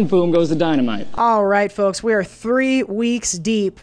[0.00, 1.06] and boom goes the dynamite.
[1.14, 3.80] All right, folks, we are three weeks deep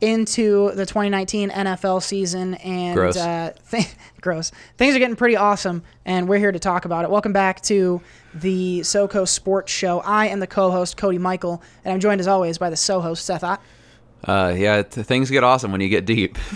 [0.00, 3.16] into the 2019 NFL season, and Gross.
[3.16, 4.50] Uh, th- gross.
[4.78, 7.10] Things are getting pretty awesome, and we're here to talk about it.
[7.10, 8.02] Welcome back to
[8.34, 10.00] the SoCo Sports Show.
[10.00, 13.44] I am the co-host Cody Michael, and I'm joined as always by the so-host Seth
[13.44, 13.62] Ott.
[14.24, 16.36] Uh, yeah, t- things get awesome when you get deep.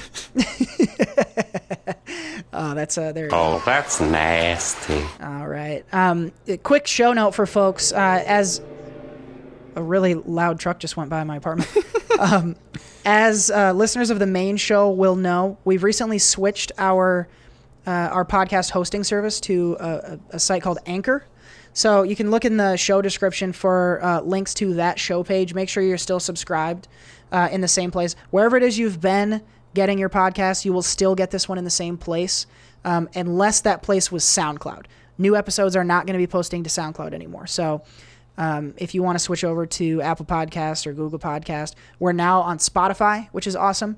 [2.56, 3.28] Oh, that's uh, there.
[3.32, 5.04] Oh, that's nasty.
[5.20, 5.84] All right.
[5.92, 6.30] Um,
[6.62, 7.92] quick show note for folks.
[7.92, 8.60] Uh, as
[9.76, 11.70] a really loud truck just went by my apartment.
[12.18, 12.56] um,
[13.04, 17.28] as uh, listeners of the main show will know, we've recently switched our
[17.86, 21.26] uh, our podcast hosting service to a, a, site called Anchor.
[21.74, 25.52] So you can look in the show description for uh, links to that show page.
[25.52, 26.88] Make sure you're still subscribed
[27.30, 28.16] uh, in the same place.
[28.30, 29.42] Wherever it is you've been
[29.74, 32.46] getting your podcast, you will still get this one in the same place,
[32.84, 34.86] um, unless that place was SoundCloud.
[35.18, 37.46] New episodes are not going to be posting to SoundCloud anymore.
[37.46, 37.82] So
[38.36, 42.40] um, if you want to switch over to Apple Podcast or Google Podcast, we're now
[42.40, 43.96] on Spotify, which is awesome.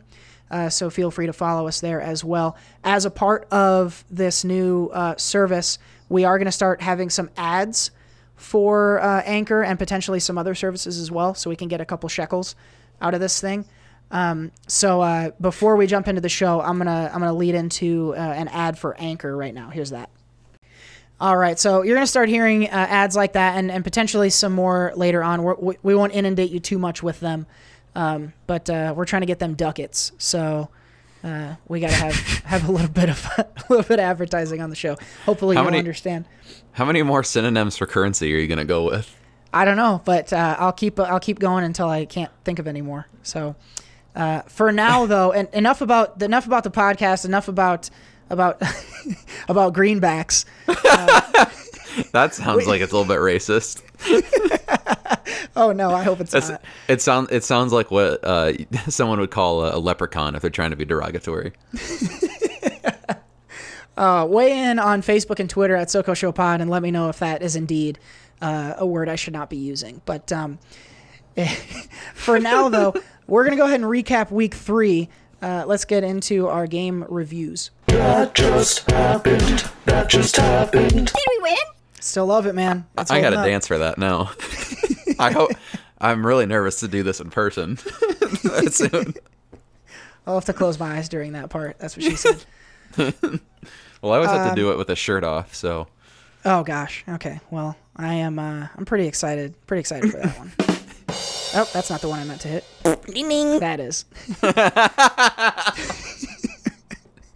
[0.51, 2.56] Uh, so feel free to follow us there as well.
[2.84, 5.78] As a part of this new uh, service,
[6.09, 7.91] we are going to start having some ads
[8.37, 11.84] for uh, Anchor and potentially some other services as well, so we can get a
[11.84, 12.55] couple shekels
[13.00, 13.65] out of this thing.
[14.11, 18.15] Um, so uh, before we jump into the show, I'm gonna I'm gonna lead into
[18.17, 19.71] uh, an ad for Anchor right now.
[19.71, 20.11] Here's that.
[21.19, 24.53] All right, so you're gonna start hearing uh, ads like that, and, and potentially some
[24.53, 25.42] more later on.
[25.42, 27.47] We're, we we won't inundate you too much with them,
[27.95, 30.12] um, but uh, we're trying to get them ducats.
[30.19, 30.69] So
[31.25, 34.69] uh, we gotta have have a little bit of a little bit of advertising on
[34.69, 34.97] the show.
[35.25, 36.27] Hopefully How you'll many- understand.
[36.72, 39.14] How many more synonyms for currency are you gonna go with?
[39.55, 42.67] I don't know, but uh, I'll keep I'll keep going until I can't think of
[42.67, 43.06] any more.
[43.22, 43.56] So
[44.14, 47.25] uh, for now, though, and enough about enough about the podcast.
[47.25, 47.89] Enough about
[48.30, 48.60] about
[49.48, 50.44] about greenbacks.
[52.12, 53.82] That sounds like it's a little bit racist.
[55.59, 56.62] Oh no, I hope it's That's, not.
[56.86, 58.53] it sounds it sounds like what uh,
[58.88, 61.53] someone would call a, a leprechaun if they're trying to be derogatory.
[63.97, 67.09] Uh, weigh in on Facebook and Twitter at SoCo Show Pod and let me know
[67.09, 67.98] if that is indeed
[68.42, 70.03] uh, a word I should not be using.
[70.04, 70.59] But um,
[72.15, 72.94] for now, though,
[73.26, 75.09] we're gonna go ahead and recap Week Three.
[75.41, 77.70] Uh, let's get into our game reviews.
[77.97, 79.71] That just happened.
[79.87, 80.91] That just happened.
[81.07, 81.57] Did we win?
[82.01, 82.84] Still love it, man.
[82.99, 83.47] It's I got holding to up.
[83.47, 84.31] dance for that now.
[85.19, 85.51] I hope.
[85.99, 87.77] I'm really nervous to do this in person
[88.71, 89.15] soon.
[90.27, 91.79] I'll have to close my eyes during that part.
[91.79, 92.45] That's what she said.
[94.03, 95.89] Well, I always have Um, to do it with a shirt off, so
[96.45, 97.03] Oh gosh.
[97.09, 97.41] Okay.
[97.51, 98.39] Well, I am.
[98.39, 99.55] Uh, I'm pretty excited.
[99.67, 100.53] Pretty excited for that one.
[101.57, 102.65] oh, that's not the one I meant to hit.
[103.07, 103.59] Ding ding.
[103.59, 104.05] That is.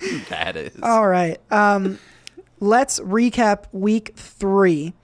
[0.28, 0.76] that is.
[0.82, 1.38] All right.
[1.50, 1.98] Um,
[2.58, 4.94] let's recap week three.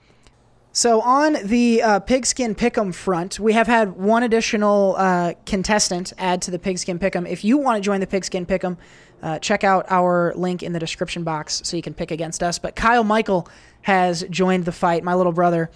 [0.71, 6.43] So on the uh, Pigskin Pick'em front, we have had one additional uh, contestant add
[6.43, 7.27] to the Pigskin Pick'em.
[7.27, 8.77] If you want to join the Pigskin Pick'em,
[9.23, 12.59] uh, check out our link in the description box so you can pick against us.
[12.59, 13.49] But Kyle Michael
[13.81, 15.71] has joined the fight, my little brother,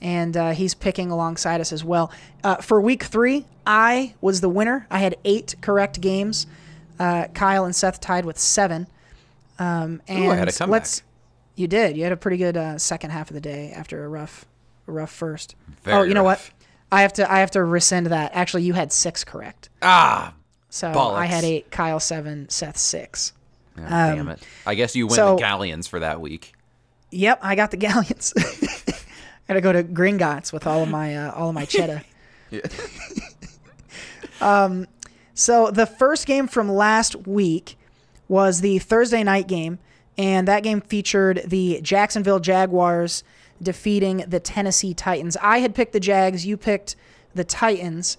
[0.00, 2.12] and uh, he's picking alongside us as well.
[2.44, 4.86] Uh, for week three, I was the winner.
[4.88, 6.46] I had eight correct games.
[6.98, 8.86] Uh, Kyle and Seth tied with seven.
[9.58, 10.72] Um, and Ooh, I had a comeback.
[10.72, 11.02] let's.
[11.56, 11.96] You did.
[11.96, 14.44] You had a pretty good uh, second half of the day after a rough,
[14.88, 15.54] a rough first.
[15.82, 16.50] Very oh, you know what?
[16.90, 17.30] I have to.
[17.30, 18.32] I have to rescind that.
[18.34, 19.68] Actually, you had six correct.
[19.82, 20.34] Ah,
[20.70, 21.70] So I had eight.
[21.70, 22.48] Kyle seven.
[22.48, 23.32] Seth six.
[23.76, 24.40] God damn it!
[24.66, 26.52] I guess you win Um, so- the galleons for that week.
[27.10, 28.32] Yep, I got the galleons.
[29.46, 32.02] Got to go to Gringotts with all of my uh, all of my cheddar.
[34.40, 34.86] Um,
[35.34, 37.76] So the first game from last week
[38.28, 39.80] was the Thursday night game,
[40.16, 43.24] and that game featured the Jacksonville Jaguars
[43.60, 45.36] defeating the Tennessee Titans.
[45.42, 46.94] I had picked the Jags, you picked
[47.34, 48.16] the Titans,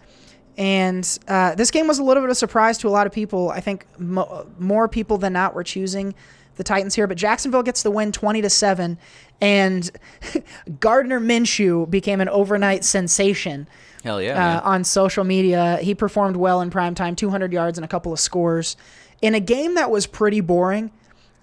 [0.58, 3.14] and uh, this game was a little bit of a surprise to a lot of
[3.14, 3.50] people.
[3.50, 6.14] I think mo- more people than not were choosing
[6.56, 8.98] the Titans here, but Jacksonville gets the win, twenty to seven,
[9.40, 9.90] and
[10.80, 13.68] Gardner Minshew became an overnight sensation
[14.06, 14.60] Hell yeah!
[14.60, 15.80] uh, on social media.
[15.82, 18.78] He performed well in prime time, 200 yards and a couple of scores
[19.22, 20.92] in a game that was pretty boring.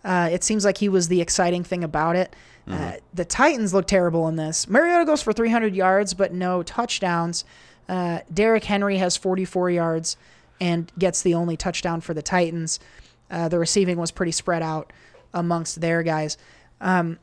[0.05, 2.35] Uh, it seems like he was the exciting thing about it.
[2.69, 4.69] Uh, the Titans look terrible in this.
[4.69, 7.45] Mariota goes for 300 yards, but no touchdowns.
[7.89, 10.17] Uh, Derrick Henry has 44 yards
[10.61, 12.79] and gets the only touchdown for the Titans.
[13.31, 14.93] Uh, the receiving was pretty spread out
[15.35, 16.39] amongst their guys.
[16.81, 17.19] Um,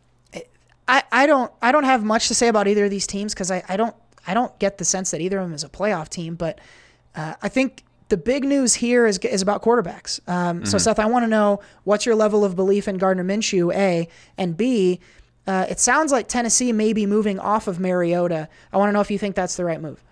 [0.89, 3.51] I, I don't I don't have much to say about either of these teams because
[3.51, 3.95] I, I don't
[4.29, 6.35] I don't get the sense that either of them is a playoff team.
[6.35, 6.59] But
[7.15, 10.19] uh, I think the big news here is is about quarterbacks.
[10.29, 13.73] Um, So Seth, I want to know what's your level of belief in Gardner Minshew,
[13.73, 14.99] a and b.
[15.47, 18.47] Uh, it sounds like Tennessee may be moving off of Mariota.
[18.71, 20.03] I want to know if you think that's the right move.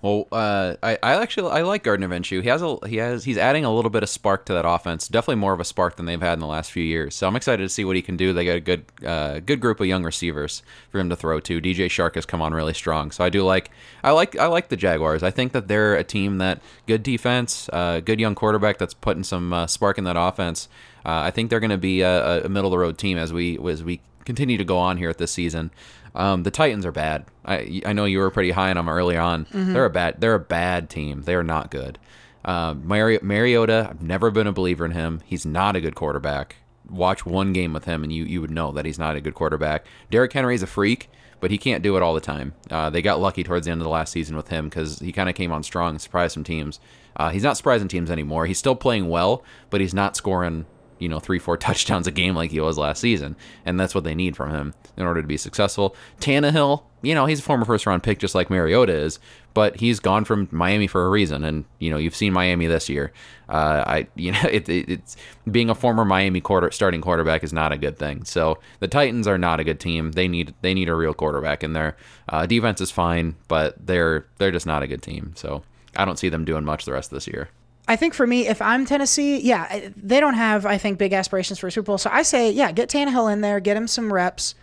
[0.00, 2.42] Well, uh, I, I actually I like Gardner Minshew.
[2.42, 5.08] He has a he has he's adding a little bit of spark to that offense.
[5.08, 7.16] Definitely more of a spark than they've had in the last few years.
[7.16, 8.32] So I'm excited to see what he can do.
[8.32, 11.60] They got a good uh, good group of young receivers for him to throw to.
[11.60, 13.10] DJ Chark has come on really strong.
[13.10, 13.70] So I do like
[14.04, 15.22] I like I like the Jaguars.
[15.22, 19.24] I think that they're a team that good defense, uh, good young quarterback that's putting
[19.24, 20.68] some uh, spark in that offense.
[21.04, 23.32] Uh, I think they're going to be a, a middle of the road team as
[23.32, 25.70] we as we continue to go on here at this season.
[26.14, 27.24] Um, the Titans are bad.
[27.44, 29.46] I I know you were pretty high on them early on.
[29.52, 31.22] They're a bad they're a bad team.
[31.22, 31.98] They are not good.
[32.44, 35.20] Um, Mari- Mariota, I've never been a believer in him.
[35.24, 36.56] He's not a good quarterback.
[36.88, 39.34] Watch one game with him, and you you would know that he's not a good
[39.34, 39.84] quarterback.
[40.10, 41.10] Derrick Henry is a freak,
[41.40, 42.54] but he can't do it all the time.
[42.70, 45.12] Uh, they got lucky towards the end of the last season with him because he
[45.12, 46.80] kind of came on strong and surprised some teams.
[47.16, 48.46] Uh, he's not surprising teams anymore.
[48.46, 50.64] He's still playing well, but he's not scoring
[50.98, 54.04] you know three four touchdowns a game like he was last season and that's what
[54.04, 55.94] they need from him in order to be successful.
[56.20, 59.18] Tannehill you know he's a former first round pick just like Mariota is
[59.54, 62.88] but he's gone from Miami for a reason and you know you've seen Miami this
[62.88, 63.12] year.
[63.48, 65.16] Uh, I you know it, it, it's
[65.50, 68.24] being a former Miami quarter starting quarterback is not a good thing.
[68.24, 70.12] So the Titans are not a good team.
[70.12, 71.96] They need they need a real quarterback in there.
[72.28, 75.32] Uh, defense is fine but they're they're just not a good team.
[75.36, 75.62] So
[75.96, 77.48] I don't see them doing much the rest of this year
[77.88, 81.58] I think for me, if I'm Tennessee, yeah, they don't have, I think, big aspirations
[81.58, 81.98] for a Super Bowl.
[81.98, 84.54] So I say, yeah, get Tannehill in there, get him some reps,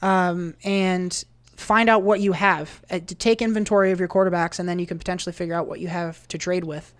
[0.00, 1.24] um, and
[1.56, 2.80] find out what you have.
[2.88, 5.80] Uh, to take inventory of your quarterbacks, and then you can potentially figure out what
[5.80, 6.94] you have to trade with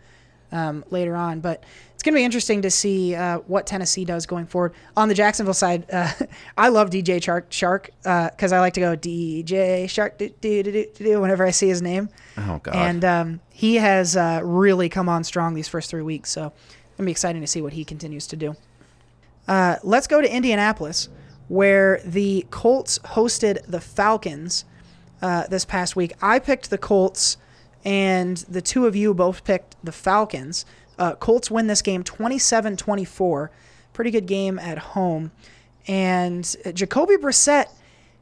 [0.51, 1.39] um, later on.
[1.39, 1.63] But
[1.99, 4.73] it's going to be interesting to see uh, what Tennessee does going forward.
[4.97, 6.13] On the Jacksonville side, uh,
[6.57, 10.71] I love DJ Chark Shark because I like to go DJ Shark do, do, do,
[10.71, 12.09] do, do, whenever I see his name.
[12.37, 16.31] oh god And um, he has uh, really come on strong these first three weeks.
[16.31, 16.53] So
[16.95, 18.55] it'll be exciting to see what he continues to do.
[19.49, 21.09] Uh, let's go to Indianapolis,
[21.49, 24.65] where the Colts hosted the Falcons
[25.21, 26.13] uh, this past week.
[26.23, 27.39] I picked the Colts,
[27.85, 30.65] and the two of you both picked the Falcons.
[30.99, 33.51] Uh, Colts win this game 27 24.
[33.93, 35.33] Pretty good game at home.
[35.87, 37.67] And Jacoby Brissett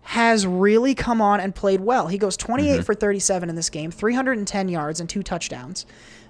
[0.03, 2.07] has really come on and played well.
[2.07, 5.85] He goes 28 for 37 in this game, 310 yards and two touchdowns.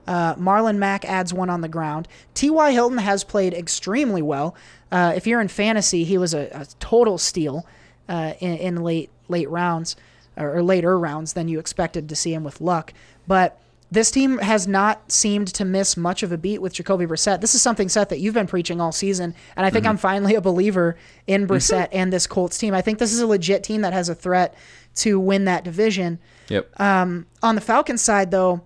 [0.07, 2.09] Uh, Marlon Mack adds one on the ground.
[2.33, 2.73] T.Y.
[2.73, 4.55] Hilton has played extremely well.
[4.91, 7.67] Uh, if you're in fantasy, he was a, a total steal
[8.09, 9.97] uh, in, in late late rounds
[10.37, 12.95] or, or later rounds than you expected to see him with luck.
[13.27, 13.61] But
[13.91, 17.41] this team has not seemed to miss much of a beat with Jacoby Brissett.
[17.41, 19.91] This is something, Seth, that you've been preaching all season, and I think mm-hmm.
[19.91, 20.97] I'm finally a believer
[21.27, 21.53] in mm-hmm.
[21.53, 22.75] Brissett and this Colts team.
[22.75, 24.55] I think this is a legit team that has a threat
[24.97, 26.19] to win that division.
[26.49, 28.63] yep um, On the Falcons side, though,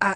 [0.00, 0.14] I,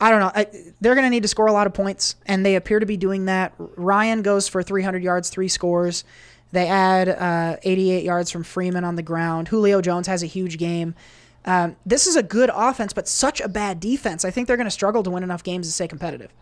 [0.00, 0.32] I don't know.
[0.34, 0.46] I,
[0.80, 2.96] they're going to need to score a lot of points, and they appear to be
[2.96, 3.54] doing that.
[3.58, 6.04] Ryan goes for 300 yards, three scores.
[6.50, 9.48] They add uh, 88 yards from Freeman on the ground.
[9.48, 10.94] Julio Jones has a huge game.
[11.44, 14.24] Um, this is a good offense, but such a bad defense.
[14.24, 16.32] I think they're going to struggle to win enough games to stay competitive.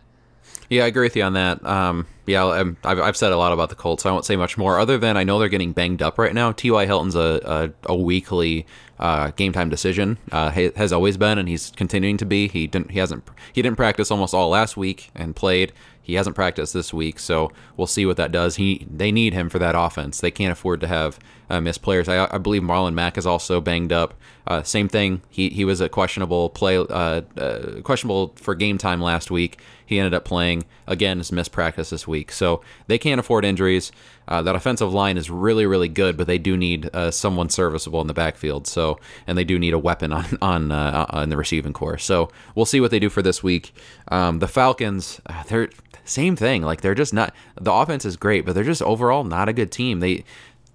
[0.69, 1.65] Yeah, I agree with you on that.
[1.65, 4.03] Um, yeah, I've, I've said a lot about the Colts.
[4.03, 6.33] So I won't say much more, other than I know they're getting banged up right
[6.33, 6.53] now.
[6.53, 6.85] T.Y.
[6.85, 8.65] Hilton's a, a, a weekly
[8.97, 10.17] uh, game time decision.
[10.31, 12.47] Uh, ha- has always been, and he's continuing to be.
[12.47, 15.73] He didn't he hasn't he didn't practice almost all last week and played.
[16.01, 18.55] He hasn't practiced this week, so we'll see what that does.
[18.55, 20.21] He they need him for that offense.
[20.21, 21.19] They can't afford to have
[21.51, 22.07] uh, players.
[22.07, 24.13] I, I believe Marlon Mack is also banged up.
[24.47, 25.21] Uh, same thing.
[25.29, 29.59] He he was a questionable play, uh, uh, questionable for game time last week.
[29.85, 31.17] He ended up playing again.
[31.17, 33.91] Has missed practice this week, so they can't afford injuries.
[34.27, 38.01] Uh, that offensive line is really really good, but they do need uh, someone serviceable
[38.01, 38.65] in the backfield.
[38.65, 41.99] So and they do need a weapon on on on the receiving corps.
[41.99, 43.73] So we'll see what they do for this week.
[44.07, 45.69] Um, the Falcons, they're
[46.03, 46.61] same thing.
[46.61, 47.33] Like they're just not.
[47.59, 49.99] The offense is great, but they're just overall not a good team.
[49.99, 50.23] They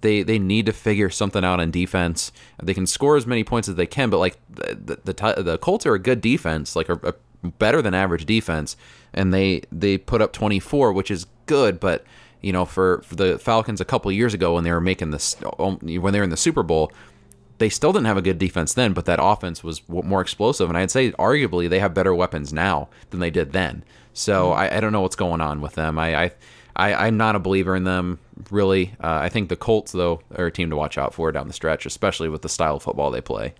[0.01, 2.31] they they need to figure something out on defense.
[2.61, 5.57] They can score as many points as they can, but like the the, the, the
[5.57, 7.13] Colts are a good defense, like a, a
[7.47, 8.75] better than average defense,
[9.13, 12.03] and they they put up 24, which is good, but
[12.41, 15.35] you know for, for the Falcons a couple years ago when they were making this
[15.43, 16.91] oh, when they were in the Super Bowl,
[17.57, 20.77] they still didn't have a good defense then, but that offense was more explosive, and
[20.77, 23.83] I'd say arguably they have better weapons now than they did then.
[24.13, 24.59] So hmm.
[24.59, 25.97] I, I don't know what's going on with them.
[25.97, 26.31] I, I
[26.77, 28.19] I, I'm not a believer in them,
[28.51, 28.93] really.
[29.03, 31.53] Uh, I think the Colts, though, are a team to watch out for down the
[31.53, 33.55] stretch, especially with the style of football they play.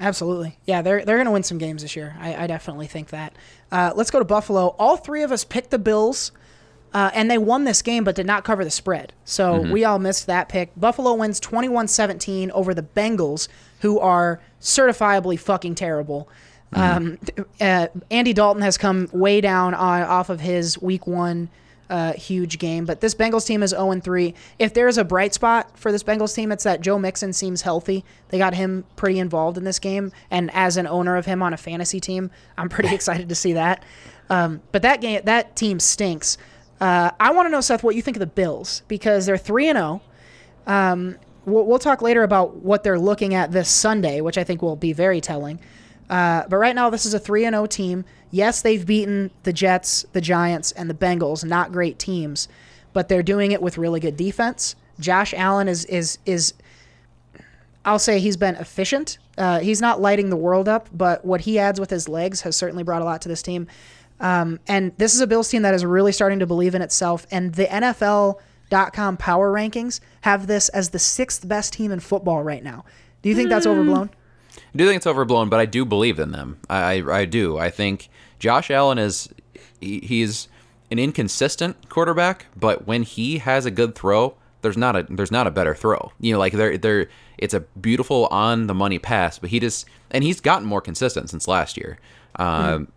[0.00, 0.58] Absolutely.
[0.66, 2.16] Yeah, they're they're going to win some games this year.
[2.18, 3.34] I, I definitely think that.
[3.70, 4.74] Uh, let's go to Buffalo.
[4.78, 6.32] All three of us picked the Bills,
[6.92, 9.12] uh, and they won this game but did not cover the spread.
[9.24, 10.72] So we all missed that pick.
[10.76, 13.46] Buffalo wins 21 17 over the Bengals,
[13.80, 16.28] who are certifiably fucking terrible.
[16.72, 17.18] Um,
[17.60, 21.50] uh, Andy Dalton has come way down on, off of his week one
[21.92, 22.86] uh, huge game.
[22.86, 24.34] But this Bengals team is 0 3.
[24.58, 27.62] If there is a bright spot for this Bengals team, it's that Joe Mixon seems
[27.62, 28.02] healthy.
[28.28, 31.52] They got him pretty involved in this game, and as an owner of him on
[31.52, 33.84] a fantasy team, I'm pretty excited to see that.
[34.30, 36.38] Um, but that game, that team stinks.
[36.80, 39.68] Uh, I want to know, Seth, what you think of the Bills because they're three
[39.68, 40.02] and zero.
[40.66, 44.62] Um, we'll, we'll talk later about what they're looking at this Sunday, which I think
[44.62, 45.60] will be very telling.
[46.12, 48.04] Uh, but right now, this is a 3 0 team.
[48.30, 52.48] Yes, they've beaten the Jets, the Giants, and the Bengals, not great teams,
[52.92, 54.76] but they're doing it with really good defense.
[55.00, 56.52] Josh Allen is, is, is
[57.86, 59.16] I'll say he's been efficient.
[59.38, 62.56] Uh, he's not lighting the world up, but what he adds with his legs has
[62.56, 63.66] certainly brought a lot to this team.
[64.20, 67.26] Um, and this is a Bills team that is really starting to believe in itself.
[67.30, 72.62] And the NFL.com power rankings have this as the sixth best team in football right
[72.62, 72.84] now.
[73.22, 74.10] Do you think that's overblown?
[74.56, 76.58] I do think it's overblown, but I do believe in them.
[76.68, 77.58] I, I, I do.
[77.58, 79.28] I think Josh Allen is
[79.80, 80.48] he, he's
[80.90, 85.46] an inconsistent quarterback, but when he has a good throw, there's not a there's not
[85.46, 86.12] a better throw.
[86.20, 89.86] You know, like there there it's a beautiful on the money pass, but he just
[90.10, 91.98] and he's gotten more consistent since last year.
[92.36, 92.88] Um,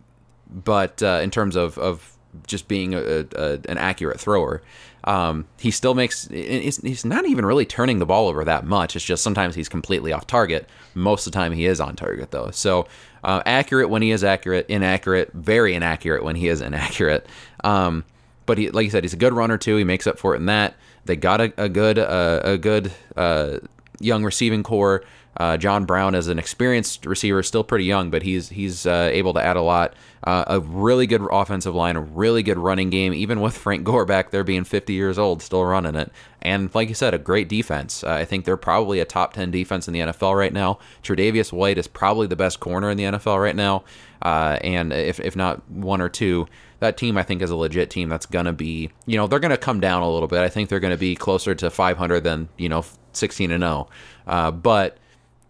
[0.48, 4.62] But uh, in terms of of just being a, a, an accurate thrower,
[5.06, 8.96] um, he still makes he's, not even really turning the ball over that much.
[8.96, 10.68] It's just sometimes he's completely off target.
[10.94, 12.50] Most of the time he is on target though.
[12.50, 12.88] So
[13.22, 17.26] uh, accurate when he is accurate, inaccurate, very inaccurate when he is inaccurate.
[17.62, 18.04] Um,
[18.46, 19.76] but he, like you said, he's a good runner too.
[19.76, 20.74] He makes up for it in that.
[21.04, 23.58] They got a, a good uh, a good uh,
[24.00, 25.04] young receiving corps.
[25.38, 29.34] Uh, John Brown is an experienced receiver, still pretty young, but he's he's uh, able
[29.34, 29.94] to add a lot.
[30.24, 34.04] Uh, a really good offensive line, a really good running game, even with Frank Gore
[34.04, 36.10] back there being 50 years old, still running it.
[36.42, 38.02] And like you said, a great defense.
[38.02, 40.78] Uh, I think they're probably a top 10 defense in the NFL right now.
[41.02, 43.84] Tre'Davious White is probably the best corner in the NFL right now,
[44.22, 46.46] uh, and if if not one or two,
[46.80, 49.58] that team I think is a legit team that's gonna be, you know, they're gonna
[49.58, 50.40] come down a little bit.
[50.40, 53.88] I think they're gonna be closer to 500 than you know 16 and 0,
[54.26, 54.98] uh, but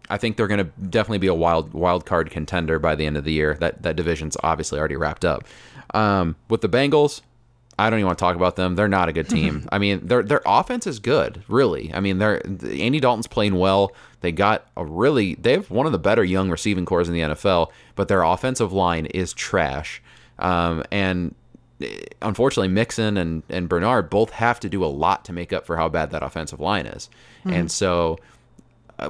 [0.09, 3.17] I think they're going to definitely be a wild wild card contender by the end
[3.17, 3.55] of the year.
[3.55, 5.43] That that division's obviously already wrapped up.
[5.93, 7.21] Um, with the Bengals,
[7.79, 8.75] I don't even want to talk about them.
[8.75, 9.67] They're not a good team.
[9.71, 11.93] I mean, their their offense is good, really.
[11.93, 13.91] I mean, they're Andy Dalton's playing well.
[14.21, 17.21] They got a really they have one of the better young receiving cores in the
[17.21, 20.01] NFL, but their offensive line is trash.
[20.39, 21.35] Um, and
[21.81, 25.65] eh, unfortunately, Mixon and and Bernard both have to do a lot to make up
[25.65, 27.09] for how bad that offensive line is.
[27.45, 28.17] And so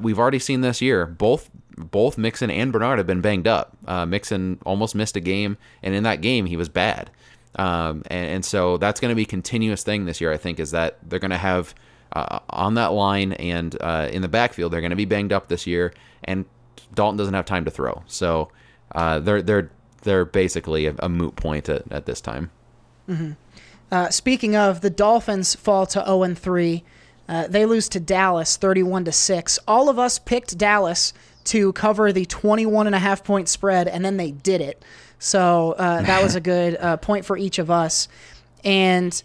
[0.02, 3.78] we've already seen this year both both Mixon and Bernard have been banged up.
[3.86, 7.12] Uh, Mixon almost missed a game, and in that game he was bad.
[7.56, 10.32] Um, and, and so that's going to be a continuous thing this year.
[10.32, 11.76] I think is that they're going to have
[12.14, 15.48] uh, on that line and uh, in the backfield they're going to be banged up
[15.48, 16.46] this year, and
[16.94, 18.04] Dalton doesn't have time to throw.
[18.08, 18.50] So
[18.94, 19.70] uh, they're they're
[20.02, 22.50] they're basically a, a moot point at, at this time.
[23.92, 26.84] Uh, speaking of, the Dolphins fall to 0 and 3.
[27.28, 29.60] Uh, they lose to Dallas 31 to 6.
[29.68, 31.14] All of us picked Dallas
[31.46, 34.84] to cover the 21 and a half point spread, and then they did it.
[35.20, 38.08] So uh, that was a good uh, point for each of us.
[38.64, 39.22] And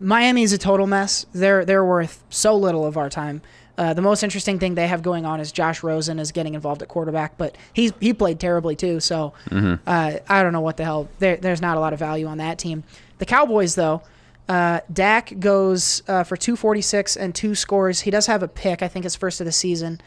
[0.00, 1.26] Miami is a total mess.
[1.32, 3.42] They're they're worth so little of our time.
[3.78, 6.80] Uh, the most interesting thing they have going on is Josh Rosen is getting involved
[6.80, 9.00] at quarterback, but he's he played terribly too.
[9.00, 9.34] So
[9.86, 11.08] uh, I don't know what the hell.
[11.18, 12.84] There, there's not a lot of value on that team.
[13.18, 14.02] The Cowboys though,
[14.48, 18.00] uh, Dak goes uh, for 246 and two scores.
[18.00, 18.82] He does have a pick.
[18.82, 20.00] I think his first of the season.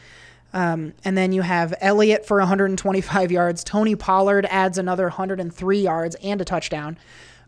[0.52, 3.62] Um, and then you have Elliott for 125 yards.
[3.62, 6.98] Tony Pollard adds another 103 yards and a touchdown.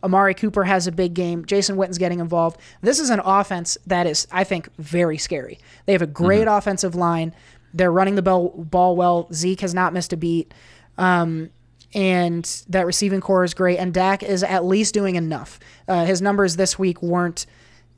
[0.05, 1.45] Amari Cooper has a big game.
[1.45, 2.61] Jason Witten's getting involved.
[2.81, 5.59] This is an offense that is, I think, very scary.
[5.87, 7.35] They have a great offensive line.
[7.73, 9.29] They're running the ball, ball well.
[9.33, 10.53] Zeke has not missed a beat.
[10.99, 11.51] Um,
[11.95, 13.79] and that receiving corps is great.
[13.79, 15.61] And Dak is at least doing enough.
[15.87, 17.47] Uh, his numbers this week weren't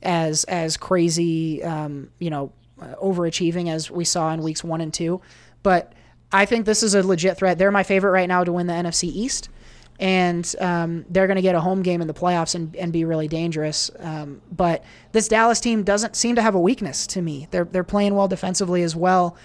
[0.03, 4.93] as as crazy, um, you know, uh, overachieving as we saw in weeks one and
[4.93, 5.21] two.
[5.63, 5.93] But
[6.31, 7.57] I think this is a legit threat.
[7.57, 9.49] They're my favorite right now to win the NFC East.
[9.97, 13.05] And um, they're going to get a home game in the playoffs and, and be
[13.05, 13.89] really dangerous.
[13.97, 14.83] Um, but
[15.13, 17.47] this Dallas team doesn't seem to have a weakness to me.
[17.51, 19.37] They're, they're playing well defensively as well.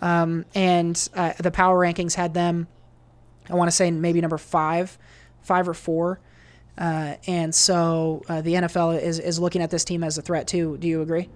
[0.00, 2.68] Um, and uh, the power rankings had them
[3.50, 4.98] I want to say maybe number five,
[5.42, 6.20] five or four.
[6.76, 10.46] Uh, and so uh, the NFL is, is looking at this team as a threat
[10.46, 10.76] too.
[10.78, 11.28] Do you agree?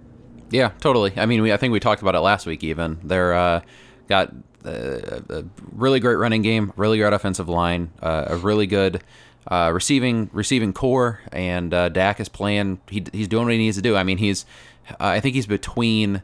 [0.50, 1.12] Yeah, totally.
[1.16, 2.62] I mean, we, I think we talked about it last week.
[2.62, 3.62] Even they're uh,
[4.07, 4.33] got
[4.64, 9.02] a, a really great running game, really great offensive line, uh, a really good
[9.50, 12.81] uh, receiving receiving corps, and uh, Dak is playing.
[12.88, 13.97] He, he's doing what he needs to do.
[13.97, 14.45] I mean, he's
[15.00, 16.23] I think he's between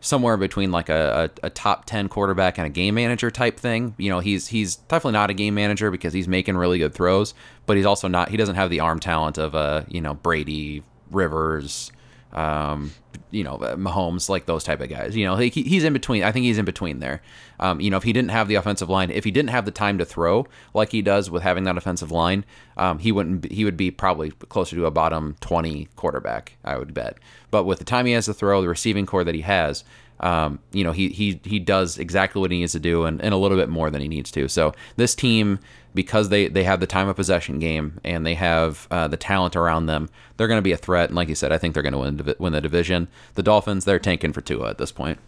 [0.00, 3.94] somewhere between like a, a, a top 10 quarterback and a game manager type thing.
[3.98, 7.34] You know, he's he's definitely not a game manager because he's making really good throws,
[7.66, 10.82] but he's also not he doesn't have the arm talent of uh, you know, Brady,
[11.10, 11.92] Rivers,
[12.32, 12.92] um,
[13.30, 15.16] you know, Mahomes, like those type of guys.
[15.16, 16.22] You know, he, he's in between.
[16.22, 17.22] I think he's in between there.
[17.58, 19.70] Um, you know, if he didn't have the offensive line, if he didn't have the
[19.70, 22.44] time to throw like he does with having that offensive line,
[22.76, 23.42] um, he wouldn't.
[23.42, 26.56] Be, he would be probably closer to a bottom twenty quarterback.
[26.64, 27.18] I would bet.
[27.50, 29.84] But with the time he has to throw, the receiving corps that he has,
[30.20, 33.34] um, you know, he he he does exactly what he needs to do and, and
[33.34, 34.48] a little bit more than he needs to.
[34.48, 35.58] So this team,
[35.94, 39.56] because they they have the time of possession game and they have uh, the talent
[39.56, 41.08] around them, they're going to be a threat.
[41.08, 43.08] And like you said, I think they're going to win win the division.
[43.34, 45.18] The Dolphins, they're tanking for Tua at this point.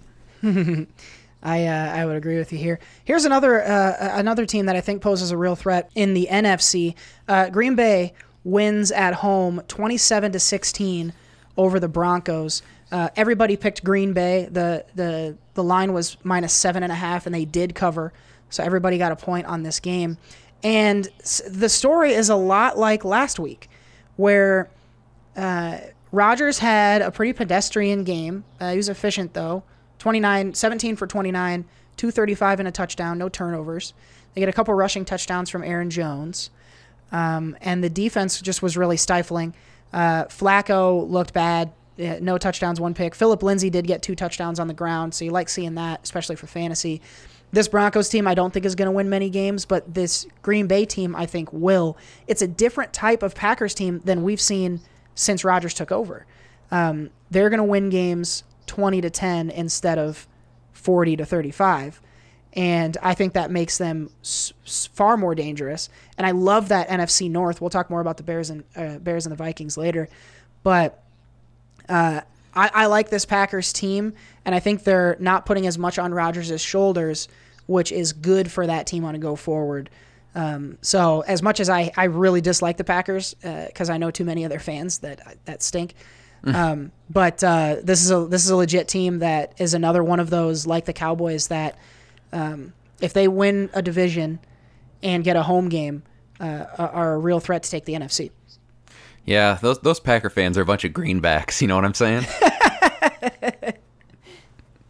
[1.43, 2.79] I uh, I would agree with you here.
[3.05, 6.95] Here's another uh, another team that I think poses a real threat in the NFC.
[7.27, 8.15] Uh, Green Bay
[8.45, 11.13] wins at home, 27 to 16
[11.57, 12.63] over the Broncos.
[12.91, 14.49] Uh, everybody picked Green Bay.
[14.51, 18.13] the the The line was minus seven and a half, and they did cover.
[18.51, 20.19] So everybody got a point on this game.
[20.63, 21.09] And
[21.49, 23.69] the story is a lot like last week,
[24.17, 24.71] where
[25.37, 25.79] uh,
[26.13, 28.45] Rodgers had a pretty pedestrian game.
[28.61, 29.65] Uh, he was efficient though.
[29.99, 31.65] 29, 17 for 29,
[31.97, 33.95] 235 and a touchdown, no turnovers.
[34.35, 36.51] They get a couple rushing touchdowns from Aaron Jones.
[37.13, 39.55] Um, and the defense just was really stifling.
[39.93, 41.73] Uh, Flacco looked bad.
[41.99, 43.15] No touchdowns, one pick.
[43.15, 46.37] Phillip Lindsay did get two touchdowns on the ground, so you like seeing that, especially
[46.37, 47.03] for fantasy.
[47.53, 50.67] This Broncos team, I don't think is going to win many games, but this Green
[50.67, 51.99] Bay team, I think, will.
[52.27, 54.81] It's a different type of Packers team than we've seen
[55.15, 56.25] since Rodgers took over.
[56.71, 60.27] Um, they're going to win games 20 to 10 instead of
[60.73, 62.01] 40 to 35.
[62.55, 65.91] And I think that makes them s- s- far more dangerous.
[66.17, 67.61] And I love that NFC North.
[67.61, 70.09] We'll talk more about the Bears and uh, Bears and the Vikings later,
[70.63, 71.03] but
[71.89, 72.21] uh,
[72.55, 74.13] I, I like this Packers team,
[74.45, 77.27] and I think they're not putting as much on Rodgers' shoulders,
[77.73, 79.91] which is good for that team on a go forward.
[80.35, 84.11] Um, so as much as I, I really dislike the Packers because uh, I know
[84.11, 85.95] too many of their fans that that stink,
[86.45, 90.21] um, but uh, this is a this is a legit team that is another one
[90.21, 91.79] of those like the Cowboys that
[92.33, 94.41] um, if they win a division
[95.03, 96.03] and get a home game,
[96.41, 98.31] uh, are a real threat to take the NFC.
[99.25, 101.61] Yeah, those those Packer fans are a bunch of greenbacks.
[101.61, 102.27] You know what I'm saying?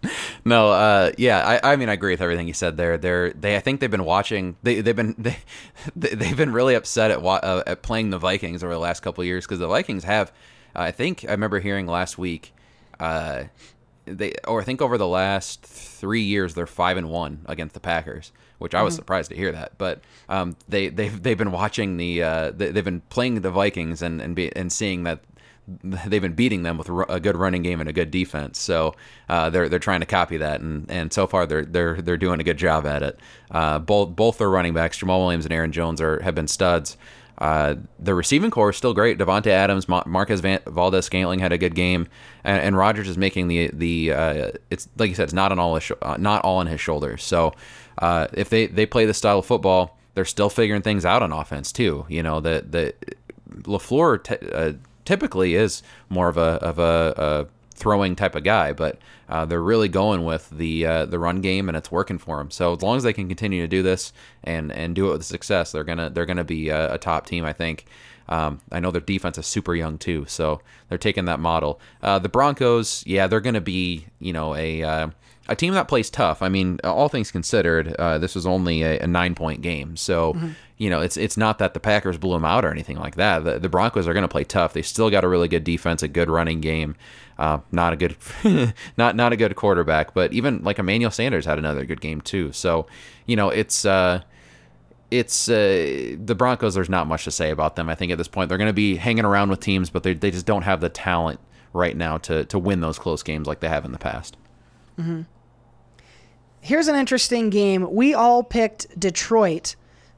[0.44, 2.98] no, uh, yeah, I, I mean, I agree with everything you said there.
[2.98, 4.56] They're they, I think they've been watching.
[4.62, 5.14] They they've been
[5.96, 9.22] they they've been really upset at uh, at playing the Vikings over the last couple
[9.24, 10.32] years because the Vikings have
[10.74, 12.52] I think I remember hearing last week.
[12.98, 13.44] Uh,
[14.04, 17.80] they or I think over the last three years they're five and one against the
[17.80, 19.00] Packers, which I was mm-hmm.
[19.00, 19.78] surprised to hear that.
[19.78, 24.02] But um, they they've they've been watching the uh, they, have been playing the Vikings
[24.02, 25.20] and and be, and seeing that
[25.85, 28.61] they've been beating them with a good running game and a good defense.
[28.61, 28.94] So
[29.29, 32.40] uh, they're they're trying to copy that, and, and so far they're they're they're doing
[32.40, 33.20] a good job at it.
[33.51, 36.96] Uh, both both their running backs, Jamaal Williams and Aaron Jones, are have been studs.
[37.38, 39.18] Uh, the receiving corps is still great.
[39.18, 42.07] Davante Adams, Marquez Van- Valdes Scantling had a good game,
[42.44, 44.12] and, and Rodgers is making the the.
[44.12, 46.66] Uh, it's like you said, it's not on all his sh- uh, not all on
[46.66, 47.25] his shoulders.
[47.25, 47.53] So
[47.98, 51.33] uh, if they they play the style of football, they're still figuring things out on
[51.33, 52.07] offense too.
[52.09, 52.94] You know that the
[53.62, 58.98] Lafleur uh, typically is more of a of a, a throwing type of guy, but
[59.28, 62.50] uh, they're really going with the uh, the run game and it's working for them.
[62.50, 64.12] So as long as they can continue to do this
[64.44, 67.44] and and do it with success, they're gonna they're gonna be a, a top team.
[67.44, 67.86] I think.
[68.28, 71.80] Um, I know their defense is super young too, so they're taking that model.
[72.02, 75.08] Uh, the Broncos, yeah, they're gonna be you know a uh,
[75.48, 76.42] a team that plays tough.
[76.42, 80.35] I mean, all things considered, uh, this was only a, a nine point game, so
[80.35, 80.50] mm-hmm
[80.83, 83.44] you know, it's it's not that the Packers blew them out or anything like that.
[83.44, 84.72] The, the Broncos are going to play tough.
[84.72, 86.96] They still got a really good defense, a good running game.
[87.38, 88.16] Uh, not a good,
[88.96, 92.50] not not a good quarterback, but even like Emmanuel Sanders had another good game too.
[92.50, 92.88] So,
[93.26, 94.22] you know, it's uh,
[95.12, 96.74] it's uh, the Broncos.
[96.74, 97.88] There's not much to say about them.
[97.88, 100.14] I think at this point they're going to be hanging around with teams, but they
[100.14, 101.38] they just don't have the talent
[101.72, 104.37] right now to to win those close games like they have in the past.
[104.98, 105.22] Mm-hmm.
[106.61, 107.92] Here's an interesting game.
[107.92, 109.74] We all picked Detroit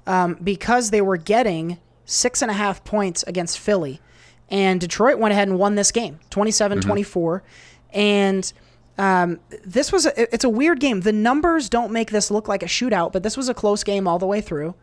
[0.06, 4.00] um, because they were getting six and a half points against Philly.
[4.50, 6.88] And Detroit went ahead and won this game 27 mm-hmm.
[6.88, 7.42] 24.
[7.92, 8.52] And
[8.98, 11.00] um, this was a, it's a weird game.
[11.00, 14.06] The numbers don't make this look like a shootout, but this was a close game
[14.06, 14.74] all the way through.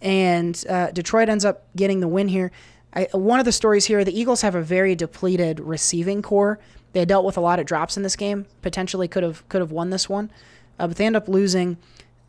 [0.00, 2.52] And uh, Detroit ends up getting the win here.
[2.94, 6.58] I, one of the stories here the Eagles have a very depleted receiving corps.
[6.92, 8.46] They dealt with a lot of drops in this game.
[8.62, 10.30] Potentially could have could have won this one,
[10.78, 11.76] uh, but they end up losing.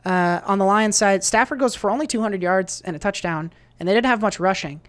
[0.05, 3.87] Uh, on the Lions side, Stafford goes for only 200 yards and a touchdown, and
[3.87, 4.81] they didn't have much rushing.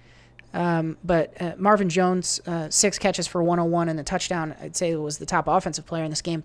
[0.53, 4.55] Um, but uh, Marvin Jones, uh, six catches for 101 and a touchdown.
[4.61, 6.43] I'd say was the top offensive player in this game.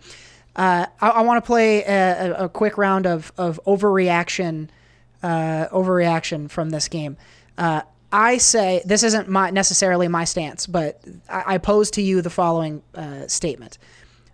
[0.56, 4.70] Uh, I, I want to play a, a, quick round of of overreaction,
[5.22, 7.18] uh, overreaction from this game.
[8.16, 12.30] I say this isn't my necessarily my stance, but I, I pose to you the
[12.30, 13.78] following uh, statement: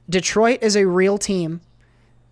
[0.07, 1.61] Detroit is a real team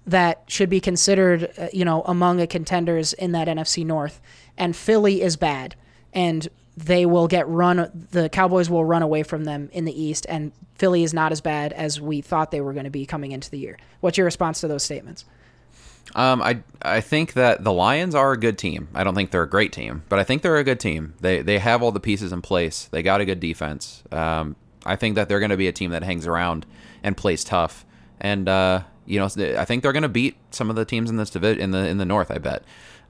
[0.05, 4.21] that should be considered, uh, you know, among the contenders in that NFC North.
[4.59, 5.73] And Philly is bad,
[6.13, 8.07] and they will get run.
[8.11, 11.41] The Cowboys will run away from them in the East, and Philly is not as
[11.41, 13.79] bad as we thought they were going to be coming into the year.
[14.01, 15.25] What's your response to those statements?
[16.15, 18.87] Um, I I think that the Lions are a good team.
[18.95, 21.13] I don't think they're a great team, but I think they're a good team.
[21.21, 22.85] They they have all the pieces in place.
[22.85, 24.03] They got a good defense.
[24.11, 26.65] Um, I think that they're going to be a team that hangs around
[27.03, 27.85] and plays tough.
[28.19, 29.25] And uh, you know,
[29.57, 31.87] I think they're going to beat some of the teams in this division in the
[31.87, 32.31] in the North.
[32.31, 32.63] I bet.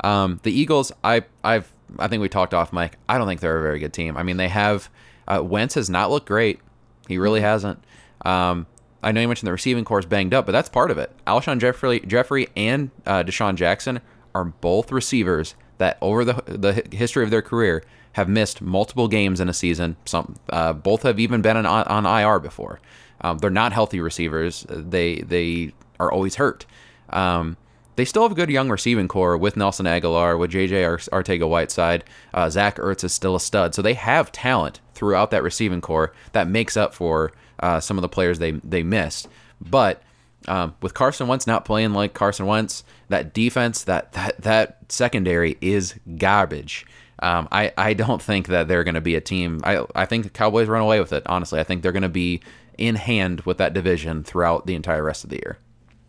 [0.03, 2.97] Um, the Eagles, I I've I think we talked off, Mike.
[3.07, 4.17] I don't think they're a very good team.
[4.17, 4.89] I mean, they have
[5.27, 6.59] uh, Wentz has not looked great.
[7.07, 7.83] He really hasn't.
[8.25, 8.67] Um,
[9.01, 11.11] I know you mentioned the receiving corps banged up, but that's part of it.
[11.25, 14.01] Alshon Jeffery, Jeffery and uh, DeSean Jackson
[14.35, 17.83] are both receivers that, over the the history of their career,
[18.13, 19.95] have missed multiple games in a season.
[20.05, 22.79] Some uh, both have even been on, on IR before.
[23.21, 24.65] Um, they're not healthy receivers.
[24.69, 26.65] They they are always hurt.
[27.09, 27.57] Um,
[27.95, 32.05] they still have a good young receiving corps with Nelson Agholor, with JJ Arcega Whiteside.
[32.33, 33.75] Uh, Zach Ertz is still a stud.
[33.75, 38.01] So they have talent throughout that receiving corps that makes up for uh, some of
[38.01, 39.27] the players they, they missed.
[39.61, 40.01] But
[40.47, 45.57] um, with Carson Wentz not playing like Carson Wentz, that defense, that, that, that secondary
[45.61, 46.85] is garbage.
[47.21, 49.61] Um, I, I don't think that they're going to be a team.
[49.63, 51.59] I, I think the Cowboys run away with it, honestly.
[51.59, 52.41] I think they're going to be
[52.77, 55.57] in hand with that division throughout the entire rest of the year.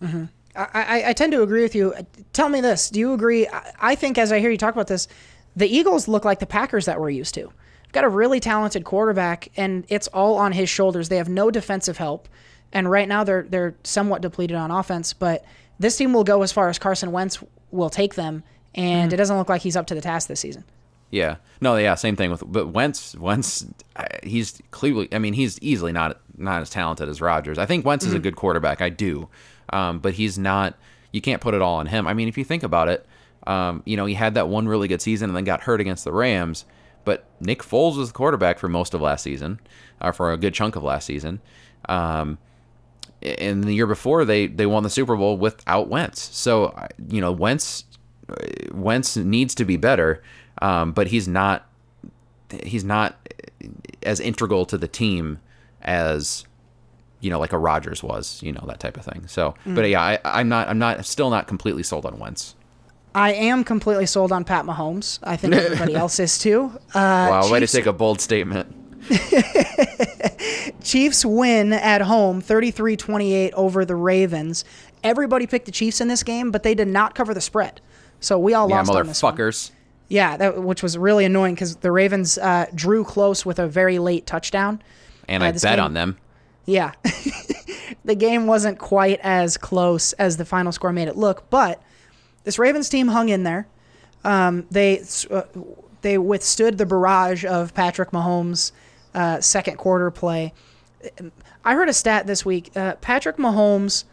[0.00, 0.24] Mm-hmm.
[0.56, 1.94] I, I, tend to agree with you.
[2.32, 3.46] Tell me this: Do you agree?
[3.80, 5.06] I, think, as I hear you talk about this,
[5.54, 7.52] the Eagles look like the Packers that we're used to.
[7.92, 11.09] Got a really talented quarterback, and it's all on his shoulders.
[11.09, 12.29] They have no defensive help,
[12.72, 15.12] and right now they're they're somewhat depleted on offense.
[15.12, 15.44] But
[15.79, 18.42] this team will go as far as Carson Wentz will take them,
[18.74, 19.14] and mm-hmm.
[19.14, 20.64] it doesn't look like he's up to the task this season.
[21.11, 21.37] Yeah.
[21.61, 21.76] No.
[21.76, 21.96] Yeah.
[21.96, 22.44] Same thing with.
[22.46, 23.16] But Wentz.
[23.16, 23.66] Wentz.
[24.22, 25.09] He's clearly.
[25.12, 27.59] I mean, he's easily not not as talented as Rodgers.
[27.59, 28.11] I think Wentz mm-hmm.
[28.11, 28.22] is a mm-hmm.
[28.22, 28.81] good quarterback.
[28.81, 29.29] I do
[29.72, 30.74] um, but he's not.
[31.12, 32.07] You can't put it all on him.
[32.07, 33.07] I mean, if you think about it,
[33.46, 36.05] um, you know, he had that one really good season and then got hurt against
[36.05, 36.64] the Rams.
[37.04, 39.60] But Nick Foles was the quarterback for most of last season,
[40.00, 41.40] or for a good chunk of last season.
[41.88, 42.38] Um,
[43.22, 46.34] and the year before, they they won the Super Bowl without Wentz.
[46.36, 46.74] So
[47.08, 47.84] you know, Wentz
[48.72, 50.22] Wentz needs to be better,
[50.62, 51.66] um, but he's not
[52.64, 53.16] he's not
[54.02, 55.38] as integral to the team
[55.82, 56.44] as
[57.20, 59.26] you know, like a Rodgers was, you know, that type of thing.
[59.26, 59.74] So, mm.
[59.74, 62.54] but yeah, I, am not, I'm not, still not completely sold on Wentz.
[63.14, 65.18] I am completely sold on Pat Mahomes.
[65.23, 66.73] I think everybody else is too.
[66.94, 68.77] Uh, wow, Chiefs, way to take a bold statement.
[70.83, 74.64] Chiefs win at home 33 28 over the Ravens.
[75.03, 77.81] Everybody picked the Chiefs in this game, but they did not cover the spread.
[78.20, 79.70] So we all yeah, lost on this motherfuckers.
[80.09, 83.99] Yeah, that, which was really annoying because the Ravens uh, drew close with a very
[83.99, 84.83] late touchdown.
[85.29, 86.18] And uh, I bet game, on them.
[86.66, 86.92] Yeah.
[88.05, 91.83] the game wasn't quite as close as the final score made it look, but
[92.44, 93.66] this Ravens team hung in there.
[94.24, 95.42] Um, they uh,
[96.03, 98.72] they withstood the barrage of Patrick Mahomes'
[99.14, 100.53] uh, second quarter play.
[101.64, 102.70] I heard a stat this week.
[102.76, 104.05] Uh, Patrick Mahomes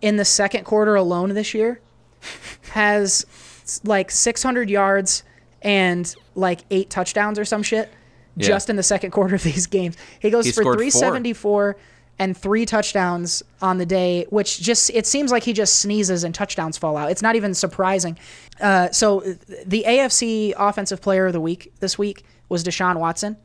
[0.00, 1.80] in the second quarter alone this year
[2.70, 3.26] has
[3.84, 5.22] like 600 yards
[5.62, 7.92] and like eight touchdowns or some shit
[8.36, 8.46] yeah.
[8.46, 9.96] just in the second quarter of these games.
[10.20, 11.34] He goes he for 374.
[11.34, 11.76] Four
[12.18, 16.34] and three touchdowns on the day, which just it seems like he just sneezes and
[16.34, 17.10] touchdowns fall out.
[17.10, 18.18] It's not even surprising.
[18.60, 19.20] Uh, so
[19.66, 23.36] the AFC Offensive Player of the Week this week was Deshaun Watson.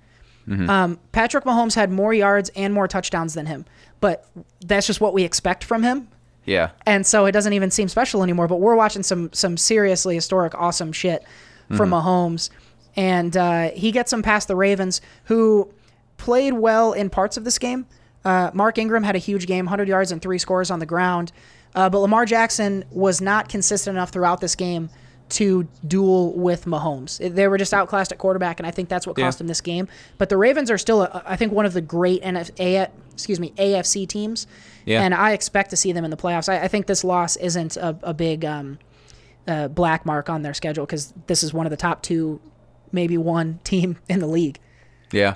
[0.47, 0.69] Mm-hmm.
[0.69, 3.65] Um, Patrick Mahomes had more yards and more touchdowns than him,
[3.99, 4.27] but
[4.61, 6.07] that's just what we expect from him.
[6.45, 6.71] Yeah.
[6.85, 8.47] And so it doesn't even seem special anymore.
[8.47, 11.23] But we're watching some some seriously historic, awesome shit
[11.67, 12.07] from mm-hmm.
[12.07, 12.49] Mahomes,
[12.95, 15.71] and uh, he gets them past the Ravens, who
[16.17, 17.85] played well in parts of this game
[18.23, 21.31] uh, Mark Ingram had a huge game, 100 yards and three scores on the ground.
[21.73, 24.89] Uh, but Lamar Jackson was not consistent enough throughout this game
[25.29, 27.17] to duel with Mahomes.
[27.33, 29.43] They were just outclassed at quarterback, and I think that's what cost yeah.
[29.43, 29.87] him this game.
[30.17, 33.53] But the Ravens are still, a, I think, one of the great NF, excuse me
[33.57, 34.45] AFC teams,
[34.85, 35.01] yeah.
[35.01, 36.49] and I expect to see them in the playoffs.
[36.49, 38.77] I, I think this loss isn't a, a big um,
[39.47, 42.41] uh, black mark on their schedule because this is one of the top two,
[42.91, 44.59] maybe one team in the league.
[45.13, 45.35] Yeah,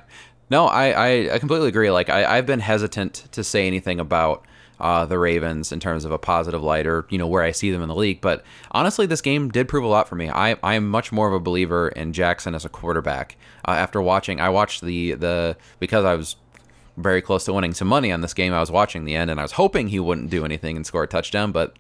[0.50, 1.92] no, I, I, completely agree.
[1.92, 4.46] Like I, I've been hesitant to say anything about
[4.80, 7.72] uh, the Ravens in terms of a positive light or you know where I see
[7.72, 8.22] them in the league.
[8.22, 10.30] But honestly, this game did prove a lot for me.
[10.30, 13.38] I I am much more of a believer in Jackson as a quarterback.
[13.68, 16.36] Uh, after watching, I watched the the because I was
[16.98, 18.54] very close to winning some money on this game.
[18.54, 21.04] I was watching the end, and I was hoping he wouldn't do anything and score
[21.04, 21.76] a touchdown, but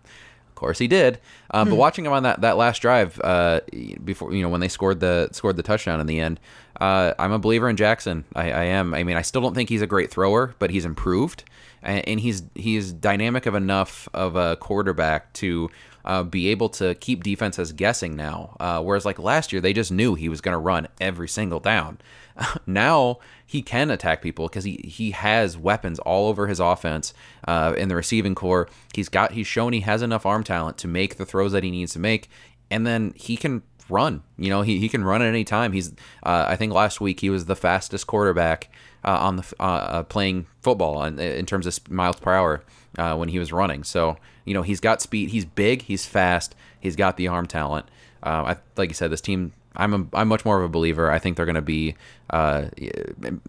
[0.55, 1.19] of course he did.
[1.51, 3.59] Um, But watching him on that, that last drive uh,
[4.05, 6.39] before you know when they scored the scored the touchdown in the end,
[6.79, 8.23] uh, I'm a believer in Jackson.
[8.33, 8.93] I, I am.
[8.93, 11.43] I mean, I still don't think he's a great thrower, but he's improved,
[11.83, 15.69] and, and he's he's dynamic of enough of a quarterback to.
[16.05, 19.91] Uh, be able to keep defenses guessing now, uh, whereas like last year they just
[19.91, 21.97] knew he was going to run every single down.
[22.67, 27.13] now he can attack people because he, he has weapons all over his offense
[27.47, 28.69] uh, in the receiving corps.
[28.93, 31.71] He's got he's shown he has enough arm talent to make the throws that he
[31.71, 32.29] needs to make,
[32.69, 34.23] and then he can run.
[34.37, 35.71] You know, he, he can run at any time.
[35.71, 35.91] He's
[36.23, 38.69] uh, I think last week he was the fastest quarterback
[39.03, 42.63] uh, on the uh, uh, playing football in, in terms of miles per hour
[42.97, 43.83] uh, when he was running.
[43.83, 45.29] So you know he's got speed.
[45.29, 45.83] He's big.
[45.83, 46.55] He's fast.
[46.79, 47.87] He's got the arm talent.
[48.23, 49.51] Uh, I, like you said, this team.
[49.77, 51.11] I'm a, I'm much more of a believer.
[51.11, 51.95] I think they're going to be
[52.29, 52.67] uh,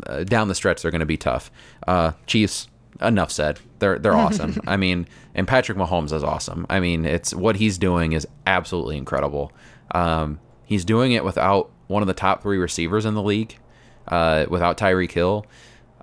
[0.07, 0.83] uh, down the stretch.
[0.83, 1.53] They're going to be tough.
[1.87, 2.69] Uh, Chiefs.
[3.01, 3.61] Enough said.
[3.79, 4.59] They're they're awesome.
[4.67, 6.65] I mean, and Patrick Mahomes is awesome.
[6.71, 9.53] I mean, it's what he's doing is absolutely incredible.
[9.91, 13.59] Um, he's doing it without one of the top three receivers in the league,
[14.09, 15.45] uh, without Tyreek Hill.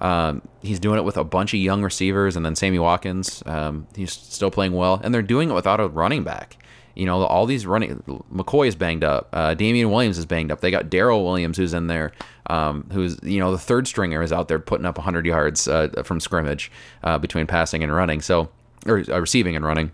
[0.03, 3.41] Um, he's doing it with a bunch of young receivers, and then Sammy Watkins.
[3.45, 6.57] Um, he's still playing well, and they're doing it without a running back.
[6.95, 8.03] You know, all these running.
[8.31, 9.29] McCoy is banged up.
[9.33, 10.61] Uh, Damien Williams is banged up.
[10.61, 12.11] They got Darrel Williams who's in there,
[12.47, 15.87] um, who's you know the third stringer is out there putting up 100 yards uh,
[16.03, 16.71] from scrimmage
[17.03, 18.21] uh, between passing and running.
[18.21, 18.49] So,
[18.85, 19.91] or uh, receiving and running.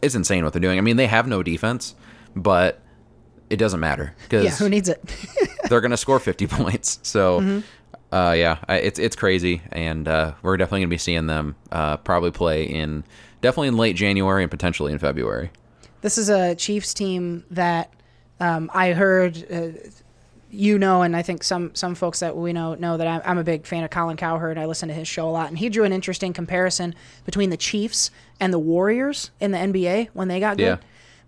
[0.00, 0.78] It's insane what they're doing.
[0.78, 1.94] I mean, they have no defense,
[2.36, 2.80] but
[3.50, 5.02] it doesn't matter because Yeah, who needs it?
[5.68, 7.00] they're going to score 50 points.
[7.02, 7.62] So,
[8.12, 11.96] uh, yeah, it's it's crazy, and uh, we're definitely going to be seeing them uh,
[11.98, 13.04] probably play in
[13.40, 15.50] definitely in late January and potentially in February.
[16.00, 17.92] This is a Chiefs team that
[18.40, 19.44] um, I heard.
[19.50, 19.88] Uh,
[20.50, 23.36] you know, and I think some some folks that we know know that I'm, I'm
[23.36, 24.56] a big fan of Colin Cowherd.
[24.56, 26.94] I listen to his show a lot, and he drew an interesting comparison
[27.26, 30.76] between the Chiefs and the Warriors in the NBA when they got good, Yeah.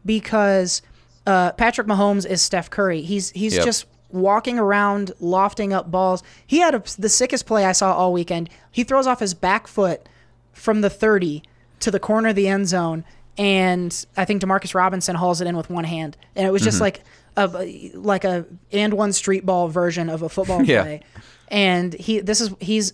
[0.07, 0.81] because
[1.27, 3.03] uh, Patrick Mahomes is Steph Curry.
[3.03, 3.65] He's he's Yep.
[3.67, 6.23] just walking around, lofting up balls.
[6.47, 8.51] He had a, the sickest play I saw all weekend.
[8.71, 10.09] He throws off his back foot
[10.53, 11.43] from the 30
[11.81, 13.05] to the corner of the end zone,
[13.39, 16.77] and I think Demarcus Robinson hauls it in with one hand, and it was just
[16.77, 16.85] mm-hmm.
[16.85, 17.03] like
[17.37, 20.83] a like a and one street ball version of a football Yeah.
[20.83, 21.01] play.
[21.49, 22.93] And he this is he's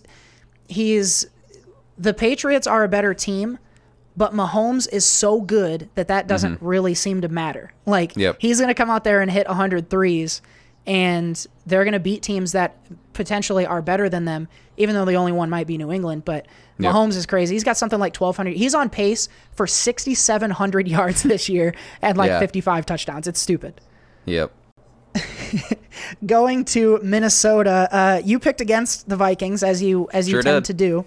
[0.67, 1.27] he's
[1.97, 3.59] the Patriots are a better team,
[4.15, 6.65] but Mahomes is so good that that doesn't mm-hmm.
[6.65, 7.73] really seem to matter.
[7.85, 8.37] Like Yep.
[8.39, 10.41] he's going to come out there and hit 100 threes
[10.87, 12.77] and they're going to beat teams that
[13.13, 14.47] potentially are better than them,
[14.77, 16.25] even though the only one might be New England.
[16.25, 16.47] But
[16.79, 16.93] Yep.
[16.93, 17.55] Mahomes is crazy.
[17.55, 18.55] He's got something like 1,200.
[18.55, 21.73] He's on pace for 6,700 yards this year
[22.03, 22.39] and like Yeah.
[22.39, 23.27] 55 touchdowns.
[23.27, 23.81] It's stupid.
[24.25, 24.51] Yep.
[26.25, 30.65] Going to Minnesota, uh, you picked against the Vikings as you as you Sure tend
[30.65, 30.65] did.
[30.65, 31.05] to do.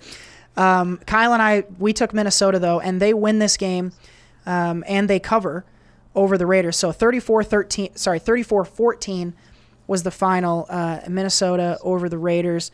[0.57, 3.93] Um, Kyle and I we took Minnesota though, and they win this game,
[4.47, 5.65] um, and they cover
[6.17, 6.77] over the Raiders.
[6.77, 9.33] So 34-13, sorry, 34-14
[9.91, 10.67] was the final.
[10.71, 12.71] Uh, Minnesota over the Raiders.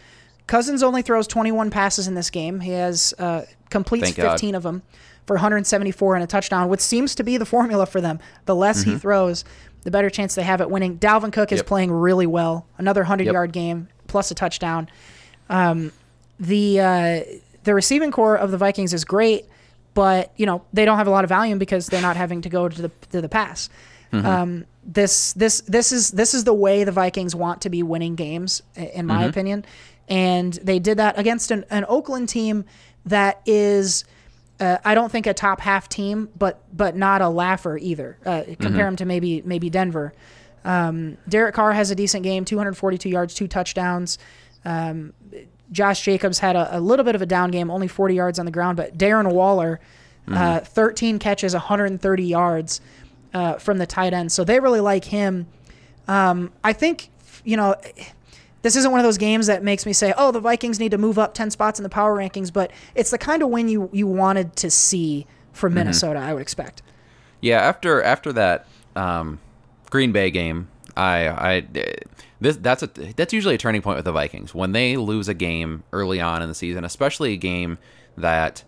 [0.47, 2.61] Cousins only throws 21 passes in this game.
[2.61, 4.31] He has uh, completes Thank God.
[4.33, 4.83] 15 of them
[5.27, 8.21] for 174 and a touchdown, which seems to be the formula for them.
[8.45, 9.45] The less he throws,
[9.83, 10.99] the better chance they have at winning.
[10.99, 11.65] Dalvin Cook is Mm-hmm.
[11.65, 11.67] Yep.
[11.67, 12.67] playing really well.
[12.79, 13.33] Another 100 Yep.
[13.33, 14.89] yard game plus a touchdown.
[15.51, 15.91] Um,
[16.39, 17.21] the uh,
[17.65, 19.47] the receiving corps of the Vikings is great,
[19.95, 22.49] but you know they don't have a lot of volume because they're not having to
[22.49, 23.69] go to the to the pass.
[24.13, 28.15] Um, this this this is this is the way the Vikings want to be winning
[28.15, 29.65] games, in my opinion,
[30.09, 32.65] and they did that against an, an Oakland team
[33.05, 34.05] that is.
[34.59, 38.17] Uh, I don't think a top half team, but but not a laugher either.
[38.25, 40.15] Uh, compare them to maybe maybe Denver.
[40.65, 44.19] Um, Derek Carr has a decent game, 242 yards, two touchdowns.
[44.65, 45.13] Um,
[45.71, 48.47] Josh Jacobs had a, a little bit of a down game, only 40 yards on
[48.47, 49.79] the ground, but Darren Waller,
[50.29, 52.81] uh, 13 catches, 130 yards
[53.37, 54.33] uh, from the tight end.
[54.33, 55.47] So they really like him.
[56.09, 57.11] Um, I think,
[57.45, 57.75] you know,
[58.63, 60.99] this isn't one of those games that makes me say, oh, the Vikings need to
[60.99, 63.91] move up 10 spots in the power rankings, but it's the kind of win you,
[63.93, 66.81] you wanted to see from Minnesota, I would expect.
[67.43, 69.39] Yeah, after after that um,
[69.91, 71.67] Green Bay game, I I
[72.41, 75.35] this that's a that's usually a turning point with the Vikings when they lose a
[75.35, 77.79] game early on in the season, especially a game
[78.17, 78.65] that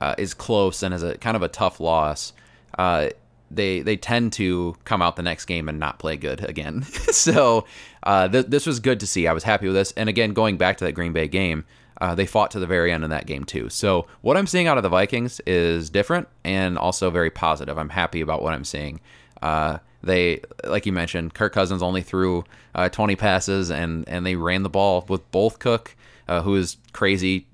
[0.00, 2.32] uh, is close and is a kind of a tough loss.
[2.78, 3.08] Uh,
[3.54, 6.82] they they tend to come out the next game and not play good again.
[7.10, 7.64] so
[8.02, 9.26] uh, th- this was good to see.
[9.26, 9.92] I was happy with this.
[9.92, 11.64] And again, going back to that Green Bay game,
[12.00, 13.68] uh, they fought to the very end in that game too.
[13.68, 17.78] So what I'm seeing out of the Vikings is different and also very positive.
[17.78, 19.00] I'm happy about what I'm seeing.
[19.40, 24.36] Uh, They, like you mentioned, Kirk Cousins only threw uh, 20 passes, and and they
[24.36, 25.96] ran the ball with both Cook,
[26.28, 27.46] uh, who is crazy,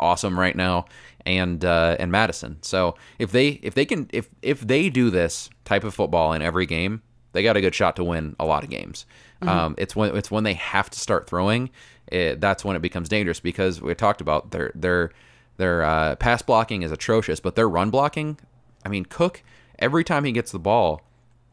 [0.00, 0.86] awesome right now,
[1.26, 2.58] and uh, and Mattison.
[2.62, 6.42] So if they if they can if if they do this type of football in
[6.42, 9.06] every game, they got a good shot to win a lot of games.
[9.42, 11.70] Um, it's when it's when they have to start throwing.
[12.08, 15.10] It, that's when it becomes dangerous because we talked about their their
[15.56, 18.38] their uh, pass blocking is atrocious, but their run blocking.
[18.84, 19.42] I mean, Cook
[19.78, 21.02] every time he gets the ball,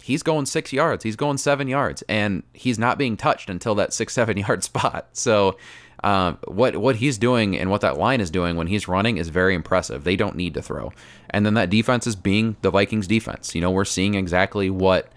[0.02, 3.94] he's going six yards, he's going seven yards, and he's not being touched until that
[3.94, 5.10] six seven yard spot.
[5.14, 5.58] So.
[6.04, 9.30] Um, what what he's doing and what that line is doing when he's running is
[9.30, 10.04] very impressive.
[10.04, 10.94] They don't need to throw,
[11.30, 13.54] and then that defense is being the Vikings defense.
[13.54, 15.12] You know, we're seeing exactly what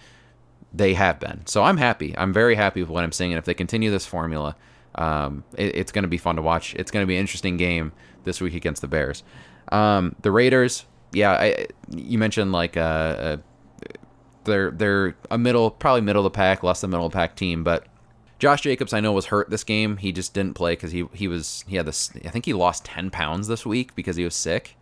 [0.75, 1.47] they have been.
[1.47, 2.15] So I'm happy.
[2.17, 3.33] I'm very happy with what I'm seeing.
[3.33, 4.57] And if they continue this formula,
[4.95, 6.75] um, it, it's going to be fun to watch.
[6.75, 7.93] It's going to be an interesting game
[8.25, 9.23] this week against the Bears.
[9.71, 13.37] Um, the Raiders, yeah, I, you mentioned like uh, uh,
[14.45, 17.37] they're they're a middle, probably middle of the pack, less than middle of the pack
[17.37, 17.87] team, but.
[18.43, 19.99] Josh Jacobs, I know, was hurt this game.
[19.99, 22.11] He just didn't play because he he was he had this.
[22.25, 24.77] I think he lost ten pounds this week because he was sick,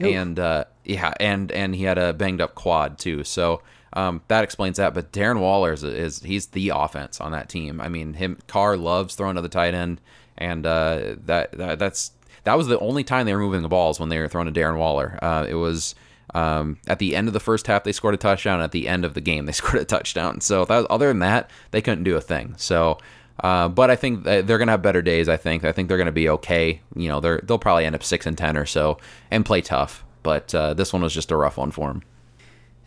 [0.00, 3.22] and uh, yeah, and and he had a banged up quad too.
[3.22, 4.94] So um, that explains that.
[4.94, 7.80] But Darren Waller is, is he's the offense on that team.
[7.80, 10.00] I mean, him Carr loves throwing to the tight end,
[10.36, 12.10] and uh, that, that that's
[12.42, 14.60] that was the only time they were moving the balls when they were throwing to
[14.60, 15.20] Darren Waller.
[15.22, 15.94] Uh, it was
[16.34, 18.60] um, at the end of the first half they scored a touchdown.
[18.60, 20.40] At the end of the game they scored a touchdown.
[20.40, 22.54] So that, other than that, they couldn't do a thing.
[22.56, 22.98] So.
[23.42, 25.28] Uh, but I think they're gonna have better days.
[25.28, 25.64] I think.
[25.64, 26.80] I think they're gonna be okay.
[26.94, 30.04] You know, they're they'll probably end up six and ten or so and play tough.
[30.22, 32.02] But uh, this one was just a rough one for them.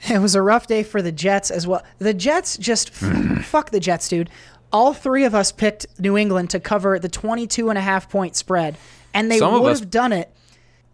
[0.09, 1.83] It was a rough day for the Jets as well.
[1.99, 2.89] The Jets just
[3.43, 4.29] fuck the Jets, dude.
[4.71, 8.35] All three of us picked New England to cover the 22 and a half point
[8.35, 8.77] spread,
[9.13, 10.31] and they would have done it.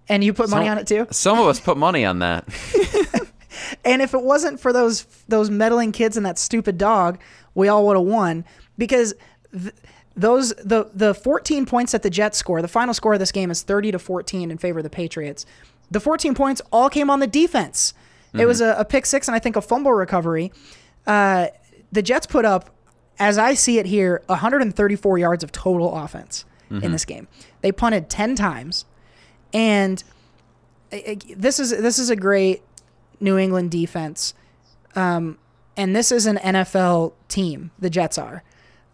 [0.10, 1.08] And you put money on it too.
[1.12, 2.46] Some of us put money on that.
[3.86, 7.20] And if it wasn't for those those meddling kids and that stupid dog,
[7.54, 8.46] we all would have won
[8.78, 9.14] because
[9.52, 9.74] th-
[10.16, 13.52] those the the 14 points that the Jets score, the final score of this game
[13.52, 15.46] is 30 to 14 in favor of the Patriots.
[15.92, 17.94] The 14 points all came on the defense.
[18.36, 20.52] It was a, a pick six and I think a fumble recovery.
[21.06, 21.48] Uh,
[21.92, 22.72] the Jets put up,
[23.20, 27.28] as I see it here, 134 yards of total offense in this game.
[27.62, 28.86] They punted 10 times,
[29.54, 30.04] and
[30.92, 32.62] I- I- this is this is a great
[33.20, 34.34] New England defense.
[34.96, 35.38] Um,
[35.76, 37.72] and this is an NFL team.
[37.80, 38.44] The Jets are.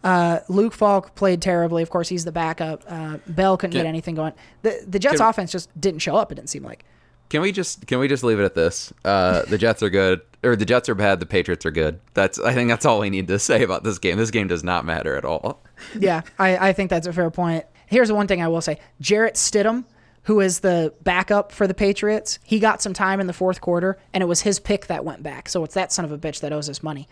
[0.02, 1.82] Uh, Luke Falk played terribly.
[1.82, 2.82] Of course, he's the backup.
[2.88, 4.32] Uh, Bell couldn't get anything going.
[4.62, 6.32] The the Jets Can- offense just didn't show up.
[6.32, 6.84] It didn't seem like.
[7.28, 8.92] Can we just can we just leave it at this?
[9.04, 11.20] Uh, the Jets are good, or the Jets are bad.
[11.20, 12.00] The Patriots are good.
[12.14, 14.16] That's I think that's all we need to say about this game.
[14.16, 15.62] This game does not matter at all.
[15.98, 17.66] Yeah, I, I think that's a fair point.
[17.86, 19.84] Here's the one thing I will say: Jarrett Stidham,
[20.24, 23.98] who is the backup for the Patriots, he got some time in the fourth quarter,
[24.12, 25.48] and it was his pick that went back.
[25.48, 27.08] So it's that son of a bitch that owes us money.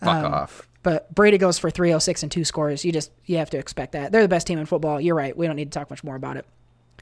[0.00, 0.68] Fuck off.
[0.82, 2.84] But Brady goes for 306 and two scores.
[2.84, 4.12] You just you have to expect that.
[4.12, 5.00] They're the best team in football.
[5.00, 5.36] You're right.
[5.36, 6.46] We don't need to talk much more about it.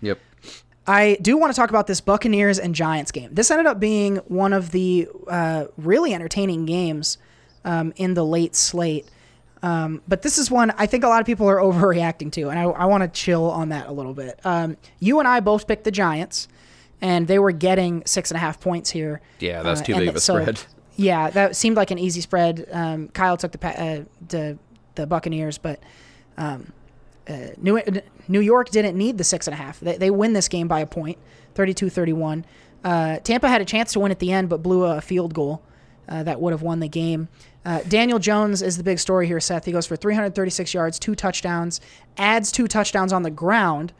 [0.02, 0.18] Yep.
[0.86, 3.30] I do want to talk about this Buccaneers and Giants game.
[3.32, 7.18] This ended up being one of the uh, really entertaining games
[7.64, 9.06] um, in the late slate.
[9.62, 12.58] Um, but this is one I think a lot of people are overreacting to, and
[12.58, 14.40] I, I want to chill on that a little bit.
[14.44, 16.48] Um, you and I both picked the Giants,
[17.00, 19.20] and they were getting six and a half points here.
[19.38, 20.60] Yeah, that's Uh, too big of a so- spread.
[20.96, 22.66] Yeah, that seemed like an easy spread.
[22.70, 24.58] Um, Kyle took the uh, the
[24.96, 25.80] the Buccaneers, but
[26.36, 26.74] um,
[27.26, 27.80] uh, New
[28.28, 29.80] New York didn't need the six and a half.
[29.80, 31.16] They, they win this game by a point,
[31.54, 32.44] 32-31.
[32.84, 35.62] Uh, Tampa had a chance to win at the end, but blew a field goal
[36.06, 37.28] uh, that would have won the game.
[37.64, 39.64] Uh, Daniel Jones is the big story here, Seth.
[39.64, 41.80] He goes for 336 yards, two touchdowns,
[42.16, 43.92] adds two touchdowns on the ground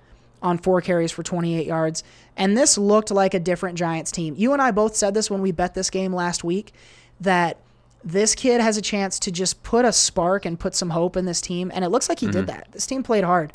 [0.43, 2.03] on four carries for 28 yards.
[2.37, 4.35] And this looked like a different Giants team.
[4.37, 6.73] You and I both said this when we bet this game last week
[7.21, 7.59] that
[8.03, 11.27] this kid has a chance to just put a spark and put some hope in
[11.27, 11.71] this team.
[11.75, 12.69] And it looks like he did that.
[12.73, 13.53] This team played hard.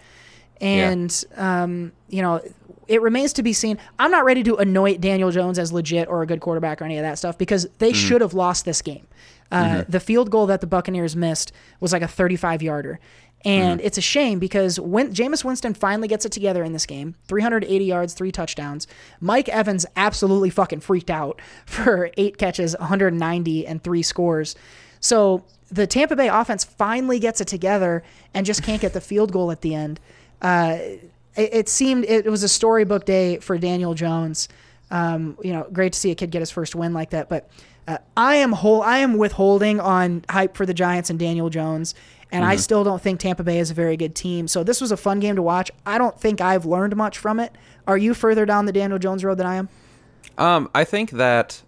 [0.62, 2.42] And, um, you know,
[2.88, 3.80] it remains to be seen.
[3.98, 6.98] I'm not ready to anoint Daniel Jones as legit or a good quarterback or any
[6.98, 9.08] of that stuff because they should have lost this game.
[9.52, 13.00] Uh, The field goal that the Buccaneers missed was like a 35 yarder.
[13.44, 17.14] And it's a shame because when Jameis Winston finally gets it together in this game,
[17.28, 18.88] 380 yards, three touchdowns.
[19.22, 24.56] Mike Evans absolutely fucking freaked out for eight catches, 190, and three scores.
[25.00, 28.02] So the Tampa Bay offense finally gets it together
[28.34, 30.00] and just can't get the field goal at the end.
[30.42, 30.78] Uh,
[31.36, 34.48] it, it seemed it was a storybook day for Daniel Jones.
[34.90, 37.30] Um, you know, great to see a kid get his first win like that.
[37.30, 37.48] But
[37.88, 38.82] uh, I am whole.
[38.82, 41.94] I am withholding on hype for the Giants and Daniel Jones,
[42.32, 44.48] and I still don't think Tampa Bay is a very good team.
[44.48, 45.72] So this was a fun game to watch.
[45.86, 47.56] I don't think I've learned much from it.
[47.88, 49.70] Are you further down the Daniel Jones road than I am?
[50.38, 51.62] Um, I think that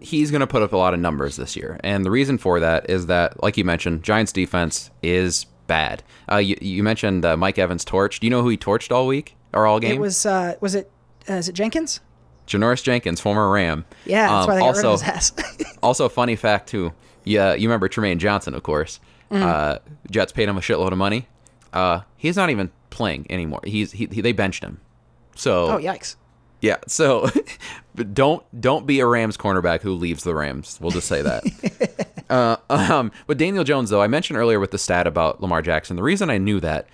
[0.00, 1.80] he's going to put up a lot of numbers this year.
[1.82, 6.02] And the reason for that is that, like you mentioned, Giants defense is bad.
[6.30, 8.20] Uh, you, you mentioned uh, Mike Evans torched.
[8.20, 9.96] Do you know who he torched all week or all game?
[9.96, 10.90] It was uh, was it
[11.28, 12.00] uh, is it Jenkins?
[12.46, 13.84] Janoris Jenkins, former Ram.
[14.04, 15.76] Yeah, that's Um, why they got also, rid of his ass.
[15.82, 16.92] also, funny fact too.
[17.24, 19.00] Yeah, you remember Trumaine Johnson, of course.
[19.30, 19.42] Mm.
[19.42, 19.78] Uh,
[20.10, 21.26] Jets paid him a shitload of money.
[21.72, 23.60] Uh, he's not even playing anymore.
[23.64, 24.80] He's he, he they benched him.
[25.34, 26.16] So oh yikes!
[26.60, 27.28] yeah, so
[28.12, 30.78] don't don't be a Rams cornerback who leaves the Rams.
[30.80, 32.06] We'll just say that.
[32.30, 35.96] uh, um, but Daniel Jones, though, I mentioned earlier with the stat about Lamar Jackson.
[35.96, 36.86] The reason I knew that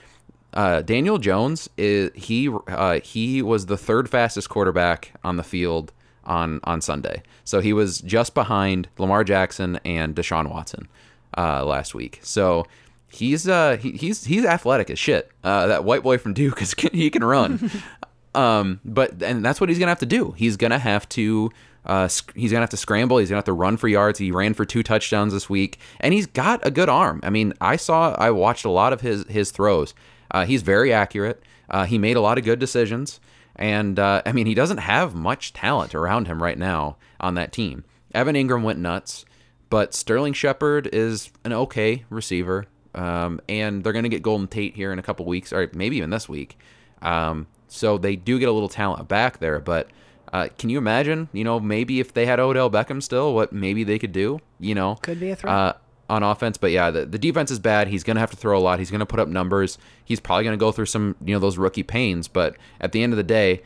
[0.55, 5.93] uh, Daniel Jones is he uh, he was the third fastest quarterback on the field
[6.25, 7.23] on on Sunday.
[7.45, 10.89] So he was just behind Lamar Jackson and Deshaun Watson
[11.37, 12.21] uh, last week.
[12.23, 12.67] So.
[13.13, 15.33] He's uh he, he's he's athletic as shit.
[15.43, 17.69] Uh, that white boy from Duke is he can run.
[18.35, 20.33] Um, but and that's what he's gonna have to do.
[20.37, 21.51] He's gonna have to.
[21.85, 23.19] Uh, sc- he's gonna have to scramble.
[23.19, 24.19] He's gonna have to run for yards.
[24.19, 27.21] He ran for two touchdowns this week, and he's got a good arm.
[27.23, 29.95] I mean, I saw, I watched a lot of his his throws.
[30.31, 31.43] Uh, he's very accurate.
[31.69, 33.21] Uh, he made a lot of good decisions,
[33.57, 37.53] and uh, I mean, he doesn't have much talent around him right now on that
[37.53, 37.85] team.
[38.15, 39.25] Evan Engram went nuts,
[39.69, 42.67] but Sterling Shepard is an okay receiver.
[42.93, 46.11] Um, and they're gonna get Golden Tate here in a couple weeks, or maybe even
[46.11, 46.59] this week.
[47.03, 49.89] Um, so they do get a little talent back there, but
[50.33, 53.85] uh, can you imagine, you know, maybe if they had Odell Beckham still, what maybe
[53.85, 54.97] they could do, you know?
[54.97, 55.53] Could be a threat.
[55.53, 55.73] Uh,
[56.11, 57.89] on offense, but yeah, the, the defense is bad.
[57.89, 58.81] He's going to have to throw a lot.
[58.81, 59.79] He's going to put up numbers.
[60.05, 62.27] He's probably going to go through some, you know, those rookie pains.
[62.27, 63.63] But at the end of the day,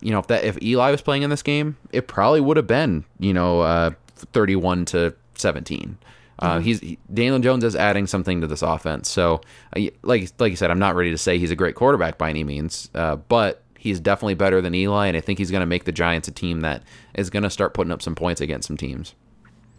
[0.00, 2.66] you know, if that if Eli was playing in this game, it probably would have
[2.66, 5.96] been, you know, uh, 31 to 17.
[6.40, 9.08] Uh, he's he, Daniel Jones is adding something to this offense.
[9.08, 9.40] So,
[9.76, 12.30] uh, like like you said, I'm not ready to say he's a great quarterback by
[12.30, 15.66] any means, uh, but he's definitely better than Eli, and I think he's going to
[15.66, 16.82] make the Giants a team that
[17.14, 19.14] is going to start putting up some points against some teams.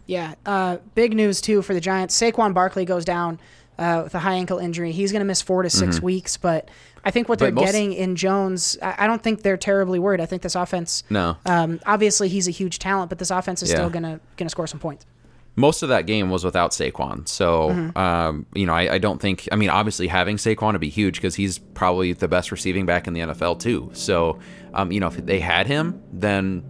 [0.06, 0.34] Yeah.
[0.44, 2.18] Uh, big news too for the Giants.
[2.20, 3.38] Saquon Barkley goes down
[3.78, 4.92] uh, with a high ankle injury.
[4.92, 6.36] He's going to miss four to 6 weeks.
[6.36, 6.68] But
[7.04, 7.54] I think what Mm-hmm.
[7.54, 10.20] But they're most- getting in Jones, I, I don't think they're terribly worried.
[10.20, 11.02] I think this offense.
[11.10, 11.36] No.
[11.46, 13.76] Um, obviously, he's a huge talent, but this offense is Yeah.
[13.76, 15.06] still gonna gonna score some points.
[15.56, 17.28] most of that game was without Saquon.
[17.28, 20.88] So, um, you know, I, I don't think, I mean, obviously having Saquon would be
[20.88, 23.88] huge because he's probably the best receiving back in the NFL, too.
[23.92, 24.40] So,
[24.74, 26.64] um, you know, if they had him, then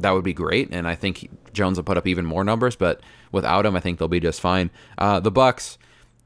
[0.00, 0.70] that would be great.
[0.72, 3.00] And I think Jones will put up even more numbers, but
[3.32, 4.70] without him, I think they'll be just fine.
[4.98, 5.78] Uh, the Bucs.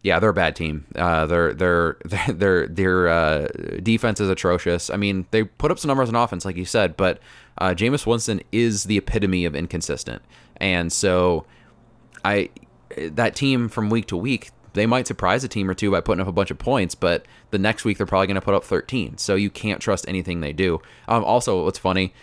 [0.02, 0.86] Yeah, they're a bad team.
[0.94, 1.96] Uh, their their
[2.28, 3.48] their their uh,
[3.82, 4.90] defense is atrocious.
[4.90, 7.20] I mean, they put up some numbers on offense, like you said, but
[7.58, 10.22] uh, Jameis Winston is the epitome of inconsistent,
[10.58, 11.46] and so
[12.24, 12.50] I
[12.96, 16.20] that team from week to week they might surprise a team or two by putting
[16.20, 18.64] up a bunch of points, but the next week they're probably going to put up
[18.64, 19.18] 13.
[19.18, 20.80] So you can't trust anything they do.
[21.08, 22.14] Um, also, what's funny,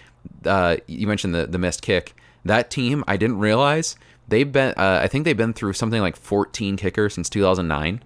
[0.45, 2.15] uh, you mentioned the the missed kick.
[2.45, 3.95] That team, I didn't realize
[4.27, 4.73] they've been.
[4.77, 8.03] Uh, I think they've been through something like 14 kickers since 2009,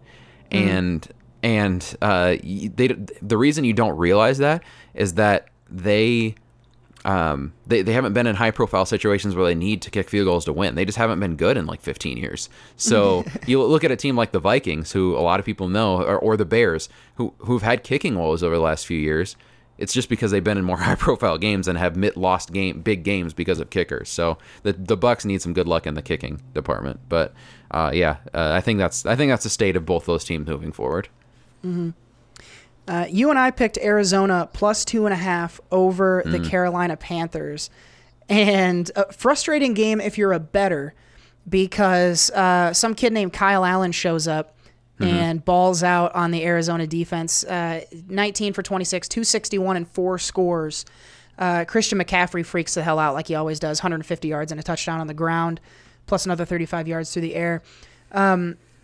[0.52, 1.08] and
[1.44, 2.88] and uh, they
[3.22, 4.64] the reason you don't realize that
[4.94, 6.36] is that they
[7.06, 10.26] um, they, they haven't been in high profile situations where they need to kick field
[10.26, 10.76] goals to win.
[10.76, 12.50] They just haven't been good in like 15 years.
[12.76, 16.02] So you look at a team like the Vikings, who a lot of people know,
[16.02, 19.36] or, or the Bears, who who've had kicking woes over the last few years.
[19.80, 23.04] It's just because they've been in more high profile games and have lost game big
[23.04, 24.10] games because of kickers.
[24.10, 27.00] So the the Bucs need some good luck in the kicking department.
[27.10, 27.34] But
[27.72, 30.48] uh, yeah, uh, I think that's I think that's the state of both those teams
[30.48, 31.08] moving forward.
[32.88, 36.50] Uh, you and I picked Arizona plus two and a half over the Mm.
[36.50, 37.70] Carolina Panthers,
[38.28, 40.96] and a frustrating game if you're a better,
[41.48, 44.56] because uh, some kid named Kyle Allen shows up
[45.00, 45.16] Mm-hmm.
[45.16, 47.46] and balls out on the Arizona defense.
[47.46, 50.86] Uh, 19 for 26, 261 and four scores.
[51.38, 54.64] Uh, Christian McCaffrey freaks the hell out like he always does, 150 yards and a
[54.64, 55.62] touchdown on the ground,
[56.06, 57.64] plus another 35 yards through the air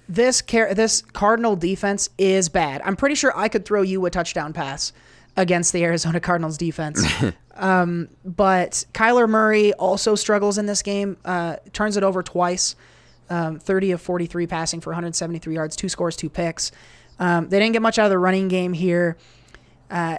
[0.07, 2.82] this car- this Cardinal defense is bad.
[2.84, 4.93] I'm pretty sure I could throw you a touchdown pass
[5.38, 7.03] against the Arizona Cardinals defense.
[7.55, 11.18] um, but Kyler Murray also struggles in this game.
[11.26, 12.76] Uh, turns it over twice.
[13.30, 16.71] Um, 30 of 43 passing for 173 yards, two scores, two picks.
[17.17, 19.17] Um, they didn't get much out of the running game here.
[19.89, 20.17] Uh,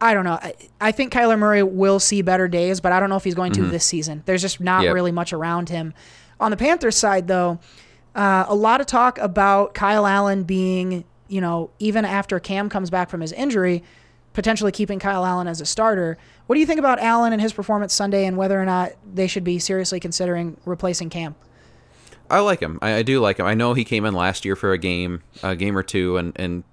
[0.00, 0.38] I don't know.
[0.40, 3.34] I, I think Kyler Murray will see better days, but I don't know if he's
[3.34, 4.22] going to this season.
[4.24, 4.94] There's just not Yep.
[4.94, 5.94] really much around him.
[6.40, 7.58] On the Panthers side, though,
[8.14, 12.90] uh, a lot of talk about Kyle Allen being, you know, even after Cam comes
[12.90, 13.82] back from his injury,
[14.32, 16.18] potentially keeping Kyle Allen as a starter.
[16.46, 19.26] What do you think about Allen and his performance Sunday and whether or not they
[19.26, 21.34] should be seriously considering replacing Cam?
[22.30, 22.78] I like him.
[22.82, 23.46] I, I do like him.
[23.46, 26.32] I know he came in last year for a game, a game or two, and
[26.36, 26.64] and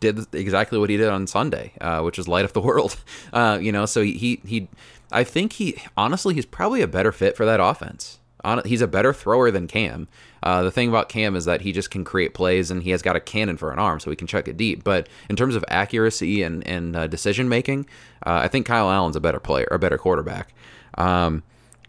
[0.00, 2.96] did exactly what he did on Sunday, uh, which is light up the world.
[3.32, 4.68] Uh, you know, so he, he he
[5.12, 8.18] I think he honestly he's probably a better fit for that offense.
[8.44, 10.06] On, he's a better thrower than Cam.
[10.42, 13.00] Uh, the thing about Cam is that he just can create plays and he has
[13.00, 14.84] got a cannon for an arm, so he can chuck it deep.
[14.84, 17.86] But in terms of accuracy and and uh, decision making,
[18.26, 20.54] uh, I think Kyle Allen's a better player, a better quarterback.
[20.96, 21.42] Um,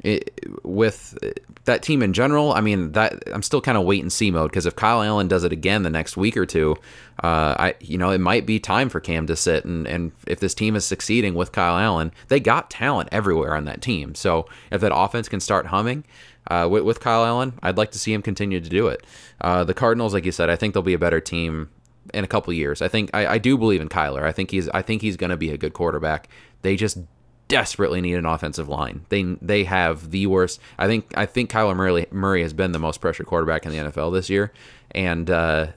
[0.06, 1.18] it, with
[1.66, 4.52] that team in general, I mean that I'm still kind of wait and see mode
[4.52, 6.76] because if Kyle Allen does it again the next week or two,
[7.24, 10.40] uh, I you know it might be time for Cam to sit and and if
[10.40, 14.14] this team is succeeding with Kyle Allen, they got talent everywhere on that team.
[14.14, 16.06] So if that offense can start humming.
[16.48, 19.04] Uh, with, with Kyle Allen, I'd like to see him continue to do it.
[19.42, 21.72] Uh, the Cardinals, like you said, I think they'll be a better team
[22.14, 22.84] in a couple years.
[22.84, 24.22] I think I, I do believe in Kyler.
[24.22, 26.30] I think he's I think he's going to be a good quarterback.
[26.62, 27.00] They just
[27.48, 29.06] desperately need an offensive line.
[29.10, 30.60] They they have the worst.
[30.78, 33.78] I think I think Kyler Murray Murray has been the most pressured quarterback in the
[33.78, 34.52] NFL this year,
[34.92, 35.68] and uh,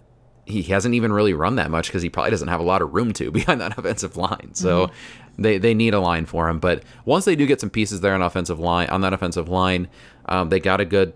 [0.47, 2.95] he hasn't even really run that much because he probably doesn't have a lot of
[2.95, 4.51] room to behind that offensive line.
[4.55, 5.43] So mm-hmm.
[5.43, 6.59] they they need a line for him.
[6.59, 9.89] But once they do get some pieces there on offensive line on that offensive line,
[10.27, 11.13] um, they got a good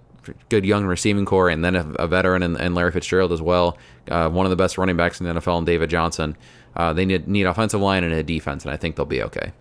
[0.48, 3.76] good young receiving corps and then a, a veteran and, and, Larry Fitzgerald as well.
[4.08, 6.36] Uh, one of the best running backs in the NFL, and David Johnson.
[6.76, 9.52] Uh, they need need offensive line and a defense, and I think they'll be okay.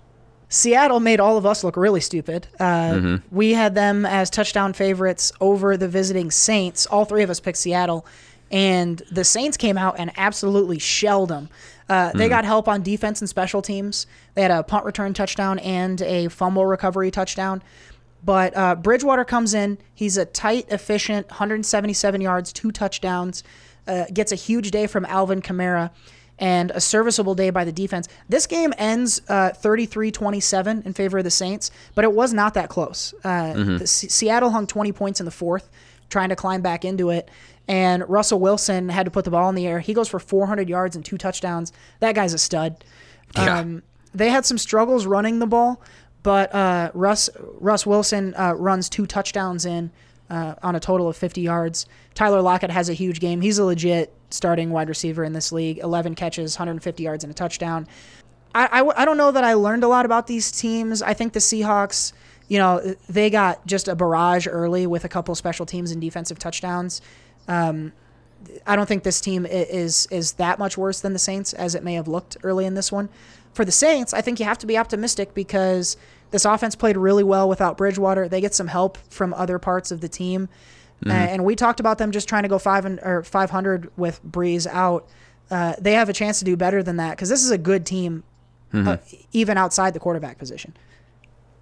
[0.52, 2.45] Seattle made all of us look really stupid.
[2.60, 3.36] Uh, mm-hmm.
[3.36, 6.86] We had them as touchdown favorites over the visiting Saints.
[6.86, 8.06] All three of us picked Seattle,
[8.52, 11.47] and the Saints came out and absolutely shelled them.
[11.88, 12.30] Uh, they mm.
[12.30, 14.08] got help on defense and special teams.
[14.34, 17.64] They had a punt return touchdown and a fumble recovery touchdown.
[18.24, 19.78] But uh, Bridgewater comes in.
[19.95, 23.43] He's a tight, efficient, 177 yards, two touchdowns.
[23.88, 25.91] Uh, gets a huge day from Alvin Kamara
[26.42, 28.10] and a serviceable day by the defense.
[28.28, 32.68] This game ends uh, 33-27 in favor of the Saints, but it was not that
[32.68, 33.14] close.
[33.24, 33.86] Uh, mm-hmm.
[33.86, 35.70] Seattle hung 20 points in the fourth,
[36.10, 37.30] trying to climb back into it.
[37.68, 39.80] And Russell Wilson had to put the ball in the air.
[39.80, 41.72] He goes for 400 yards and two touchdowns.
[42.00, 42.84] That guy's a stud.
[43.36, 43.60] Yeah.
[43.60, 43.84] Um,
[44.14, 45.80] they had some struggles running the ball,
[46.24, 49.92] but uh, Russ Russ Wilson uh, runs two touchdowns in
[50.32, 51.86] uh, on a total of 50 yards.
[52.16, 53.42] Tyler Lockett has a huge game.
[53.42, 57.34] He's a legit starting wide receiver in this league 11 catches, 150 yards, and a
[57.34, 57.86] touchdown.
[58.56, 61.02] I, I, I don't know that I learned a lot about these teams.
[61.02, 62.14] I think the Seahawks,
[62.48, 66.40] you know, they got just a barrage early with a couple special teams and defensive
[66.40, 67.02] touchdowns.
[67.50, 67.92] Um,
[68.66, 71.84] I don't think this team is is that much worse than the Saints as it
[71.84, 73.10] may have looked early in this one.
[73.54, 75.98] For the Saints, I think you have to be optimistic because
[76.32, 78.28] this offense played really well without Bridgewater.
[78.28, 80.50] They get some help from other parts of the team.
[81.04, 81.12] Mm-hmm.
[81.12, 84.24] Uh, and we talked about them just trying to go five and, or 500 with
[84.26, 85.08] Brees out.
[85.50, 87.86] Uh, they have a chance to do better than that because this is a good
[87.86, 88.24] team,
[88.74, 88.88] mm-hmm.
[88.88, 88.98] uh,
[89.34, 90.76] even outside the quarterback position.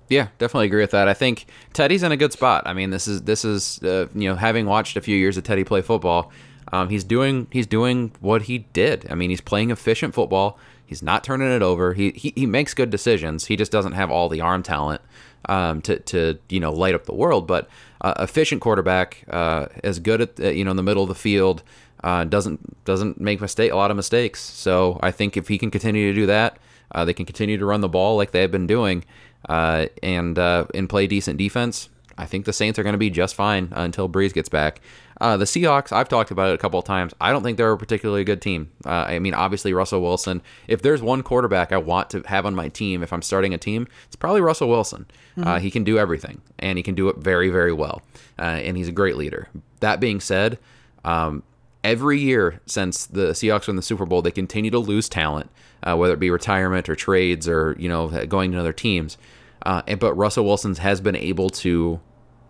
[0.10, 1.08] Yeah, definitely agree with that.
[1.08, 2.64] I think Teddy's in a good spot.
[2.66, 5.44] I mean, this is this is uh, you know having watched a few years of
[5.44, 6.32] Teddy play football,
[6.72, 9.08] um, he's doing he's doing what he did.
[9.10, 10.58] I mean, he's playing efficient football.
[10.90, 11.94] He's not turning it over.
[11.94, 13.46] He he, he makes good decisions.
[13.46, 15.02] He just doesn't have all the arm talent
[15.46, 17.46] um, to to you know light up the world.
[17.46, 17.70] But
[18.02, 21.14] uh, efficient quarterback, uh, as good at uh, you know in the middle of the
[21.14, 21.62] field,
[22.04, 24.42] uh, doesn't doesn't make mistake a lot of mistakes.
[24.42, 26.58] So I think if he can continue to do that,
[26.92, 29.06] uh, they can continue to run the ball like they have been doing,
[29.48, 31.90] uh, and and play decent defense.
[32.18, 34.82] I think the Saints are going to be just fine until Brees gets back.
[35.22, 37.14] Uh, the Seahawks, I've talked about it a couple of times.
[37.20, 38.72] I don't think they're a particularly good team.
[38.86, 40.42] Uh, I mean, obviously Russell Wilson.
[40.68, 43.58] If there's one quarterback I want to have on my team, if I'm starting a
[43.58, 45.06] team, it's probably Russell Wilson.
[45.38, 45.48] Mm-hmm.
[45.48, 48.02] Uh, he can do everything, and he can do it very, very well.
[48.38, 49.50] Uh, and he's a great leader.
[49.82, 50.58] That being said,
[51.04, 51.44] um,
[51.84, 55.50] every year since the Seahawks won the Super Bowl, they continue to lose talent,
[55.84, 59.18] uh, whether it be retirement or trades or you know going to other teams.
[59.66, 62.00] Uh, and, but Russell Wilson has been able to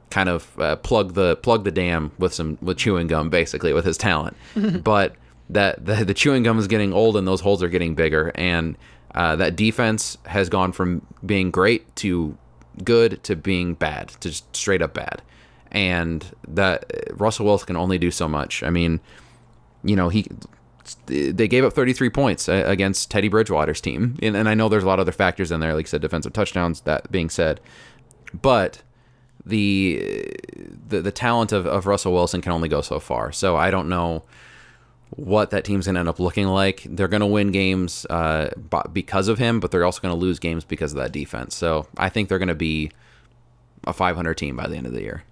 [0.10, 3.86] kind of uh, plug the plug the dam with some with chewing gum, basically with
[3.86, 4.36] his talent.
[4.84, 5.16] but
[5.50, 8.78] that the, the, chewing gum is getting old and those holes are getting bigger, and
[9.16, 12.38] uh, that defense has gone from being great to
[12.84, 15.22] good to being bad to just straight up bad.
[15.72, 18.64] And that Russell Wilson can only do so much.
[18.64, 19.00] I mean,
[19.84, 20.28] you know he
[21.06, 24.18] they gave up 33 points uh, against Teddy Bridgewater's team.
[24.24, 26.02] And, and, I know there's a lot of other factors in there, like I said,
[26.02, 27.60] defensive touchdowns, that being said.
[28.34, 28.82] But
[29.50, 30.26] the
[30.88, 33.32] the, the talent of, of Russell Wilson can only go so far.
[33.32, 34.24] So I don't know
[35.16, 36.86] what that team's going to end up looking like.
[36.86, 38.50] They're going to win games uh,
[38.94, 41.56] because of him, but they're also going to lose games because of that defense.
[41.56, 42.92] So I think they're going to be
[43.86, 45.24] a 500 team by the end of the year.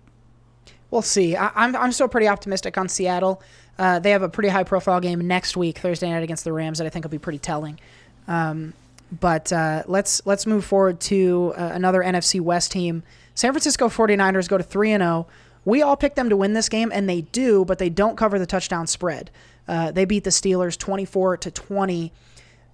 [0.89, 1.35] We'll see.
[1.35, 3.41] I, am I'm, I'm still pretty optimistic on Seattle.
[3.77, 6.79] Uh, they have a pretty high profile game next week, Thursday night against the Rams,
[6.79, 7.79] that I think will be pretty telling.
[8.27, 8.73] Um,
[9.11, 13.03] but uh, let's let's move forward to uh, another NFC West team
[13.37, 15.27] San Francisco 49ers go to 3 and 0
[15.63, 18.39] We all picked them to win this game, and they do, but they don't cover
[18.39, 19.29] the touchdown spread.
[19.67, 22.11] Uh, they beat the Steelers 24 to 20.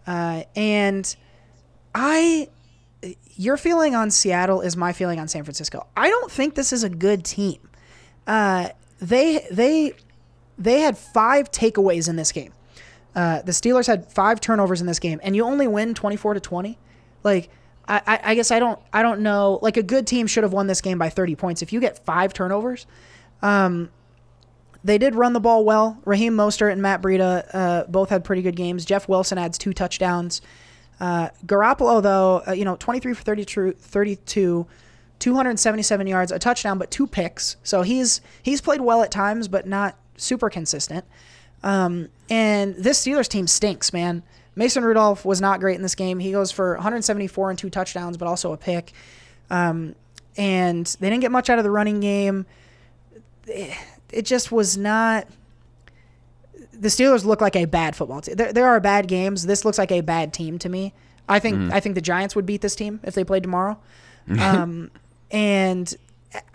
[0.07, 1.14] Uh, and
[1.93, 2.47] I,
[3.36, 5.86] your feeling on Seattle is my feeling on San Francisco.
[5.97, 7.59] I don't think this is a good team.
[8.26, 8.70] Uh,
[9.01, 9.91] they they
[10.57, 12.53] they had five takeaways in this game.
[13.14, 16.39] Uh, the Steelers had five turnovers in this game, and you only win 24 to
[16.39, 16.78] 20.
[17.22, 17.49] Like,
[17.88, 19.59] I, I, guess I don't I don't know.
[19.61, 21.61] Like a good team should have won this game by 30 points.
[21.61, 22.86] If you get five turnovers,
[23.41, 23.89] um,
[24.84, 25.99] they did run the ball well.
[26.05, 28.86] Raheem Mostert and Matt Breida uh, both had pretty good games.
[28.86, 30.41] Jeff Wilson adds two touchdowns.
[30.99, 34.67] Uh, Garoppolo, though, uh, you know, 23 for 32, 32,
[35.19, 37.57] 277 yards, a touchdown, but two picks.
[37.63, 41.05] So he's he's played well at times, but not super consistent.
[41.63, 44.23] Um, and this Steelers team stinks, man.
[44.55, 46.19] Mason Rudolph was not great in this game.
[46.19, 48.93] He goes for 174 and two touchdowns, but also a pick.
[49.49, 49.95] Um,
[50.37, 52.45] and they didn't get much out of the running game.
[53.47, 55.27] It just was not.
[56.71, 58.35] The Steelers look like a bad football team.
[58.35, 59.45] There, there are bad games.
[59.45, 60.93] This looks like a bad team to me.
[61.27, 63.77] I think I think the Giants would beat this team if they played tomorrow.
[64.39, 64.89] Um,
[65.31, 65.93] and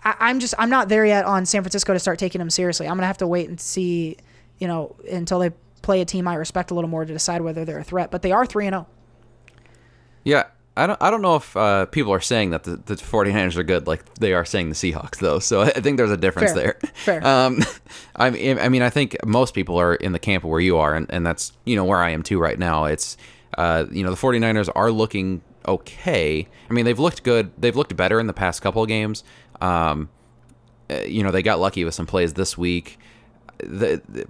[0.03, 2.87] I, I'm just I'm not there yet on San Francisco to start taking them seriously.
[2.87, 4.17] I'm gonna have to wait and see,
[4.57, 5.51] you know, until they
[5.89, 8.11] play a team I respect a little more to decide whether they're a threat.
[8.11, 8.79] But they are three and oh.
[8.79, 8.87] zero.
[10.23, 10.43] Yeah,
[10.77, 13.63] I don't I don't know if uh, people are saying that the, the 49ers are
[13.63, 15.39] good like they are saying the Seahawks though.
[15.39, 16.77] So I think there's a difference Fair.
[16.79, 16.91] there.
[16.93, 17.25] Fair.
[17.25, 17.63] Um,
[18.15, 20.93] I mean, I mean, I think most people are in the camp where you are,
[20.93, 22.85] and, and that's you know where I am too right now.
[22.85, 23.17] It's
[23.57, 26.47] uh, you know the 49ers are looking okay.
[26.69, 27.51] I mean, they've looked good.
[27.57, 29.23] They've looked better in the past couple of games.
[29.59, 30.09] Um,
[30.87, 32.99] uh, you know, they got lucky with some plays this week.
[33.57, 34.27] The, the,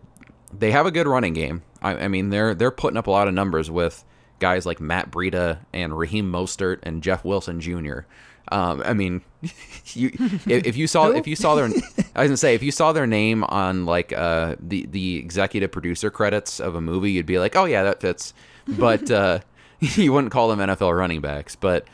[0.57, 1.63] they have a good running game.
[1.81, 4.03] I, I mean, they're they're putting up a lot of numbers with
[4.39, 7.99] guys like Matt Breida and Raheem Mostert and Jeff Wilson Jr.
[8.51, 9.21] Um, I mean,
[9.93, 10.11] you
[10.47, 11.65] if, you saw if you saw their
[12.15, 15.71] I was gonna say if you saw their name on like uh, the the executive
[15.71, 18.33] producer credits of a movie, you'd be like, oh yeah, that fits.
[18.67, 19.39] But uh,
[19.79, 21.55] you wouldn't call them NFL running backs.
[21.55, 21.87] But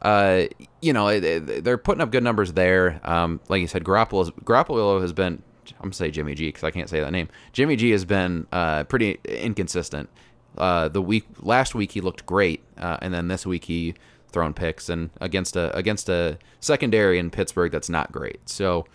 [0.00, 0.44] uh,
[0.80, 3.00] you know, they're putting up good numbers there.
[3.04, 5.42] Um, like you said, Garoppolo Garoppolo has been.
[5.76, 7.28] I'm gonna say Jimmy G because I can't say that name.
[7.52, 10.08] Jimmy G has been uh, pretty inconsistent.
[10.56, 13.94] Uh, the week last week he looked great, uh, and then this week he
[14.30, 18.48] thrown picks and against a against a secondary in Pittsburgh that's not great.
[18.48, 18.86] So,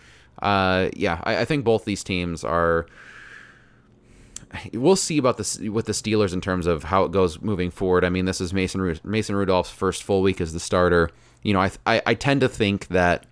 [0.42, 2.86] uh, yeah, I, I think both these teams are
[4.72, 8.04] we'll see about this with the Steelers in terms of how it goes moving forward.
[8.04, 11.10] I mean, this is Mason Mason Rudolph's first full week as the starter.
[11.42, 13.26] You know, I, I I tend to think that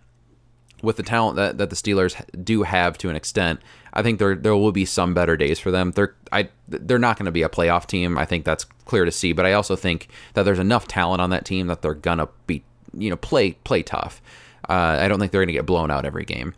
[0.83, 3.61] with the talent that, that the Steelers do have to an extent,
[3.93, 5.93] I think there there will be some better days for them.
[5.93, 8.19] They're I they're not going to be a playoff team.
[8.19, 9.33] I think that's clear to see.
[9.33, 12.65] But I also think that there's enough talent on that team that they're gonna be
[12.95, 14.21] you know play play tough.
[14.69, 16.55] Uh, I don't think they're to get blown out every game.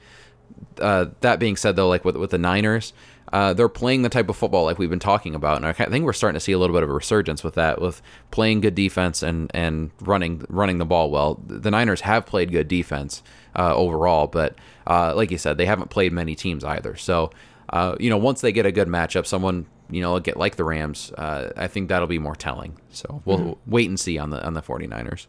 [0.79, 2.93] Uh, that being said, though, like with with the Niners,
[3.33, 6.05] uh, they're playing the type of football like we've been talking about, and I think
[6.05, 8.01] we're starting to see a little bit of a resurgence with that, with
[8.31, 11.41] playing good defense and and running running the ball well.
[11.47, 13.23] The Niners have played good defense
[13.57, 14.55] uh, overall, but
[14.87, 16.97] uh, like you said, they haven't played many teams either.
[16.97, 17.31] So,
[17.71, 20.65] uh, you know, once they get a good matchup, someone you know get like the
[20.65, 22.79] Rams, uh, I think that'll be more telling.
[22.91, 25.27] So we'll wait and see on the on the 49ers.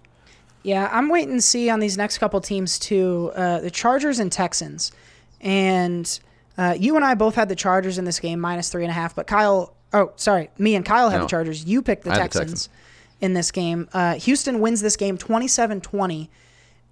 [0.63, 3.31] Yeah, I'm waiting to see on these next couple teams too.
[3.35, 4.91] Uh, the Chargers and Texans,
[5.41, 6.19] and
[6.57, 8.93] uh, you and I both had the Chargers in this game minus three and a
[8.93, 9.15] half.
[9.15, 11.23] But Kyle, oh sorry, me and Kyle had No.
[11.23, 11.65] the Chargers.
[11.65, 12.69] You picked the had the Texans, Texans.
[13.21, 13.87] in this game.
[13.93, 16.29] Uh, Houston wins this game 27-20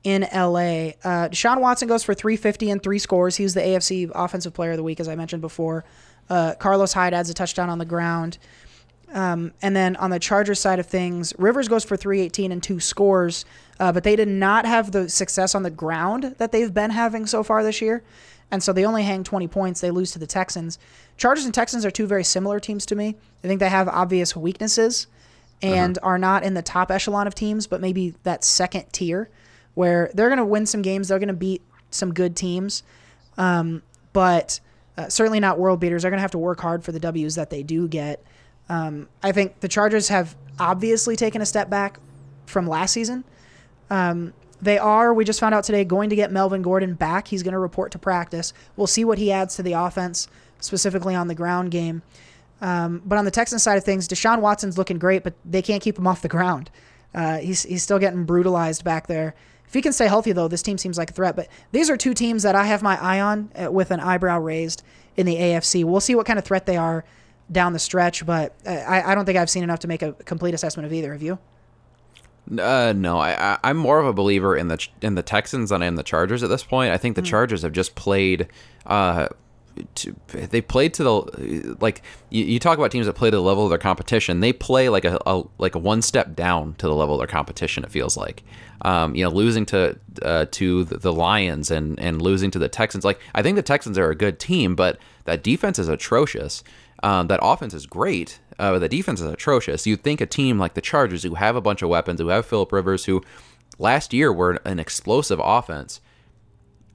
[0.03, 0.91] in LA.
[1.03, 3.37] Uh, Deshaun Watson goes for 350 and three scores.
[3.37, 5.85] He was the AFC Offensive Player of the Week, as I mentioned before.
[6.29, 8.37] Uh, Carlos Hyde adds a touchdown on the ground.
[9.13, 12.79] Um, and then on the Chargers side of things, Rivers goes for 318 and two
[12.79, 13.45] scores,
[13.79, 17.27] uh, but they did not have the success on the ground that they've been having
[17.27, 18.03] so far this year.
[18.49, 19.81] And so they only hang 20 points.
[19.81, 20.79] They lose to the Texans.
[21.17, 23.15] Chargers and Texans are two very similar teams to me.
[23.43, 25.07] I think they have obvious weaknesses
[25.61, 29.29] and are not in the top echelon of teams, but maybe that second tier
[29.75, 31.07] where they're going to win some games.
[31.07, 32.83] They're going to beat some good teams,
[33.37, 34.59] um, but
[34.97, 36.03] uh, certainly not world beaters.
[36.03, 38.23] They're going to have to work hard for the W's that they do get.
[38.69, 41.99] Um, I think the Chargers have obviously taken a step back
[42.45, 43.23] from last season.
[43.89, 47.27] Um, they are, we just found out today, going to get Melvin Gordon back.
[47.27, 48.53] He's going to report to practice.
[48.77, 50.27] We'll see what he adds to the offense,
[50.61, 52.01] specifically on the ground game.
[52.61, 55.81] Um, but on the Texans side of things, Deshaun Watson's looking great, but they can't
[55.83, 56.71] keep him off the ground.
[57.13, 59.35] Uh, he's, he's still getting brutalized back there.
[59.73, 61.35] If he can stay healthy, though, this team seems like a threat.
[61.35, 64.37] But these are two teams that I have my eye on uh, with an eyebrow
[64.37, 64.83] raised
[65.17, 65.83] in the AFC.
[65.83, 67.03] We'll see what kind of threat they are
[67.51, 70.13] down the stretch, but uh, I, I don't think I've seen enough to make a
[70.13, 71.39] complete assessment of either of you.
[72.55, 75.81] Uh, no, I, I I'm more of a believer in the in the Texans than
[75.81, 76.93] I am the Chargers at this point.
[76.93, 78.49] I think the Chargers have just played.
[78.85, 79.27] Uh,
[79.95, 83.41] to, they played to the like you, you talk about teams that play to the
[83.41, 84.39] level of their competition.
[84.39, 87.27] They play like a, a like a one step down to the level of their
[87.27, 87.83] competition.
[87.83, 88.43] It feels like,
[88.81, 93.03] um, you know, losing to uh, to the, Lions and and losing to the Texans.
[93.05, 96.63] Like I think the Texans are a good team, but that defense is atrocious.
[97.01, 98.39] Um, that offense is great.
[98.59, 99.85] Uh, the defense is atrocious.
[99.85, 102.45] You'd think a team like the Chargers, who have a bunch of weapons, who have
[102.45, 103.21] Philip Rivers, who
[103.77, 105.99] last year were an explosive offense,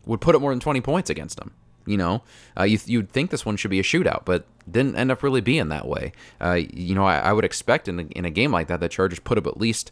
[0.07, 1.53] would put up more than 20 points against them.
[1.89, 2.23] You know,
[2.59, 5.41] uh, you, you'd think this one should be a shootout, but didn't end up really
[5.41, 6.13] being that way.
[6.41, 8.89] Uh, you know, I, I would expect in a, in a game like that, the
[8.89, 9.91] Chargers put up at least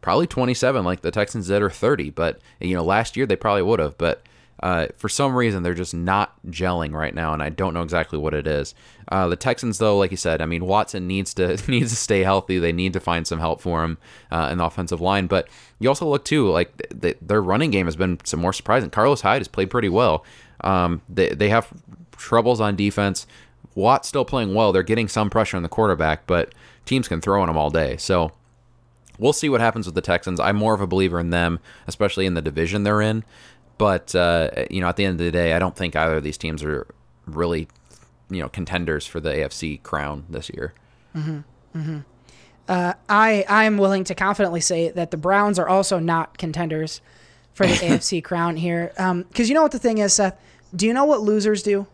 [0.00, 2.10] probably 27, like the Texans did, or 30.
[2.10, 3.96] But, you know, last year they probably would have.
[3.96, 4.22] But
[4.60, 8.18] uh, for some reason, they're just not gelling right now, and I don't know exactly
[8.18, 8.74] what it is.
[9.06, 12.24] Uh, the Texans, though, like you said, I mean, Watson needs to needs to stay
[12.24, 12.58] healthy.
[12.58, 13.98] They need to find some help for him
[14.32, 15.28] uh, in the offensive line.
[15.28, 18.52] But you also look too, like th- th- their running game has been some more
[18.52, 18.90] surprising.
[18.90, 20.24] Carlos Hyde has played pretty well.
[20.62, 21.72] Um, they they have
[22.16, 23.26] troubles on defense.
[23.74, 24.72] Watt's still playing well.
[24.72, 26.52] They're getting some pressure on the quarterback, but
[26.84, 27.96] teams can throw on him all day.
[27.96, 28.32] So
[29.18, 30.40] we'll see what happens with the Texans.
[30.40, 33.24] I'm more of a believer in them, especially in the division they're in.
[33.76, 36.24] But uh, you know, at the end of the day, I don't think either of
[36.24, 36.86] these teams are
[37.26, 37.68] really,
[38.30, 40.74] you know, contenders for the AFC crown this year.
[43.08, 47.00] I I'm willing to confidently say that the Browns are also not contenders
[47.54, 48.92] for the AFC crown here.
[48.96, 50.38] Because you know what the thing is, Seth.
[50.74, 51.86] Do you know what losers do?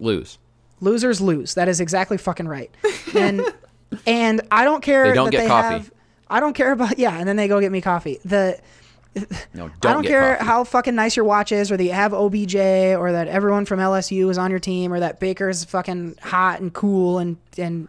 [0.00, 0.38] Lose.
[0.80, 1.54] Losers lose.
[1.54, 2.70] That is exactly fucking right.
[3.14, 3.42] And
[4.06, 5.74] and I don't care They don't that get they coffee.
[5.74, 5.92] have.
[6.28, 7.16] I don't care about yeah.
[7.18, 8.18] And then they go get me coffee.
[8.24, 8.58] The
[9.54, 10.46] No, don't I don't care coffee.
[10.46, 13.80] how fucking nice your watch is, or that you have OBJ, or that everyone from
[13.80, 17.88] LSU is on your team, or that Baker's fucking hot and cool and and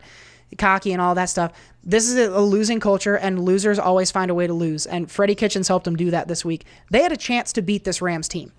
[0.57, 1.51] cocky and all that stuff.
[1.83, 4.85] This is a, a losing culture, and losers always find a way to lose.
[4.85, 6.65] And Freddie Kitchens helped them do that this week.
[6.91, 8.53] They had a chance to beat this Rams team,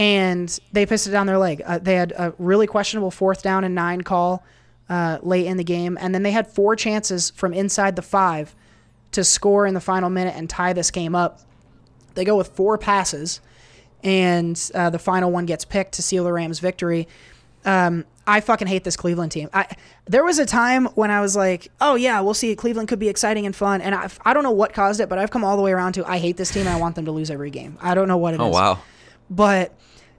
[0.00, 1.60] and they pissed it down their leg.
[1.66, 4.42] Uh, they had a really questionable fourth down and nine call
[4.88, 8.56] uh, late in the game, and then they had four chances from inside the five
[9.12, 11.40] to score in the final minute and tie this game up.
[12.14, 13.42] They go with four passes,
[14.02, 17.06] and uh, the final one gets picked to seal the Rams' victory.
[17.66, 19.50] Um, I fucking hate this Cleveland team.
[19.52, 19.66] I,
[20.06, 22.56] there was a time when I was like, "Oh yeah, we'll see.
[22.56, 25.18] Cleveland could be exciting and fun." And I, I don't know what caused it, but
[25.18, 26.60] I've come all the way around to I hate this team.
[26.60, 27.76] and I want them to lose every game.
[27.82, 28.40] I don't know what it is.
[28.40, 28.78] Oh wow.
[29.30, 29.72] But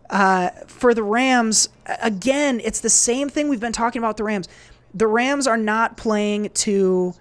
[0.09, 1.69] uh, for the Rams,
[2.01, 4.47] again, it's the same thing we've been talking about the Rams.
[4.93, 7.13] The Rams are not playing to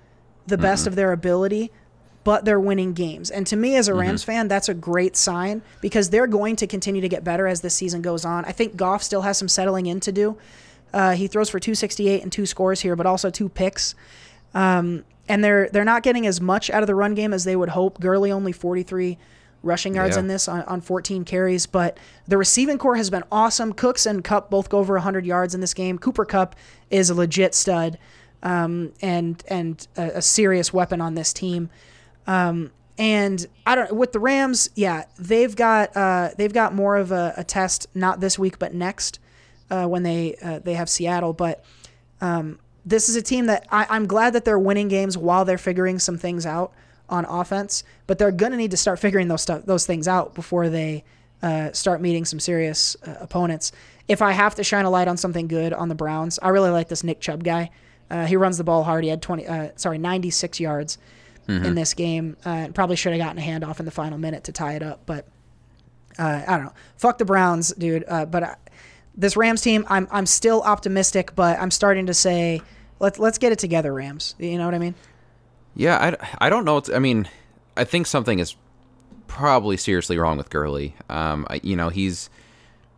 [0.46, 1.70] the best of their ability,
[2.24, 3.30] but they're winning games.
[3.30, 6.66] And to me, as a Rams fan, that's a great sign because they're going to
[6.66, 8.44] continue to get better as the season goes on.
[8.44, 10.36] I think Goff still has some settling in to do.
[10.92, 13.94] Uh, he throws for 268 and two scores here, but also two picks.
[14.54, 17.54] Um, and they're they're not getting as much out of the run game as they
[17.54, 18.00] would hope.
[18.00, 19.16] Gurley only 43
[19.62, 20.20] rushing yards Yeah.
[20.20, 23.72] in this on, on 14 carries, but the receiving corps has been awesome.
[23.72, 25.98] Cooks and Kupp both go over 100 yards in this game.
[25.98, 26.56] Cooper Kupp
[26.90, 27.98] is a legit stud
[28.42, 31.68] um, and and a, a serious weapon on this team.
[32.26, 37.12] Um, and I don't with the Rams, yeah, they've got uh, they've got more of
[37.12, 39.18] a, a test not this week but next
[39.70, 41.32] uh, when they uh, they have Seattle.
[41.32, 41.64] But
[42.20, 45.58] um, this is a team that I, I'm glad that they're winning games while they're
[45.58, 46.72] figuring some things out
[47.10, 47.84] on offense.
[48.06, 51.04] But they're gonna need to start figuring those stuff those things out before they
[51.42, 53.72] uh, start meeting some serious uh, opponents.
[54.08, 56.70] If I have to shine a light on something good on the Browns, I really
[56.70, 57.70] like this Nick Chubb guy.
[58.10, 59.04] Uh, he runs the ball hard.
[59.04, 60.98] He had 20, uh, sorry, 96 yards
[61.46, 62.36] in this game.
[62.44, 64.82] Uh, and probably should have gotten a handoff in the final minute to tie it
[64.82, 65.26] up, but
[66.18, 66.72] uh, I don't know.
[66.96, 68.04] Fuck the Browns, dude.
[68.06, 68.56] Uh, but I,
[69.16, 72.62] this Rams team, I'm I'm still optimistic, but I'm starting to say
[72.98, 74.34] let's let's get it together, Rams.
[74.38, 74.94] You know what I mean?
[75.74, 76.82] Yeah, I, I don't know.
[76.94, 77.28] I mean,
[77.76, 78.56] I think something is
[79.26, 80.94] probably seriously wrong with Gurley.
[81.08, 82.30] Um, I, you know, he's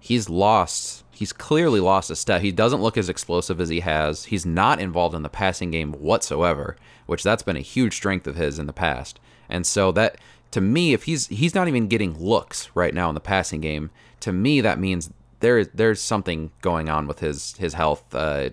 [0.01, 1.05] he's lost.
[1.11, 2.43] He's clearly lost a step.
[2.43, 4.25] He doesn't look as explosive as he has.
[4.25, 8.37] He's not involved in the passing game whatsoever, which that's been a huge strength of
[8.37, 9.20] his in the past.
[9.49, 10.16] And so that
[10.51, 13.91] to me, if he's he's not even getting looks right now in the passing game,
[14.20, 15.11] to me that means
[15.41, 18.14] there there's something going on with his his health.
[18.14, 18.51] Uh,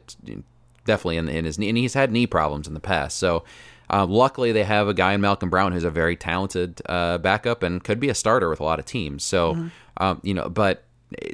[0.86, 3.18] definitely in, in his knee, and he's had knee problems in the past.
[3.18, 3.44] So,
[3.90, 7.64] uh, luckily, they have a guy in Malcolm Brown who's a very talented uh, backup
[7.64, 9.24] and could be a starter with a lot of teams.
[9.24, 9.54] So,
[9.98, 10.84] um, you know, but
[11.22, 11.34] eh,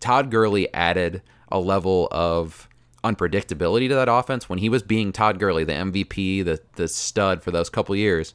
[0.00, 2.68] Todd Gurley added a level of
[3.04, 7.42] unpredictability to that offense when he was being Todd Gurley, the MVP, the the stud
[7.42, 8.34] for those couple years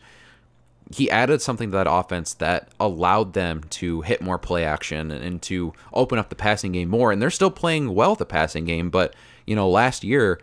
[0.91, 5.23] he added something to that offense that allowed them to hit more play action and,
[5.23, 7.11] and to open up the passing game more.
[7.11, 10.39] And they're still playing well at the passing game, but you know, last year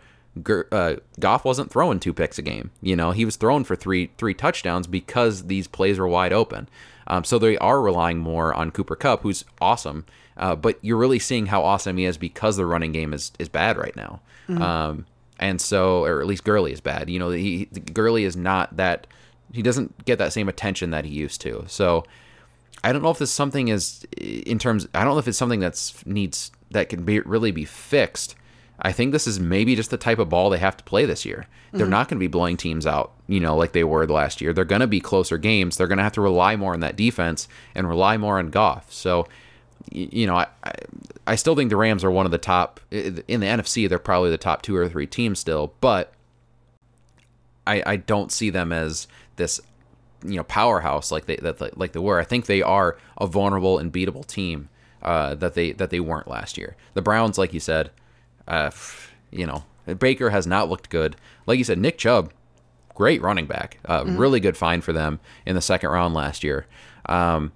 [0.71, 2.71] uh, Goff wasn't throwing two picks a game.
[2.81, 6.69] You know, he was throwing for three three touchdowns because these plays were wide open.
[7.07, 10.05] Um, so they are relying more on Cooper Kupp, who's awesome.
[10.37, 13.49] Uh, but you're really seeing how awesome he is because the running game is is
[13.49, 14.21] bad right now.
[14.61, 15.05] Um,
[15.39, 17.09] and so, or at least Gurley is bad.
[17.09, 19.07] You know, he Gurley is not that.
[19.53, 21.65] He doesn't get that same attention that he used to.
[21.67, 22.05] So
[22.83, 24.87] I don't know if this something is in terms.
[24.93, 28.35] I don't know if it's something that's needs that can be really be fixed.
[28.81, 31.25] I think this is maybe just the type of ball they have to play this
[31.25, 31.45] year.
[31.71, 34.51] They're not going to be blowing teams out, you know, like they were last year.
[34.51, 35.77] They're going to be closer games.
[35.77, 38.91] They're going to have to rely more on that defense and rely more on Goff.
[38.91, 39.27] So,
[39.91, 40.73] you know, I, I
[41.27, 43.87] I still think the Rams are one of the top in the NFC.
[43.87, 46.13] They're probably the top two or three teams still, but
[47.65, 49.61] I I don't see them as this
[50.23, 52.19] you know powerhouse like they that like they were.
[52.19, 54.69] I think they are a vulnerable and beatable team
[55.01, 56.75] uh, that they that they weren't last year.
[56.95, 57.91] The Browns, like you said,
[58.51, 58.71] uh,
[59.31, 59.63] you know
[59.97, 61.15] Baker has not looked good.
[61.47, 62.31] Like you said, Nick Chubb,
[62.93, 66.67] great running back, uh, really good find for them in the second round last year.
[67.07, 67.51] Um,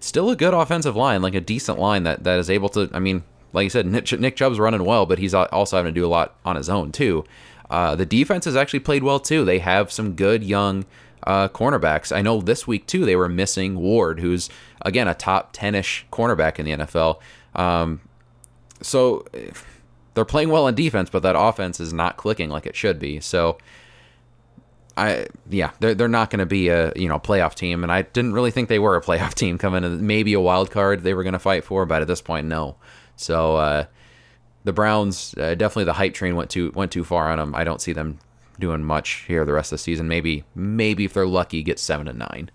[0.00, 2.88] still a good offensive line, like a decent line that that is able to.
[2.92, 6.00] I mean, like you said, Nick, Nick Chubb's running well, but he's also having to
[6.00, 7.24] do a lot on his own too.
[7.68, 9.44] Uh, the defense has actually played well too.
[9.44, 10.84] They have some good young
[11.26, 12.14] uh, cornerbacks.
[12.14, 14.48] I know this week too they were missing Ward, who's
[14.82, 17.20] again a top ten-ish cornerback in the NFL.
[17.54, 18.00] Um,
[18.80, 19.50] so eh,
[20.16, 23.20] they're playing well on defense, but that offense is not clicking like it should be.
[23.20, 23.58] So
[24.96, 28.02] I yeah, they're they're not going to be a you know playoff team, and I
[28.02, 30.06] didn't really think they were a playoff team coming in.
[30.06, 32.76] Maybe a wild card they were going to fight for, but at this point, no.
[33.16, 33.84] So uh,
[34.64, 37.54] the Browns uh, definitely the hype train went too went too far on them.
[37.54, 38.18] I don't see them
[38.58, 40.08] doing much here the rest of the season.
[40.08, 42.50] Maybe maybe if they're lucky, get seven and nine.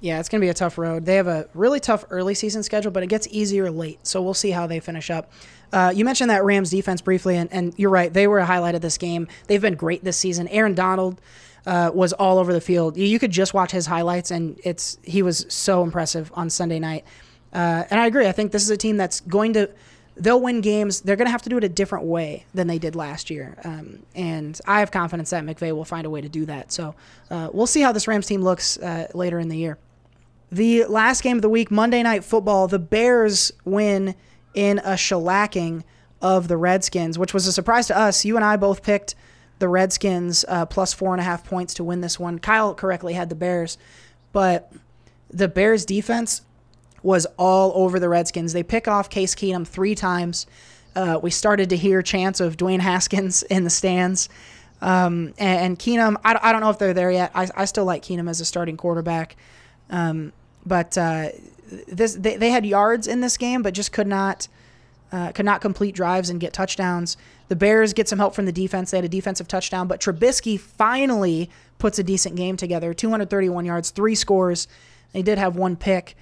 [0.00, 1.06] Yeah, it's going to be a tough road.
[1.06, 4.06] They have a really tough early season schedule, but it gets easier late.
[4.06, 5.32] So we'll see how they finish up.
[5.74, 8.12] Uh, you mentioned that Rams defense briefly, and, and you're right.
[8.12, 9.26] They were a highlight of this game.
[9.48, 10.46] They've been great this season.
[10.48, 11.20] Aaron Donald
[11.66, 12.96] uh, was all over the field.
[12.96, 17.04] You, could just watch his highlights, and it's he was so impressive on Sunday night.
[17.52, 18.28] Uh, and I agree.
[18.28, 19.68] I think this is a team that's going to
[20.16, 21.00] they'll win games.
[21.00, 23.56] They're going to have to do it a different way than they did last year.
[23.64, 26.70] Um, and I have confidence that McVay will find a way to do that.
[26.70, 26.94] So
[27.30, 29.76] uh, we'll see how this Rams team looks uh, later in the year.
[30.52, 34.14] The last game of the week, Monday Night Football, the Bears win
[34.54, 35.82] in a shellacking
[36.22, 38.24] of the Redskins, which was a surprise to us.
[38.24, 39.14] You and I both picked
[39.58, 42.38] the Redskins uh, plus four and a half points to win this one.
[42.38, 43.78] Kyle correctly had the Bears,
[44.32, 44.72] but
[45.30, 46.42] the Bears defense
[47.02, 48.52] was all over the Redskins.
[48.52, 50.46] They pick off Case Keenum three times.
[50.96, 54.28] Uh, we started to hear chants of Dwayne Haskins in the stands.
[54.80, 57.30] Um, and, and Keenum, I, I don't know if they're there yet.
[57.34, 59.36] I, I still like Keenum as a starting quarterback.
[59.90, 60.32] Um,
[60.66, 61.28] but uh,
[61.88, 64.48] this they, they had yards in this game, but just could not
[65.12, 67.16] uh, could not complete drives and get touchdowns.
[67.48, 68.90] The Bears get some help from the defense.
[68.90, 73.90] They had a defensive touchdown, but Trubisky finally puts a decent game together 231 yards,
[73.90, 74.66] three scores.
[75.12, 76.16] They did have one pick.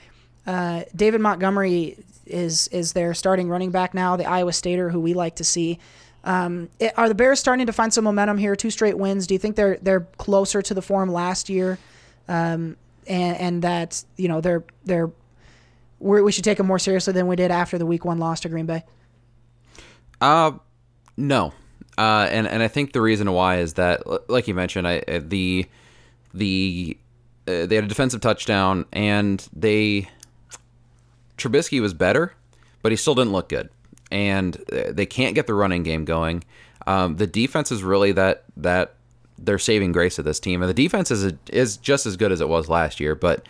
[0.46, 1.96] Uh, David Montgomery
[2.26, 5.78] is is their starting running back now, the Iowa Stater who we like to see.
[6.24, 8.54] Um, it- are the Bears starting to find some momentum here?
[8.54, 9.26] Two straight wins.
[9.26, 11.78] Do you think they're they're closer to the form last year,
[12.28, 12.76] um,
[13.06, 15.10] and, and that you know they're they're
[16.02, 18.48] we should take them more seriously than we did after the Week One loss to
[18.48, 18.84] Green Bay?
[20.20, 20.52] Uh,
[21.16, 21.52] no.
[21.96, 25.20] Uh, and and I think the reason why is that, like you mentioned, I uh,
[25.22, 25.66] the
[26.32, 26.96] the
[27.46, 30.08] uh, they had a defensive touchdown and they
[31.36, 32.34] Trubisky was better,
[32.82, 33.68] but he still didn't look good,
[34.10, 36.44] and uh, they can't get the running game going.
[36.86, 38.94] Um, the defense is really that that
[39.38, 42.40] their saving grace of this team, and the defense is is just as good as
[42.40, 43.46] it was last year, but.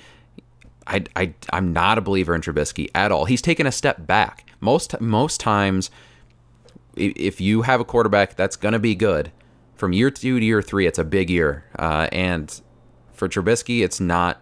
[0.87, 3.25] I, I I'm not a believer in Trubisky at all.
[3.25, 4.49] He's taken a step back.
[4.61, 5.91] Most most times
[6.97, 9.33] if you have a quarterback that's going to be good
[9.75, 11.65] from year two to year three, it's a big year.
[11.79, 12.61] Uh, and
[13.13, 14.41] for Trubisky, it's not.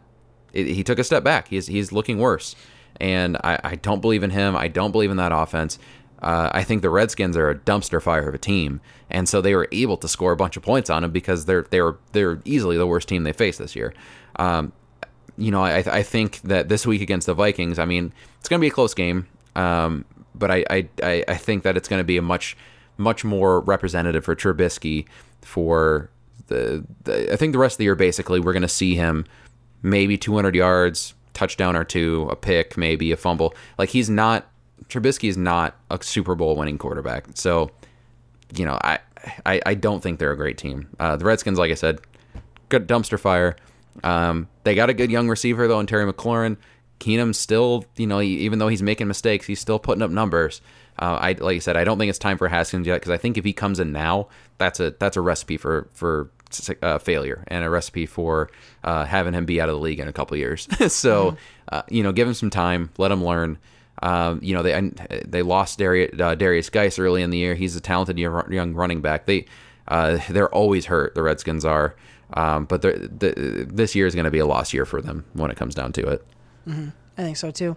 [0.52, 1.48] It, he took a step back.
[1.48, 2.56] He's he's looking worse,
[3.00, 4.56] and I, I don't believe in him.
[4.56, 5.78] I don't believe in that offense.
[6.20, 9.54] Uh, I think the Redskins are a dumpster fire of a team, and so they
[9.54, 12.76] were able to score a bunch of points on him because they're they're they're easily
[12.76, 13.94] the worst team they faced this year.
[14.36, 14.72] Um,
[15.36, 18.58] you know, I, I think that this week against the Vikings, I mean, it's going
[18.58, 19.26] to be a close game,
[19.56, 20.04] um,
[20.34, 22.56] but I, I, I think that it's going to be a much,
[22.98, 25.06] much more representative for Trubisky
[25.42, 26.10] for
[26.46, 27.32] the, the.
[27.32, 29.24] I think the rest of the year, basically, we're going to see him
[29.82, 33.54] maybe 200 yards, touchdown or two, a pick, maybe a fumble.
[33.78, 34.46] Like he's not
[34.88, 37.26] Trubisky is not a Super Bowl winning quarterback.
[37.34, 37.70] So,
[38.54, 38.98] you know, I
[39.46, 40.88] I, I don't think they're a great team.
[40.98, 42.00] Uh, the Redskins, like I said,
[42.68, 43.56] good dumpster fire.
[44.02, 46.56] Um, they got a good young receiver though, in Terry McLaurin.
[46.98, 50.60] Keenum's still, you know, he, even though he's making mistakes, he's still putting up numbers.
[50.98, 53.16] Uh, I like I said, I don't think it's time for Haskins yet because I
[53.16, 54.28] think if he comes in now,
[54.58, 56.30] that's a that's a recipe for for
[56.82, 58.50] uh, failure and a recipe for
[58.84, 60.68] uh, having him be out of the league in a couple years.
[60.92, 61.36] so,
[61.70, 63.58] uh, you know, give him some time, let him learn.
[64.02, 64.90] Um, you know, they
[65.26, 67.54] they lost Darius, uh, Derrius Guice early in the year.
[67.54, 69.26] He's a talented young running back.
[69.26, 69.46] They
[69.88, 71.14] uh, they're always hurt.
[71.14, 71.96] The Redskins are,
[72.34, 75.50] um, but the, this year is going to be a lost year for them when
[75.50, 76.26] it comes down to it.
[76.66, 76.88] Mm-hmm.
[77.18, 77.76] I think so too.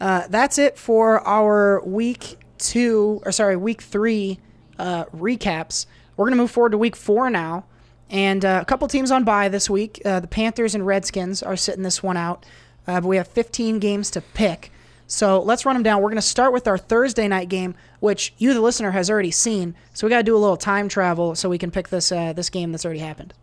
[0.00, 4.38] Uh, that's it for our week two, or sorry, week three
[4.78, 5.86] uh, recaps.
[6.16, 7.64] We're going to move forward to week four now.
[8.08, 10.00] And uh, a couple teams on bye this week.
[10.04, 12.44] Uh, the Panthers and Redskins are sitting this one out.
[12.86, 14.72] Uh, but we have 15 games to pick.
[15.06, 16.02] So let's run them down.
[16.02, 19.30] We're going to start with our Thursday night game, which you, the listener, has already
[19.30, 19.74] seen.
[19.92, 22.32] So we got to do a little time travel so we can pick this uh,
[22.32, 23.34] this game that's already happened.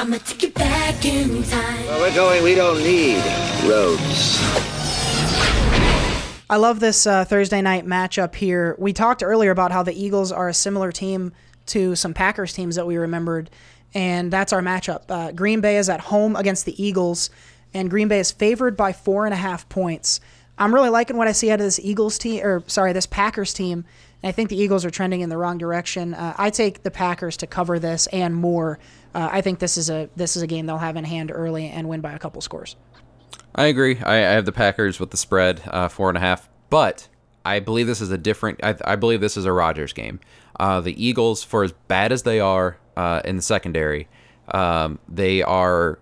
[0.00, 1.86] I'ma take you back in time.
[1.86, 3.16] Where we're going, we don't need
[3.68, 4.38] roads.
[6.50, 8.74] I love this uh, Thursday night matchup here.
[8.78, 11.32] We talked earlier about how the Eagles are a similar team
[11.66, 13.50] to some Packers teams that we remembered,
[13.92, 15.02] and that's our matchup.
[15.08, 17.28] Uh, Green Bay is at home against the Eagles,
[17.74, 20.20] and Green Bay is favored by four and a half points.
[20.56, 23.52] I'm really liking what I see out of this Eagles team, or sorry, this Packers
[23.52, 23.84] team.
[24.22, 26.14] And I think the Eagles are trending in the wrong direction.
[26.14, 28.78] Uh, I take the Packers to cover this and more.
[29.14, 31.68] Uh, I think this is a this is a game they'll have in hand early
[31.68, 32.76] and win by a couple scores.
[33.54, 33.98] I agree.
[34.00, 37.08] I, I have the Packers with the spread uh, four and a half, but
[37.44, 38.62] I believe this is a different.
[38.62, 40.20] I, I believe this is a Rodgers game.
[40.58, 44.08] Uh, the Eagles, for as bad as they are uh, in the secondary,
[44.52, 45.98] um, they are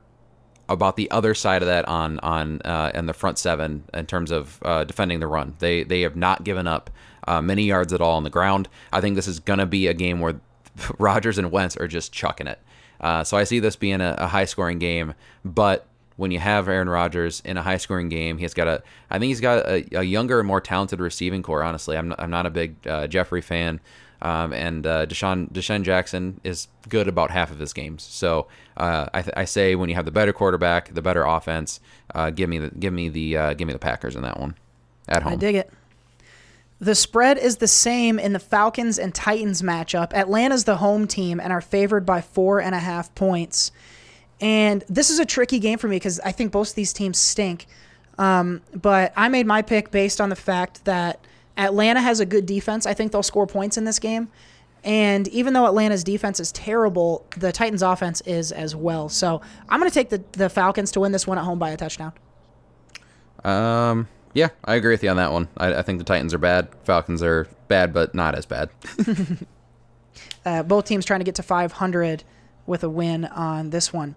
[0.69, 4.31] about the other side of that on on uh, in the front seven in terms
[4.31, 5.55] of uh, defending the run.
[5.59, 6.91] They they have not given up
[7.27, 8.69] uh, many yards at all on the ground.
[8.93, 10.41] I think this is going to be a game where
[10.99, 12.61] Rodgers and Wentz are just chucking it.
[13.01, 15.15] Uh, so I see this being a, a high scoring game,
[15.45, 19.19] but when you have Aaron Rodgers in a high scoring game, he's got a, I
[19.19, 21.63] think he's got a, a younger and more talented receiving corps.
[21.63, 23.81] Honestly, I'm not, I'm not a big uh, Jeffery fan.
[24.23, 28.03] Um, and uh, DeSean, DeSean Jackson is good about half of his games.
[28.03, 28.47] So
[28.79, 31.81] uh, I, th- I, say when you have the better quarterback, the better offense,
[32.15, 34.55] uh, give me the give me the uh, give me the Packers in that one
[35.07, 35.35] at home.
[35.35, 35.71] I dig it.
[36.79, 40.13] The spread is the same in the Falcons and Titans matchup.
[40.13, 43.73] Atlanta's the home team and are favored by four and a half points.
[44.41, 47.17] And this is a tricky game for me because I think both of these teams
[47.17, 47.67] stink.
[48.19, 51.21] Um, but I made my pick based on the fact that
[51.57, 52.87] Atlanta has a good defense.
[52.87, 54.29] I think they'll score points in this game.
[54.85, 59.09] And even though Atlanta's defense is terrible, the Titans' offense is as well.
[59.09, 61.71] So I'm going to take the, the Falcons to win this one at home by
[61.71, 62.13] a touchdown.
[63.43, 65.49] Um, yeah, I agree with you on that one.
[65.57, 66.69] I, I think the Titans are bad.
[66.85, 68.69] Falcons are bad, but not as bad.
[70.45, 72.23] uh, both teams trying to get to 500
[72.67, 74.15] with a win on this one.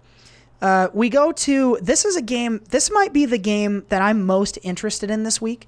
[0.60, 2.60] Uh, we go to this is a game.
[2.68, 5.66] This might be the game that I'm most interested in this week.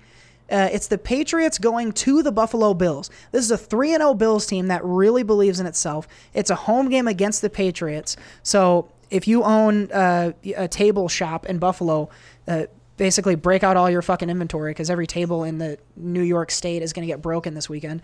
[0.51, 3.09] Uh, it's the Patriots going to the Buffalo Bills.
[3.31, 6.07] This is a 3 0 Bills team that really believes in itself.
[6.35, 8.19] It's a home game against the Patriots.
[8.43, 12.11] So if you own uh, a table shop in Buffalo,
[12.47, 12.65] uh,
[12.97, 16.83] basically break out all your fucking inventory because every table in the New York state
[16.83, 18.03] is going to get broken this weekend.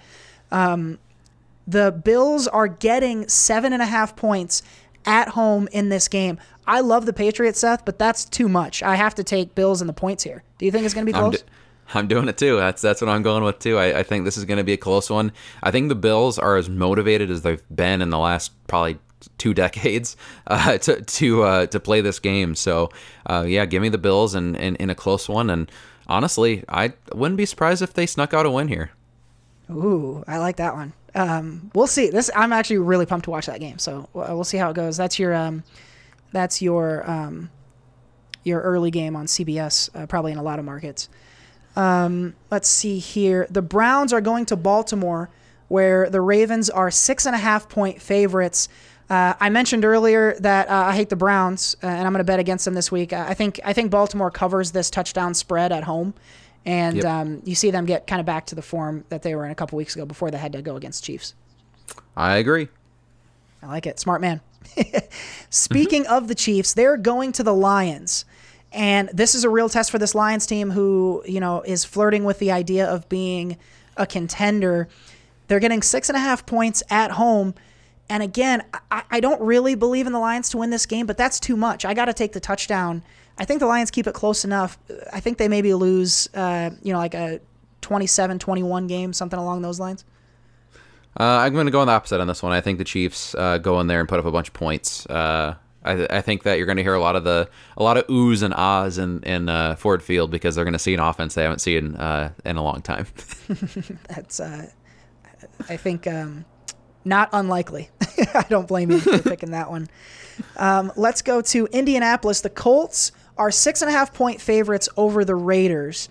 [0.50, 0.98] Um,
[1.66, 4.62] the Bills are getting seven and a half points
[5.04, 6.38] at home in this game.
[6.66, 8.82] I love the Patriots, Seth, but that's too much.
[8.82, 10.42] I have to take Bills and the points here.
[10.58, 11.44] Do you think it's going to be close?
[11.94, 12.56] I'm doing it too.
[12.56, 13.78] That's that's what I'm going with too.
[13.78, 15.32] I, I think this is going to be a close one.
[15.62, 18.98] I think the Bills are as motivated as they've been in the last probably
[19.38, 20.16] two decades
[20.46, 22.54] uh, to to uh, to play this game.
[22.54, 22.90] So
[23.26, 25.50] uh, yeah, give me the Bills and in, a close one.
[25.50, 25.70] And
[26.06, 28.90] honestly, I wouldn't be surprised if they snuck out a win here.
[29.70, 30.92] Ooh, I like that one.
[31.14, 32.10] Um, we'll see.
[32.10, 33.78] This I'm actually really pumped to watch that game.
[33.78, 34.96] So we'll see how it goes.
[34.96, 35.64] That's your um,
[36.32, 37.50] that's your um,
[38.44, 41.08] your early game on CBS, uh, probably in a lot of markets.
[41.76, 43.46] Um, let's see here.
[43.50, 45.30] The Browns are going to Baltimore,
[45.68, 48.68] where the Ravens are six and a half point favorites.
[49.10, 52.24] Uh, I mentioned earlier that uh, I hate the Browns, uh, and I'm going to
[52.24, 53.12] bet against them this week.
[53.12, 56.12] I think I think Baltimore covers this touchdown spread at home,
[56.66, 57.04] and yep.
[57.06, 59.50] um, you see them get kind of back to the form that they were in
[59.50, 61.34] a couple weeks ago before they had to go against Chiefs.
[62.16, 62.68] I agree.
[63.62, 63.98] I like it.
[63.98, 64.40] Smart man.
[65.50, 66.12] Speaking mm-hmm.
[66.12, 68.24] of the Chiefs, they're going to the Lions.
[68.72, 72.24] And this is a real test for this Lions team who, you know, is flirting
[72.24, 73.56] with the idea of being
[73.96, 74.88] a contender.
[75.46, 77.54] They're getting six and a half points at home.
[78.10, 81.16] And again, I, I don't really believe in the Lions to win this game, but
[81.16, 81.84] that's too much.
[81.84, 83.02] I got to take the touchdown.
[83.36, 84.78] I think the Lions keep it close enough.
[85.12, 87.40] I think they maybe lose, uh, you know, like a
[87.82, 90.04] 27 21 game, something along those lines.
[91.18, 92.52] Uh, I'm going to go on the opposite on this one.
[92.52, 95.04] I think the Chiefs uh, go in there and put up a bunch of points.
[95.06, 95.54] Uh,
[95.84, 98.06] I, I think that you're going to hear a lot of the a lot of
[98.08, 101.34] oohs and ahs in in uh, Ford Field because they're going to see an offense
[101.34, 103.06] they haven't seen uh, in a long time.
[104.08, 104.66] That's, uh,
[105.68, 106.44] I think, um,
[107.04, 107.90] not unlikely.
[108.34, 109.88] I don't blame you for picking that one.
[110.56, 112.40] Um, let's go to Indianapolis.
[112.40, 116.08] The Colts are six and a half point favorites over the Raiders.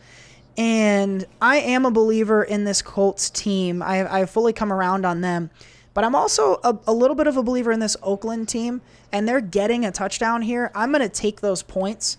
[0.57, 3.81] And I am a believer in this Colts team.
[3.81, 5.51] I, I've fully come around on them.
[5.93, 8.81] But I'm also a, a little bit of a believer in this Oakland team,
[9.11, 10.71] and they're getting a touchdown here.
[10.75, 12.17] I'm going to take those points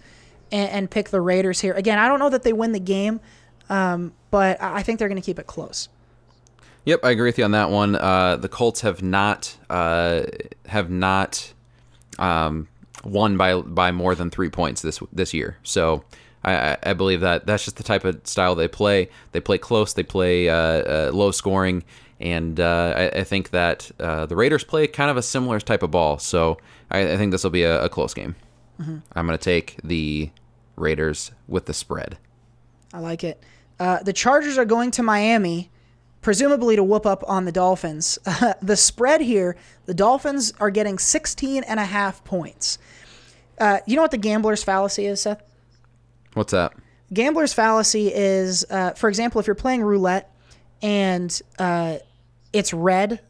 [0.50, 1.74] and, and, pick the Raiders here.
[1.74, 3.20] Again, I don't know that they win the game,
[3.70, 5.88] um, but I think they're going to keep it close.
[6.88, 7.96] Yep, I agree with you on that one.
[7.96, 10.22] Uh, the Colts have not uh,
[10.64, 11.52] have not
[12.18, 12.66] um,
[13.04, 15.58] won by by more than three points this this year.
[15.62, 16.02] So
[16.42, 19.10] I, I, believe that that's just the type of style they play.
[19.32, 19.92] They play close.
[19.92, 21.84] They play uh, uh low scoring,
[22.20, 25.82] and uh, I, I, think that uh, the Raiders play kind of a similar type
[25.82, 26.18] of ball.
[26.18, 26.56] So
[26.90, 28.34] I, I think this will be a, a, close game.
[28.80, 28.96] Mm-hmm.
[29.12, 30.30] I'm going to take the
[30.76, 32.16] Raiders with the spread.
[32.94, 33.44] I like it.
[33.78, 35.70] the Chargers are going to Miami
[36.20, 38.18] presumably to whoop up on the Dolphins.
[38.26, 39.56] Uh, the spread here,
[39.86, 42.78] the Dolphins are getting 16 and a half points.
[43.58, 45.42] Uh, you know what the gambler's fallacy is, Seth?
[46.34, 46.74] What's that?
[47.12, 50.32] Gambler's fallacy is, uh, for example, if you're playing roulette
[50.82, 51.98] and uh,
[52.52, 53.20] it's red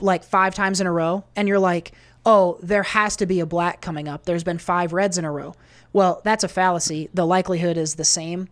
[0.00, 1.92] like five times in a row, and you're like,
[2.26, 4.24] oh, there has to be a black coming up.
[4.24, 5.54] There's been five reds in a row.
[5.92, 7.08] Well, that's a fallacy.
[7.14, 8.48] The likelihood is the same.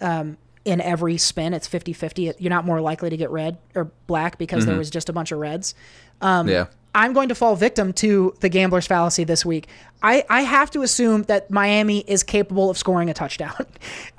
[0.00, 4.36] Um, in every spin it's 50-50 you're not more likely to get red or black
[4.36, 4.70] because mm-hmm.
[4.70, 5.74] there was just a bunch of reds.
[6.20, 6.66] Um, yeah.
[6.94, 9.68] I'm going to fall victim to the gambler's fallacy this week.
[10.02, 13.66] I, I have to assume that miami is capable of scoring a touchdown.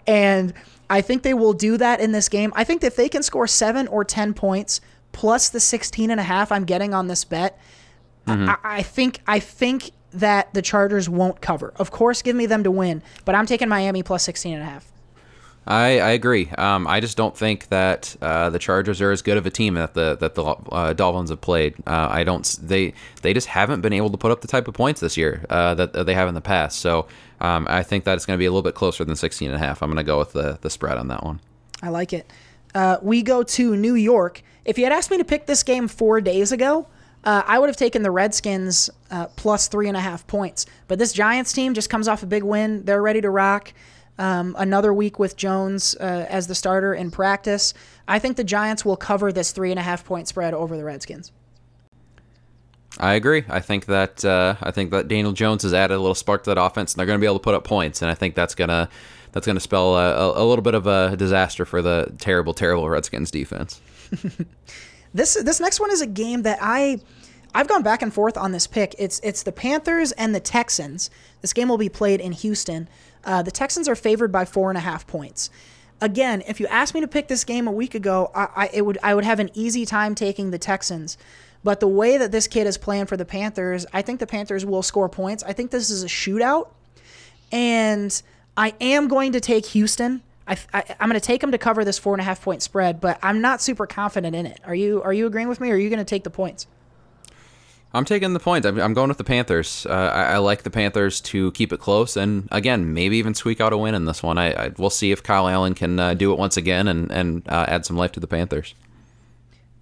[0.09, 0.53] And
[0.89, 2.53] i think they will do that in this game.
[2.55, 4.79] I think if they can score 7 or 10 points
[5.11, 7.59] plus the 16 and a half i'm getting on this bet
[8.25, 8.47] mm-hmm.
[8.47, 11.73] I, I think i think that the chargers won't cover.
[11.75, 14.65] Of course give me them to win but i'm taking miami plus 16 and a
[14.65, 14.89] half
[15.67, 16.49] I, I agree.
[16.57, 19.73] Um, I just don't think that uh, the Chargers are as good of a team
[19.73, 21.75] that the that the uh, Dolphins have played.
[21.85, 22.43] Uh, I don't.
[22.61, 25.45] They they just haven't been able to put up the type of points this year
[25.49, 26.79] uh, that, that, they have in the past.
[26.79, 27.07] So
[27.41, 29.55] um, I think that it's going to be a little bit closer than 16 and
[29.55, 29.83] a half.
[29.83, 31.41] I'm going to go with the the spread on that one.
[31.83, 32.31] I like it.
[32.73, 34.41] Uh, we go to New York.
[34.63, 36.87] If you had asked me to pick this game four days ago,
[37.25, 38.89] uh, I would have taken the Redskins
[39.35, 40.65] plus three and a half points.
[40.87, 42.85] But this Giants team just comes off a big win.
[42.85, 43.73] They're ready to rock.
[44.19, 47.73] Um, another week with Jones uh, as the starter in practice.
[48.07, 50.83] I think the Giants will cover this three and a half point spread over the
[50.83, 51.31] Redskins.
[52.99, 53.43] I agree.
[53.47, 56.49] I think that uh, I think that Daniel Jones has added a little spark to
[56.51, 58.01] that offense, and they're going to be able to put up points.
[58.01, 58.89] And I think that's gonna
[59.33, 63.29] that's gonna spell a, a, little bit of a disaster for the terrible, terrible Redskins
[63.29, 63.81] defense.
[65.13, 66.99] this this next one is a game that I
[67.53, 68.95] I've gone back and forth on this pick.
[68.97, 71.09] It's it's the Panthers and the Texans.
[71.41, 72.89] This game will be played in Houston.
[73.27, 75.49] Uh, the Texans are favored by four and a half points.
[75.99, 78.97] Again, if you asked me to pick this game a week ago, I, I, would
[79.03, 81.17] I would have an easy time taking the Texans.
[81.63, 84.65] But the way that this kid is playing for the Panthers, I think the Panthers
[84.65, 85.43] will score points.
[85.43, 86.69] I think this is a shootout,
[87.51, 88.21] and
[88.55, 90.21] I am going to take Houston.
[90.47, 93.01] I, am going to take them to cover this four and a half point spread,
[93.01, 94.61] but I'm not super confident in it.
[94.63, 95.01] Are you?
[95.01, 95.69] Are you agreeing with me?
[95.71, 96.67] or Are you going to take the points?
[97.97, 98.65] I'm taking the point.
[98.65, 99.87] I'm, I'm going with the Panthers.
[99.87, 103.59] Uh, I, I, like the Panthers to keep it close, and again, maybe even squeak
[103.59, 104.37] out a win in this one.
[104.37, 107.47] I, I we'll see if Kyle Allen can uh, do it once again and and
[107.49, 108.75] uh, add some life to the Panthers.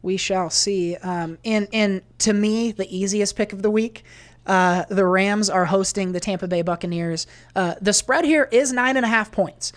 [0.02, 0.96] We shall see.
[0.96, 4.06] Um, and and to me, the easiest pick of the week.
[4.46, 7.28] Uh, the Rams are hosting the Tampa Bay Buccaneers.
[7.56, 9.74] Uh, the spread here is nine and a half points.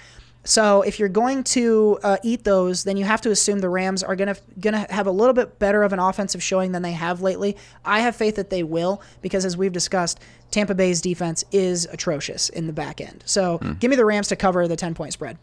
[0.49, 4.03] So if you're going to uh, eat those, then you have to assume the Rams
[4.03, 7.21] are gonna gonna have a little bit better of an offensive showing than they have
[7.21, 7.55] lately.
[7.85, 10.21] I have faith that they will because, as we've discussed,
[10.51, 13.23] Tampa Bay's defense is atrocious in the back end.
[13.27, 13.79] So mm.
[13.79, 15.37] give me the Rams to cover the ten point spread.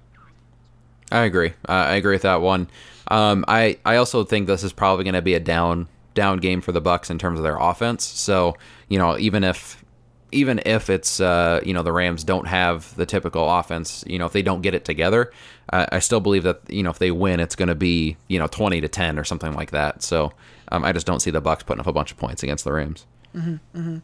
[1.11, 1.53] I agree.
[1.69, 2.67] Uh, I agree with that one.
[3.09, 6.61] Um, I I also think this is probably going to be a down down game
[6.61, 8.03] for the Bucs in terms of their offense.
[8.03, 8.57] So
[8.89, 9.84] you know, even if
[10.35, 14.25] even if it's uh, you know the Rams don't have the typical offense, you know
[14.25, 15.31] if they don't get it together,
[15.71, 18.37] uh, I still believe that you know if they win, it's going to be you
[18.37, 20.03] know twenty to ten or something like that.
[20.03, 20.33] So
[20.71, 22.73] um, I just don't see the Bucs putting up a bunch of points against the
[22.73, 23.05] Rams.
[23.35, 23.97] Mm-hmm, mm-hmm.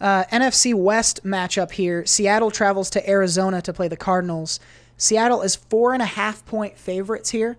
[0.00, 4.58] Uh, NFC West matchup here: Seattle travels to Arizona to play the Cardinals.
[4.96, 7.56] Seattle is four and a half point favorites here,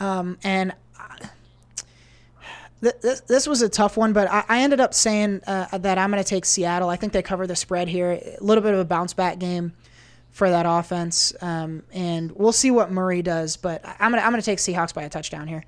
[0.00, 0.72] um, and
[2.92, 6.22] this, was a tough one, but I, I ended up saying uh, that I'm going
[6.22, 6.88] to take Seattle.
[6.88, 8.12] I think they cover the spread here.
[8.12, 9.72] A little bit of a bounce back game
[10.30, 13.56] for that offense, um, and we'll see what Murray does.
[13.56, 15.64] But I'm going to I'm going to take Seahawks by a touchdown here.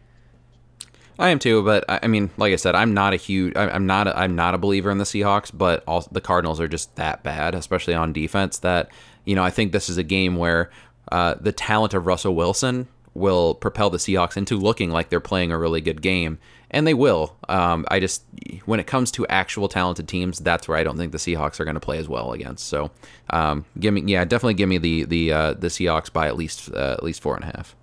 [1.19, 4.07] I am too, but I mean, like I said, I'm not a huge, I'm not,
[4.07, 7.23] a, I'm not a believer in the Seahawks, but also the Cardinals are just that
[7.23, 8.59] bad, especially on defense.
[8.59, 8.91] That
[9.25, 10.71] you know, I think this is a game where
[11.11, 15.53] uh, the talent of Russell Wilson will propel the Seahawks into looking like they're playing
[15.53, 16.39] a really good game,
[16.71, 17.37] and they will.
[17.49, 18.25] Um, I just,
[18.65, 21.65] when it comes to actual talented teams, that's where I don't think the Seahawks are
[21.65, 22.67] going to play as well against.
[22.67, 22.91] So,
[23.31, 26.71] um, give me, yeah, definitely give me the the uh, the Seahawks by at least
[26.73, 27.77] uh, at least four and a half.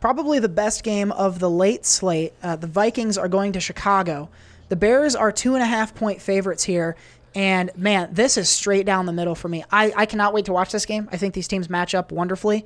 [0.00, 2.34] Probably the best game of the late slate.
[2.42, 4.28] Uh, the Vikings are going to Chicago.
[4.68, 6.96] The Bears are two and a half point favorites here.
[7.34, 9.64] And man, this is straight down the middle for me.
[9.70, 11.08] I, I cannot wait to watch this game.
[11.10, 12.64] I think these teams match up wonderfully.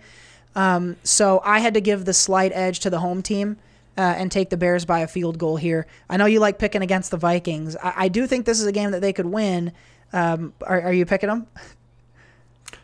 [0.54, 3.56] Um, so I had to give the slight edge to the home team
[3.98, 5.86] uh, and take the Bears by a field goal here.
[6.08, 7.76] I know you like picking against the Vikings.
[7.76, 9.72] I, I do think this is a game that they could win.
[10.12, 11.46] Um, are, are you picking them?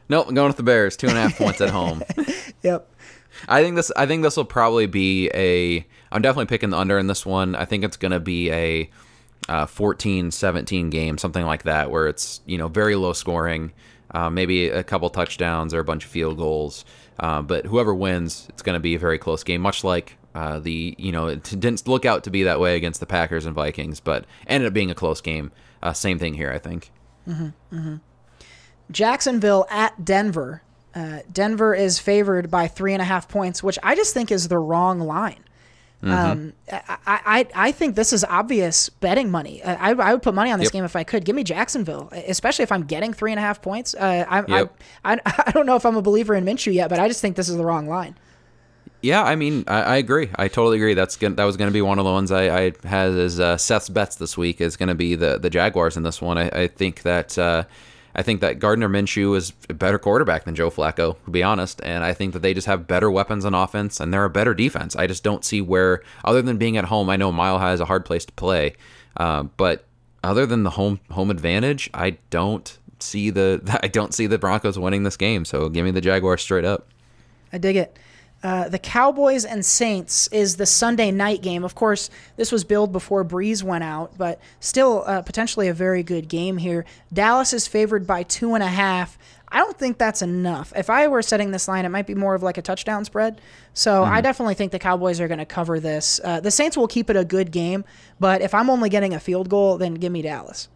[0.07, 0.99] Nope, I'm going with the Bears.
[0.99, 2.03] Two and a half points at home.
[2.63, 2.91] Yep.
[3.49, 3.91] I think this.
[3.95, 5.87] I think this will probably be a.
[6.13, 7.55] I'm definitely picking the under in this one.
[7.55, 8.91] I think it's going to be a
[9.49, 13.73] uh, 14-17 game, something like that, where it's you know very low scoring,
[14.13, 16.87] uh, maybe a couple touchdowns or a bunch of field goals.
[17.19, 20.59] Uh, but whoever wins, it's going to be a very close game, much like uh,
[20.59, 23.55] the you know it didn't look out to be that way against the Packers and
[23.55, 25.53] Vikings, but ended up being a close game.
[25.83, 26.91] Uh, same thing here, I think.
[28.91, 30.63] Jacksonville at Denver.
[30.95, 34.49] Uh, Denver is favored by three and a half points, which I just think is
[34.49, 35.41] the wrong line.
[36.03, 39.63] Um, I, I I think this is obvious betting money.
[39.65, 40.73] I, I would put money on this Yep.
[40.75, 41.25] game if I could.
[41.25, 43.95] Give me Jacksonville, especially if I'm getting three and a half points.
[43.95, 44.81] Uh, I, Yep.
[45.03, 47.23] I, I I don't know if I'm a believer in Minshew yet, but I just
[47.23, 48.19] think this is the wrong line.
[49.05, 50.31] Yeah, I mean, I, I agree.
[50.35, 50.95] I totally agree.
[50.95, 53.39] That's gonna, that was going to be one of the ones I, I had as
[53.39, 56.39] uh, Seth's bets this week is going to be the the Jaguars in this one.
[56.39, 57.65] I, I think that uh,
[58.15, 61.83] I think that Gardner Minshew is a better quarterback than Joe Flacco, to be honest,
[61.85, 64.55] and I think that they just have better weapons on offense and they're a better
[64.55, 64.97] defense.
[64.97, 67.81] I just don't see where, other than being at home, I know Mile High is
[67.81, 68.75] a hard place to play,
[69.19, 69.85] uh, but
[70.23, 74.79] other than the home home advantage, I don't see the I don't see the Broncos
[74.79, 75.45] winning this game.
[75.45, 76.89] So give me the Jaguars straight up.
[77.53, 77.99] I dig it.
[78.45, 81.65] Uh, the Cowboys and Saints is the Sunday night game.
[81.65, 86.03] Of course, this was billed before Brees went out, but still uh, potentially a very
[86.03, 86.85] good game here.
[87.11, 89.17] Dallas is favored by two and a half.
[89.49, 90.75] I don't think that's enough.
[90.77, 93.41] If I were setting this line, it might be more of like a touchdown spread.
[93.73, 96.21] So I definitely think the Cowboys are going to cover this.
[96.23, 97.85] Uh, the Saints will keep it a good game,
[98.21, 100.69] but if I'm only getting a field goal, then give me Dallas.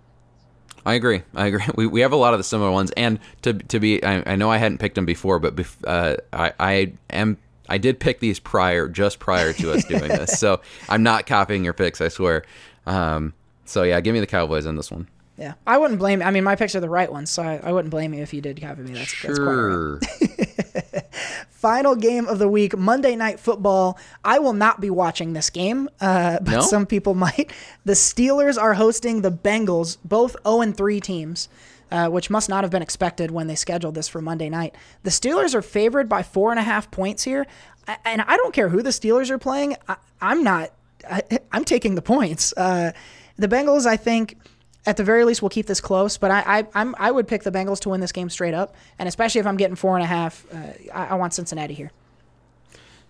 [0.86, 1.22] I agree.
[1.34, 1.64] I agree.
[1.74, 4.36] We, we have a lot of the similar ones, and to to be, I, I
[4.36, 7.36] know I hadn't picked them before, but bef- uh, I I am
[7.68, 11.64] I did pick these prior, just prior to us doing this, so I'm not copying
[11.64, 12.00] your picks.
[12.00, 12.44] I swear.
[12.86, 13.34] Um,
[13.64, 15.08] so yeah, give me the Cowboys in this one.
[15.36, 16.20] Yeah, I wouldn't blame.
[16.20, 18.34] I mean, my picks are the right ones, so I, I wouldn't blame you if
[18.34, 18.94] you did copy me.
[18.94, 20.02] That's, that's quite right.
[20.02, 21.02] Sure.
[21.50, 23.98] Final game of the week, Monday Night Football.
[24.24, 26.60] I will not be watching this game, uh, but No?
[26.62, 27.52] some people might.
[27.84, 31.48] The Steelers are hosting the Bengals, both 0 and 3 teams,
[31.90, 34.74] uh, which must not have been expected when they scheduled this for Monday night.
[35.02, 37.46] The Steelers are favored by four and a half points here,
[38.04, 39.76] and I don't care who the Steelers are playing.
[39.88, 40.72] I, I'm not.
[41.08, 42.52] I, I'm taking the points.
[42.56, 42.92] Uh,
[43.36, 44.36] the Bengals, I think
[44.86, 46.16] at the very least, we'll keep this close.
[46.18, 48.74] But I, I, I'm, I would pick the Bengals to win this game straight up,
[48.98, 50.56] and especially if I'm getting four and a half, uh,
[50.92, 51.90] I, I want Cincinnati here.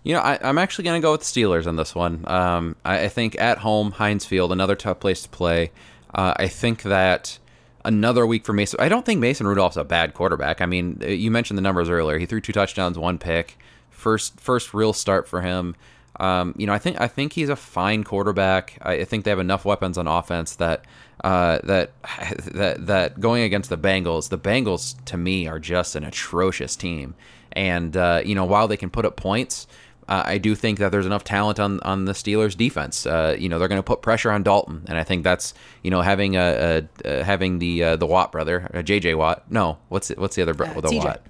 [0.03, 2.23] You know, I, I'm actually going to go with the Steelers on this one.
[2.25, 5.71] Um, I, I think at home, Heinz Field, another tough place to play.
[6.13, 7.37] Uh, I think that
[7.85, 8.79] another week for Mason.
[8.79, 10.61] I don't think Mason Rudolph's a bad quarterback.
[10.61, 12.17] I mean, uh, you mentioned the numbers earlier.
[12.17, 13.57] He threw two touchdowns, one pick.
[13.89, 15.75] First, first real start for him.
[16.19, 18.77] Um, you know, I think I think he's a fine quarterback.
[18.81, 20.83] I, I think they have enough weapons on offense that
[21.23, 21.91] uh, that
[22.45, 27.15] that that going against the Bengals, the Bengals to me are just an atrocious team.
[27.53, 29.65] And uh, you know, while they can put up points,
[30.09, 33.05] uh, I do think that there's enough talent on on the Steelers defense.
[33.05, 35.53] Uh, you know, they're going to put pressure on Dalton, and I think that's
[35.83, 39.49] you know having a, a, a having the uh, the Watt brother, uh, JJ Watt.
[39.51, 40.79] No, what's it, what's the other brother?
[40.79, 41.05] Uh, the TJ.
[41.05, 41.21] Watt?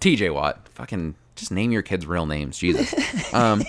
[0.00, 0.68] TJ Watt.
[0.68, 2.94] Fucking just name your kids real names, Jesus.
[3.34, 3.62] Um,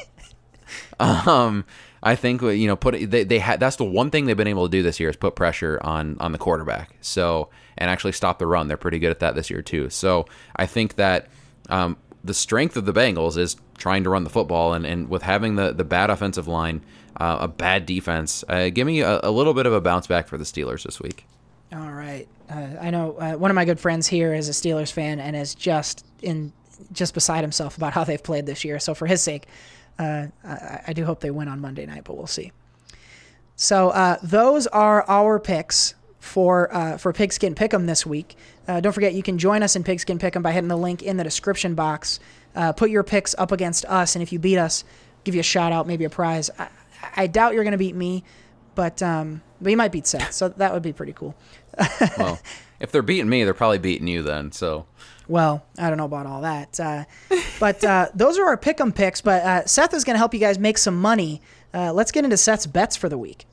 [1.00, 1.66] um,
[2.02, 4.68] I think you know put they they had that's the one thing they've been able
[4.68, 6.96] to do this year is put pressure on on the quarterback.
[7.02, 8.68] So and actually stop the run.
[8.68, 9.90] They're pretty good at that this year too.
[9.90, 11.28] So I think that
[11.70, 15.22] um, the strength of the Bengals is trying to run the football and, and with
[15.22, 16.82] having the the bad offensive line,
[17.18, 18.44] uh, a bad defense.
[18.48, 21.00] Uh, give me a, a little bit of a bounce back for the Steelers this
[21.00, 21.26] week.
[21.72, 22.28] All right.
[22.50, 25.36] Uh, I know uh, one of my good friends here is a Steelers fan and
[25.36, 26.52] is just in
[26.92, 28.80] just beside himself about how they've played this year.
[28.80, 29.48] So for his sake,
[30.00, 32.52] uh, I, I do hope they win on Monday night, but we'll see.
[33.56, 38.36] So uh, those are our picks for uh, for Pigskin Pick'em this week.
[38.68, 41.18] Uh, don't forget you can join us in Pigskin Pick'em by hitting the link in
[41.18, 42.20] the description box.
[42.56, 44.84] Uh, put your picks up against us, and if you beat us,
[45.24, 46.50] give you a shout out, maybe a prize.
[46.60, 46.68] I,
[47.16, 48.24] I doubt you're going to beat me,
[48.76, 51.36] but um, but you might beat Seth, so that would be pretty cool.
[52.18, 52.40] Well,
[52.80, 54.52] if they're beating me, they're probably beating you then.
[54.52, 54.86] So
[55.28, 57.06] Well, I don't know about all that, uh,
[57.60, 59.22] but uh, those are our pick 'em picks.
[59.22, 61.42] But uh, Seth is going to help you guys make some money.
[61.74, 63.46] Uh, let's get into Seth's bets for the week.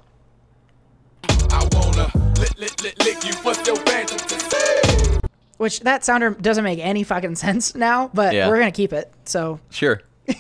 [2.37, 3.33] I wanna lick, lick, lick, lick you.
[3.43, 5.21] What's your fantasy?
[5.57, 8.49] Which that sounder doesn't make any fucking sense now, but Yeah.
[8.49, 9.11] we're gonna keep it.
[9.25, 10.01] So Sure.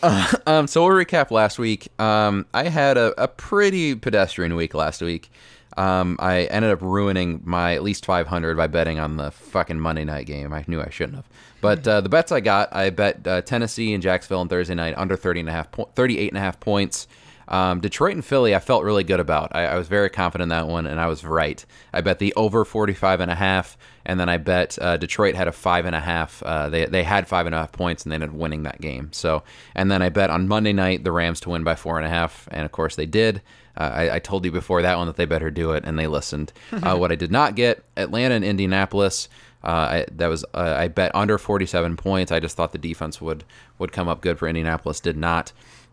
[0.00, 1.88] Uh, um, so we'll recap last week.
[2.00, 5.28] Um, I had a, a pretty pedestrian week last week.
[5.76, 10.04] Um, I ended up ruining my at least 500 by betting on the fucking Monday
[10.04, 10.52] night game.
[10.52, 11.28] I knew I shouldn't have.
[11.60, 14.94] But uh, the bets I got, I bet uh, Tennessee and Jacksonville on Thursday night
[14.96, 17.08] under 30 and a half po- 38 and a half points.
[17.48, 19.54] Um, Detroit and Philly, I felt really good about.
[19.54, 21.64] I, I was very confident in that one, and I was right.
[21.92, 25.48] I bet the over 45 and a half, and then I bet uh, Detroit had
[25.48, 26.42] a five and a half.
[26.42, 28.80] Uh, they they had five and a half points, and they ended up winning that
[28.80, 29.10] game.
[29.12, 29.42] So,
[29.74, 32.10] and then I bet on Monday night the Rams to win by four and a
[32.10, 33.40] half, and of course they did.
[33.76, 36.06] Uh, I, I told you before that one that they better do it, and they
[36.06, 36.52] listened.
[36.72, 39.28] uh, what I did not get, Atlanta and Indianapolis.
[39.64, 42.30] Uh, I, that was uh, I bet under 47 points.
[42.30, 43.44] I just thought the defense would
[43.78, 45.00] would come up good for Indianapolis.
[45.00, 45.52] Did not.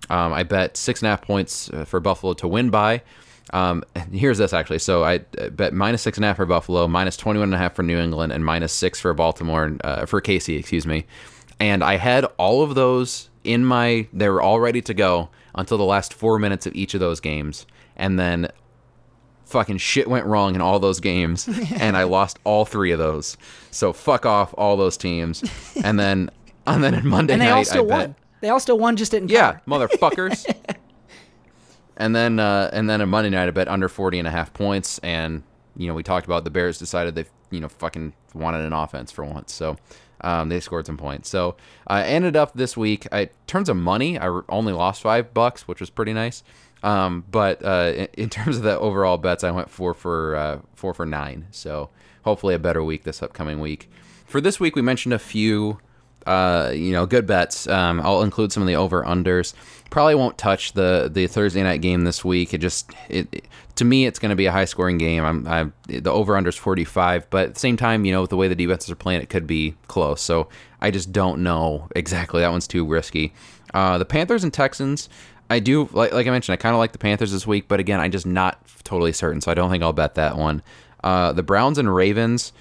[0.10, 3.02] Um, I bet six and a half points uh, for Buffalo to win by.
[3.54, 4.80] Um, here's this actually.
[4.80, 7.58] So I uh, bet minus six and a half for Buffalo, minus 21 and a
[7.58, 11.06] half for New England, and minus six for Baltimore, uh, for Casey, excuse me.
[11.60, 15.78] And I had all of those in my, they were all ready to go until
[15.78, 17.66] the last four minutes of each of those games.
[17.96, 18.50] And then
[19.46, 21.48] fucking shit went wrong in all those games
[21.80, 23.38] and I lost all three of those.
[23.72, 25.44] So fuck off all those teams.
[25.84, 26.30] And then
[26.68, 28.16] and then on Monday and they night all still I bet won.
[28.46, 29.32] They all still won, just didn't.
[29.32, 29.88] yeah, cover.
[29.88, 30.46] motherfuckers.
[31.98, 34.54] and then uh, and then on Monday night I bet under 40 and a half
[34.54, 35.42] points and
[35.76, 39.12] you know, we talked about the Bears decided they you know fucking wanted an offense
[39.12, 39.52] for once.
[39.52, 39.78] So
[40.22, 41.28] um, they scored some points.
[41.28, 41.56] So
[41.88, 43.08] I ended up this week.
[43.12, 46.44] I in terms of money, I only lost five bucks, which was pretty nice.
[46.84, 50.60] Um, but uh, in, in terms of the overall bets, I went four for uh,
[50.76, 51.48] four for nine.
[51.50, 51.90] So
[52.26, 53.90] hopefully a better week this upcoming week.
[54.28, 55.80] For this week, we mentioned a few
[56.26, 57.68] uh, you know, good bets.
[57.68, 59.54] Um, I'll include some of the over unders.
[59.90, 62.54] Probably won't touch the the Thursday night game this week.
[62.54, 63.46] It just it, it-
[63.76, 65.26] to me it's going to be a high scoring game.
[65.26, 68.38] I'm, I'm the over unders 45, but at the same time, you know, with the
[68.38, 70.22] way the defenses are playing, it could be close.
[70.22, 70.48] So
[70.80, 72.40] I just don't know exactly.
[72.40, 73.34] That one's too risky.
[73.74, 75.10] Uh, the Panthers and Texans.
[75.50, 76.54] I do like like I mentioned.
[76.54, 79.42] I kind of like the Panthers this week, but again, I'm just not totally certain.
[79.42, 80.64] So I don't think I'll bet that one.
[81.04, 82.54] Uh, the Browns and Ravens.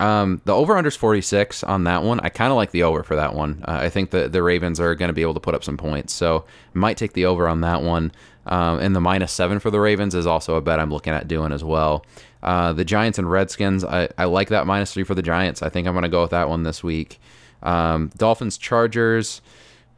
[0.00, 2.20] Um, the over under is 46 on that one.
[2.20, 3.62] I kind of like the over for that one.
[3.68, 5.76] Uh, I think the the Ravens are going to be able to put up some
[5.76, 8.12] points, so might take the over on that one.
[8.46, 11.28] Um, and the minus seven for the Ravens is also a bet I'm looking at
[11.28, 12.04] doing as well.
[12.42, 15.62] Uh, the Giants and Redskins, I, I like that minus three for the Giants.
[15.62, 17.20] I think I'm going to go with that one this week.
[17.62, 19.40] Um, Dolphins Chargers.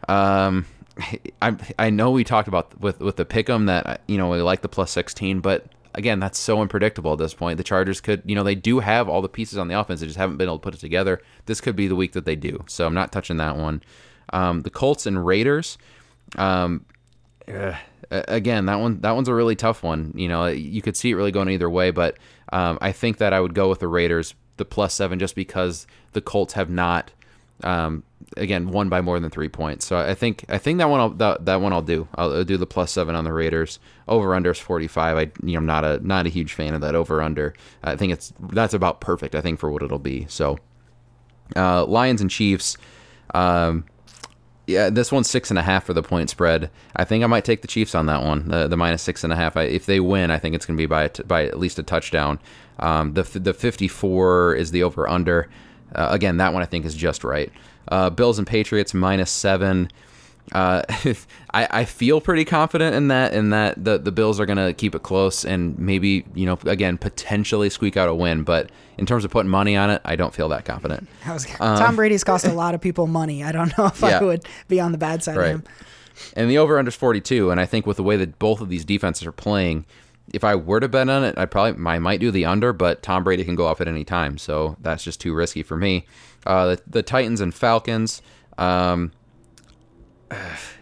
[0.08, 0.66] Um,
[1.42, 4.62] I I know we talked about with with the pick'em that you know we like
[4.62, 7.56] the plus 16, but again that's so unpredictable at this point.
[7.56, 10.06] The Chargers could you know they do have all the pieces on the offense, they
[10.06, 11.20] just haven't been able to put it together.
[11.46, 13.82] This could be the week that they do, so I'm not touching that one.
[14.32, 15.78] Um, the Colts and Raiders.
[16.36, 16.86] Um,
[17.46, 17.74] uh,
[18.10, 20.12] again, that one that one's a really tough one.
[20.16, 22.18] You know, you could see it really going either way, but
[22.52, 25.86] um, I think that I would go with the Raiders, the plus seven, just because
[26.12, 27.12] the Colts have not,
[27.64, 28.04] um,
[28.36, 29.86] again, won by more than three points.
[29.86, 32.06] So I think I think that one I'll, that, that one I'll do.
[32.14, 33.78] I'll, I'll do the plus seven on the Raiders.
[34.06, 35.16] Over under is forty five.
[35.16, 37.54] I you know I'm not a not a huge fan of that over under.
[37.82, 39.34] I think it's that's about perfect.
[39.34, 40.26] I think for what it'll be.
[40.28, 40.58] So
[41.56, 42.76] uh, Lions and Chiefs.
[43.34, 43.84] Um,
[44.66, 46.70] yeah, this one's six and a half for the point spread.
[46.96, 49.30] I think I might take the Chiefs on that one, the, the minus six and
[49.30, 49.58] a half.
[49.58, 51.82] I, if they win, I think it's going to be by by at least a
[51.82, 52.38] touchdown.
[52.78, 55.50] Um, the the 54 is the over under.
[55.94, 57.52] Uh, again, that one I think is just right.
[57.88, 59.90] Uh, Bills and Patriots minus seven.
[60.52, 60.82] Uh,
[61.54, 64.94] I, I feel pretty confident in that in that the the Bills are gonna keep
[64.94, 68.42] it close and maybe you know again potentially squeak out a win.
[68.42, 71.08] But in terms of putting money on it, I don't feel that confident.
[71.28, 73.42] Was, Tom Brady's cost a lot of people money.
[73.42, 74.18] I don't know if Um, Yeah.
[74.18, 75.46] I would be on the bad side Right.
[75.54, 75.64] of him.
[76.36, 77.50] And the over under is 42.
[77.50, 79.84] And I think with the way that both of these defenses are playing,
[80.32, 83.02] if I were to bet on it, I probably I might do the under, but
[83.02, 86.06] Tom Brady can go off at any time, so that's just too risky for me.
[86.46, 88.22] Uh, the, the Titans and Falcons,
[88.58, 89.12] um,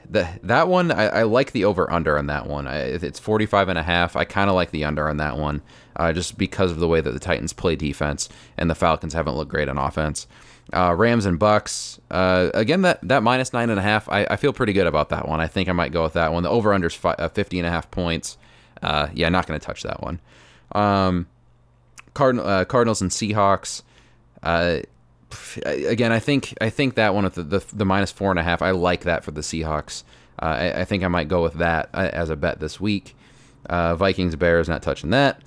[0.09, 2.67] the that one I, I like the over under on that one.
[2.67, 4.15] I, it's 45 and a half.
[4.15, 5.63] I kind of like the under on that one,
[5.97, 9.35] uh, just because of the way that the Titans play defense and the Falcons haven't
[9.35, 10.27] looked great on offense.
[10.73, 11.99] Uh, Rams and Bucs.
[12.11, 14.09] Uh, again, that, that minus nine and a half.
[14.09, 15.41] I, I feel pretty good about that one.
[15.41, 16.45] I think I might go with that one.
[16.45, 18.39] The over under is fi- uh, 50 and a half points.
[18.83, 20.21] Uh, yeah, not going to touch that one.
[20.73, 21.27] Um,
[22.15, 23.83] Card- uh, Cardinals and Seahawks.
[24.43, 24.81] Uh,
[25.65, 28.43] again, I think I think that one with the, the the minus four and a
[28.43, 28.61] half.
[28.63, 30.03] I like that for the Seahawks.
[30.41, 33.15] Uh, I, I think I might go with that uh, as a bet this week.
[33.67, 35.41] Uh, Vikings, Bears, not touching that.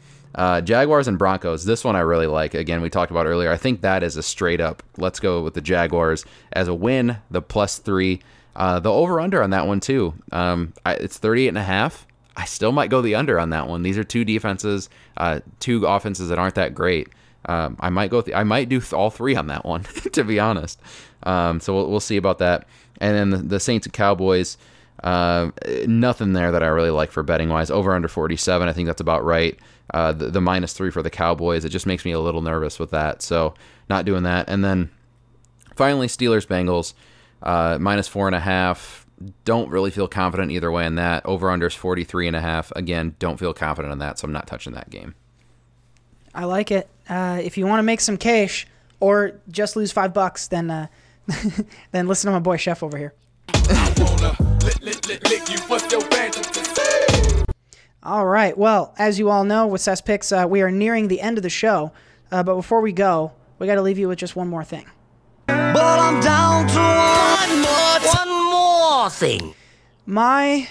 [0.63, 1.65] Jaguars and Broncos.
[1.65, 2.53] This one I really like.
[2.53, 3.51] Again, we talked about earlier.
[3.51, 4.83] I think that is a straight up.
[4.97, 7.17] Let's go with the Jaguars as a win.
[7.31, 8.21] The plus three.
[8.55, 10.13] The over under on that one too.
[10.31, 12.05] Um, I, it's 38 and a half.
[12.37, 13.83] I still might go the under on that one.
[13.83, 17.09] These are two defenses, uh, two offenses that aren't that great.
[17.47, 18.21] Um, I might go.
[18.21, 19.83] Th- I might do th- all three on that one,
[20.13, 20.81] to be honest.
[21.23, 22.67] Um, so we'll, we'll see about that.
[22.99, 24.57] And then the, the Saints and Cowboys.
[25.03, 25.51] Uh,
[25.85, 27.69] nothing there that I really like for betting wise.
[27.69, 28.67] Over under 47.
[28.67, 29.59] I think that's about right.
[29.93, 31.63] Uh, the, the minus three for the Cowboys.
[31.63, 33.21] It just makes me a little nervous with that.
[33.21, 33.53] So
[33.89, 34.49] not doing that.
[34.49, 34.89] And then
[35.75, 36.93] finally, Steelers Bengals
[37.43, 39.04] uh, minus four and a half.
[39.45, 41.25] Don't really feel confident either way in that.
[41.25, 42.71] Over under is 43 and a half.
[42.75, 44.19] Again, don't feel confident in that.
[44.19, 45.15] So I'm not touching that game.
[46.33, 46.89] I like it.
[47.07, 48.67] Uh, if you want to make some cash
[48.99, 50.87] or just lose five bucks, then uh,
[51.91, 53.13] then listen to my boy Chef over here.
[58.03, 58.55] All right.
[58.55, 61.43] Well, as you all know, with Cess Picks, uh, we are nearing the end of
[61.43, 61.91] the show.
[62.31, 64.85] Uh, but before we go, we got to leave you with just one more thing.
[69.21, 69.55] More thing.
[70.05, 70.67] My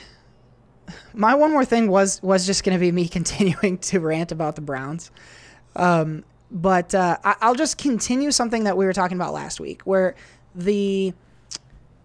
[1.12, 4.56] my one more thing was was just going to be me continuing to rant about
[4.56, 5.10] the Browns.
[5.76, 9.82] Um, but uh, I, I'll just continue something that we were talking about last week,
[9.82, 10.14] where
[10.54, 11.12] the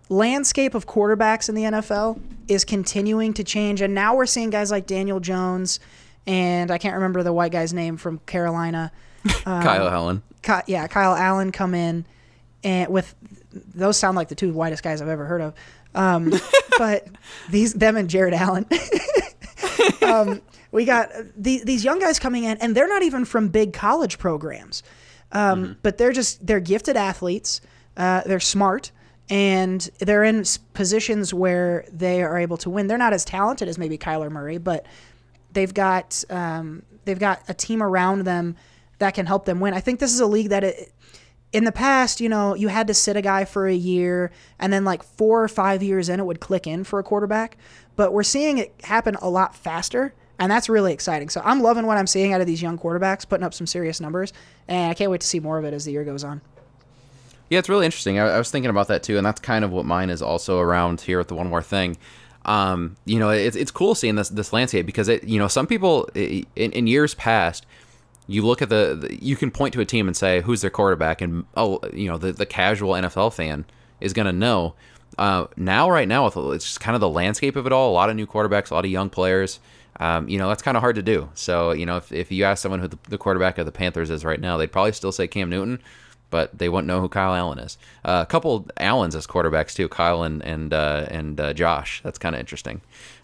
[0.10, 4.72] landscape of quarterbacks in the NFL is continuing to change, and now we're seeing guys
[4.72, 5.80] like Daniel Jones,
[6.26, 8.92] and I can't remember the white guy's name from Carolina.
[9.44, 10.24] Kyle Allen.
[10.42, 12.06] Ky- yeah, Kyle Allen come in
[12.64, 13.16] and with
[13.52, 15.54] those sound like the two whitest guys I've ever heard of.
[15.96, 16.34] Um,
[16.78, 17.08] but
[17.50, 18.66] these them and Jared Allen.
[20.02, 20.42] um,
[20.72, 24.18] we got the, these young guys coming in, and they're not even from big college
[24.20, 24.84] programs,
[25.32, 27.62] um, but they're just they're gifted athletes.
[27.98, 28.92] Uh, they're smart,
[29.30, 30.44] and they're in
[30.74, 32.88] positions where they are able to win.
[32.88, 34.86] They're not as talented as maybe Kyler Murray, but
[35.52, 38.56] they've got um, they've got a team around them
[39.00, 39.74] that can help them win.
[39.74, 40.94] I think this is a league that it,
[41.52, 44.72] in the past, you know, you had to sit a guy for a year and
[44.72, 47.58] then like 4 or 5 years in it would click in for a quarterback,
[47.96, 51.28] but we're seeing it happen a lot faster and that's really exciting.
[51.30, 54.00] So I'm loving what I'm seeing out of these young quarterbacks putting up some serious
[54.00, 54.32] numbers
[54.68, 56.42] and I can't wait to see more of it as the year goes on.
[57.50, 58.20] Yeah, it's really interesting.
[58.20, 60.60] I, I was thinking about that too, and that's kind of what mine is also
[60.60, 61.98] around here with the one more thing.
[62.46, 65.68] Um, you know, it's it's cool seeing this this landscape because it, you know, some
[65.68, 67.66] people in, in years past,
[68.30, 70.70] you look at the, the you can point to a team and say who's their
[70.70, 73.66] quarterback, and oh, you know, the the casual NFL fan
[74.00, 74.76] is gonna know.
[75.18, 77.90] Uh, now, right now, it's just kind of the landscape of it all.
[77.90, 79.60] A lot of new quarterbacks, a lot of young players.
[80.00, 81.30] Um, you know, that's kind of hard to do.
[81.34, 84.10] So, you know, if, if you ask someone who the, the quarterback of the Panthers
[84.10, 85.82] is right now, they'd probably still say Cam Newton,
[86.30, 87.78] but they wouldn't know who Kyle Allen is.
[88.06, 92.02] Uh, a couple Allens as quarterbacks too, Kyle and and uh, and uh, Josh.
[92.04, 92.80] That's kind of interesting.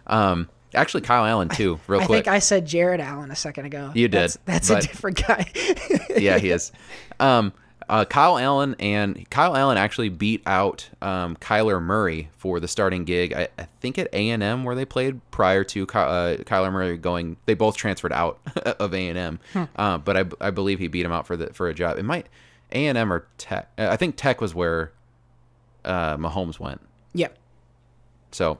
[0.08, 1.80] Um, actually, Kyle Allen too.
[1.88, 2.16] Real I quick.
[2.16, 3.92] I think I said Jared Allen a second ago.
[3.96, 5.46] You did, That's, that's but- a different guy.
[6.18, 6.72] yeah, he is.
[7.20, 7.54] Um,
[7.88, 13.06] uh, Kyle Allen and Kyle Allen actually beat out um, Kyler Murray for the starting
[13.06, 13.32] gig.
[13.32, 16.72] I, I think at A and M where they played prior to Ky- uh, Kyler
[16.72, 17.38] Murray going.
[17.46, 19.40] They both transferred out of A and M,
[19.76, 22.00] uh, but I, I believe he beat him out for the for a job.
[22.00, 22.26] It might
[22.72, 23.70] A and M or Tech.
[23.78, 24.92] I think Tech was where
[25.84, 26.82] uh, Mahomes went.
[27.14, 27.28] yeah.
[28.32, 28.58] So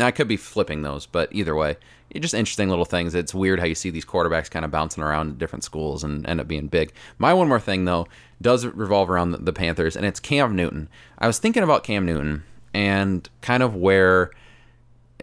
[0.00, 1.76] now I could be flipping those, but either way,
[2.18, 3.14] just interesting little things.
[3.14, 6.26] It's weird how you see these quarterbacks kind of bouncing around at different schools and
[6.26, 6.92] end up being big.
[7.18, 8.08] My one more thing though
[8.40, 10.88] does revolve around the, the Panthers, and it's Cam Newton.
[11.18, 14.30] I was thinking about Cam Newton and kind of where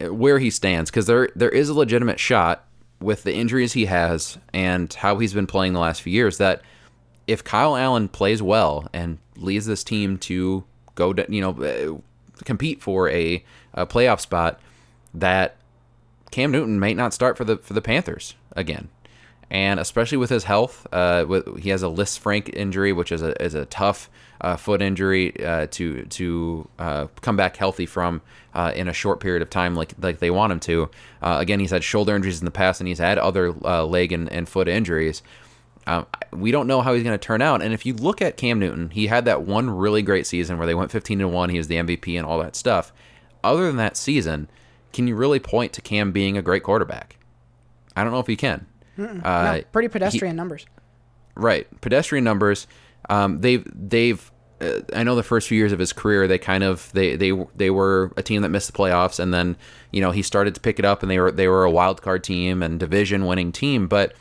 [0.02, 2.64] where he stands because there there is a legitimate shot
[3.02, 6.62] with the injuries he has and how he's been playing the last few years that
[7.26, 10.64] if Kyle Allen plays well and leads this team to
[10.96, 11.98] go to, you know uh,
[12.46, 13.44] compete for a,
[13.74, 14.60] a playoff spot
[15.20, 15.56] that
[16.32, 18.90] Cam Newton may not start for the for the Panthers again.
[19.50, 23.42] And especially with his health, uh, with, he has a Lisfranc injury, which is a
[23.42, 24.10] is a tough
[24.42, 28.22] uh, foot injury uh, to to uh, come back healthy from
[28.54, 30.90] uh, in a short period of time, like like they want him to.
[31.22, 34.30] Uh, again, he's had shoulder injuries in the past, and he's had other leg and,
[34.34, 35.24] and foot injuries.
[35.88, 37.62] Um, we don't know how he's going to turn out.
[37.62, 40.68] And if you look at Cam Newton, he had that one really great season where
[40.68, 41.50] they went 15 to one.
[41.50, 42.92] He was the MVP and all that stuff.
[43.42, 44.50] Other than that season,
[44.94, 47.18] can you really point to Cam being a great quarterback?
[47.96, 48.66] I don't know if you can.
[48.98, 50.66] No, Uh, pretty pedestrian numbers.
[51.36, 52.68] Right, pedestrian numbers.
[53.10, 54.32] Um, they've they've.
[54.60, 57.32] Uh, I know the first few years of his career, they kind of they they
[57.56, 59.56] they were a team that missed the playoffs, and then
[59.92, 62.02] you know he started to pick it up, and they were they were a wild
[62.02, 64.14] card team and division winning team, but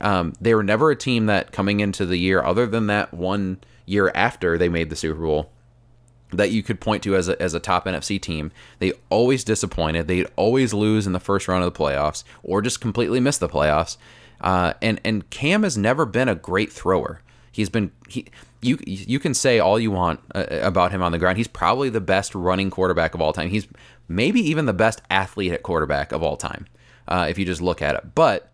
[0.00, 3.58] um, they were never a team that coming into the year, other than that one
[3.84, 5.50] year after they made the Super Bowl,
[6.32, 8.52] that you could point to as a, as a top NFC team.
[8.78, 10.08] They always disappointed.
[10.08, 13.48] They always lose in the first round of the playoffs or just completely miss the
[13.48, 13.96] playoffs.
[14.40, 17.20] Uh, and and Cam has never been a great thrower.
[17.52, 18.26] He's been he
[18.62, 21.36] you you can say all you want uh, about him on the ground.
[21.36, 23.50] He's probably the best running quarterback of all time.
[23.50, 23.66] He's
[24.08, 26.66] maybe even the best athlete at quarterback of all time.
[27.06, 28.52] Uh, if you just look at it, but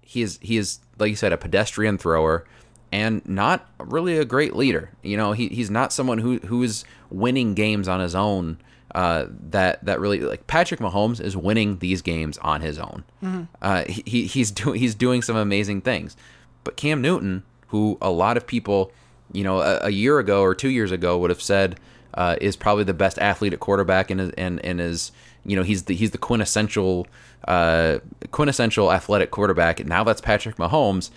[0.00, 2.44] he is he is like you said a pedestrian thrower
[2.92, 4.90] and not really a great leader.
[5.02, 8.58] You know, he, he's not someone who who is winning games on his own.
[8.92, 13.04] Uh, that that really like Patrick Mahomes is winning these games on his own.
[13.62, 16.16] Uh, he he's doing he's doing some amazing things,
[16.64, 18.90] but Cam Newton, who a lot of people,
[19.32, 21.78] you know, a, a year ago or two years ago would have said
[22.14, 25.12] uh, is probably the best athlete at quarterback and is and and is
[25.44, 27.06] you know he's the he's the quintessential
[27.46, 27.98] uh,
[28.32, 29.84] quintessential athletic quarterback.
[29.86, 31.10] Now that's Patrick Mahomes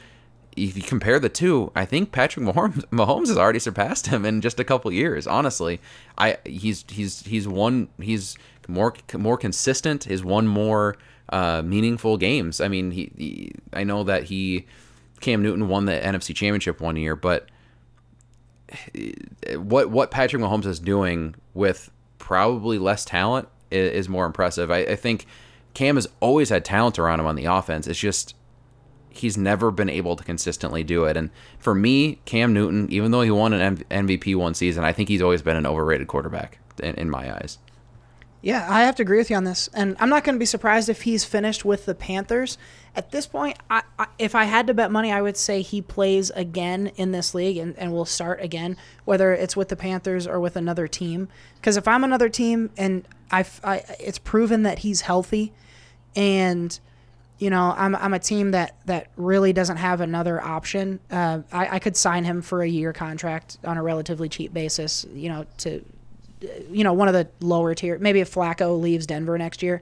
[0.55, 4.41] if you compare the two, I think Patrick Mahomes, Mahomes has already surpassed him in
[4.41, 5.27] just a couple years.
[5.27, 5.80] Honestly,
[6.17, 10.05] I he's he's he's won he's more more consistent.
[10.05, 10.97] He's won more
[11.30, 12.61] uh, meaningful games.
[12.61, 14.65] I mean, he, he I know that he
[15.21, 17.47] Cam Newton won the NFC Championship one year, but
[19.55, 24.71] what what Patrick Mahomes is doing with probably less talent is, is more impressive.
[24.71, 25.25] I, I think
[25.73, 27.88] Cam has always had talent around him on the offense.
[27.88, 28.35] It's just
[29.15, 31.18] he's never been able to consistently do it.
[31.18, 31.30] And
[31.60, 35.22] for me, Cam Newton, even though he won an MVP one season, I think he's
[35.22, 37.60] always been an overrated quarterback in, in my eyes.
[38.41, 40.45] Yeah, I have to agree with you on this, and I'm not going to be
[40.45, 42.57] surprised if he's finished with the Panthers.
[42.94, 45.81] At this point, I, I, if I had to bet money, I would say he
[45.81, 48.76] plays again in this league and, and will start again,
[49.06, 51.30] whether it's with the Panthers or with another team.
[51.56, 55.53] Because if I'm another team and I, I, it's proven that he's healthy,
[56.14, 56.77] and
[57.44, 61.76] you know I'm, I'm a team that that really doesn't have another option, uh, I,
[61.76, 65.06] I could sign him for a year contract on a relatively cheap basis.
[65.14, 65.84] You know to
[66.72, 67.98] you know, one of the lower tier.
[67.98, 69.82] Maybe if Flacco leaves Denver next year,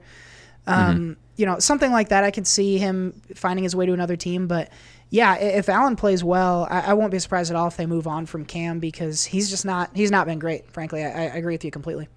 [0.66, 2.24] um, you know, something like that.
[2.24, 4.46] I can see him finding his way to another team.
[4.46, 4.70] But
[5.10, 8.06] yeah, if Allen plays well, I, I won't be surprised at all if they move
[8.06, 9.90] on from Cam because he's just not.
[9.94, 10.70] He's not been great.
[10.70, 12.08] Frankly, I, I agree with you completely.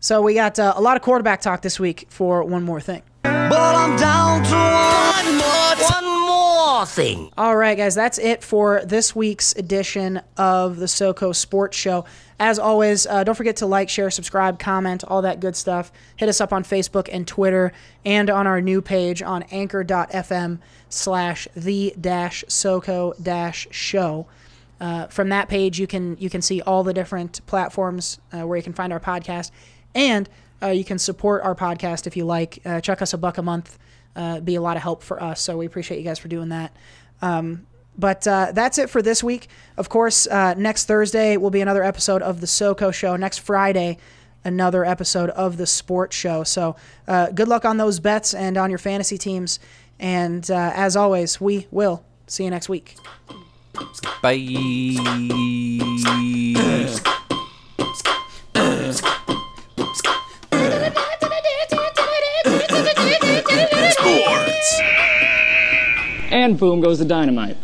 [0.00, 3.02] So we got uh, a lot of quarterback talk this week for one more thing.
[3.48, 7.30] But I'm down to one more, one more thing.
[7.38, 12.04] All right, guys, that's it for this week's edition of the SoCo Sports Show.
[12.40, 15.92] As always, uh, don't forget to like, share, subscribe, comment, all that good stuff.
[16.16, 17.72] Hit us up on Facebook and Twitter
[18.04, 20.58] and on our new page on anchor.fm
[20.88, 24.26] slash the dash SoCo dash show.
[24.80, 28.56] Uh, from that page, you can you can see all the different platforms uh, where
[28.56, 29.50] you can find our podcast,
[29.94, 30.28] and
[30.62, 32.60] uh, you can support our podcast if you like.
[32.64, 33.78] Uh, chuck us a buck a month,
[34.14, 35.40] uh, be a lot of help for us.
[35.40, 36.74] So we appreciate you guys for doing that.
[37.22, 37.66] Um,
[37.98, 39.48] but uh, that's it for this week.
[39.76, 43.16] Of course, uh, next Thursday will be another episode of the SoCo Show.
[43.16, 43.98] Next Friday,
[44.44, 46.44] another episode of the Sports Show.
[46.44, 46.76] So
[47.08, 49.58] uh, good luck on those bets and on your fantasy teams.
[49.98, 52.96] And uh, as always, we will see you next week.
[54.22, 54.36] Bye.
[66.30, 67.56] And boom goes the dynamite.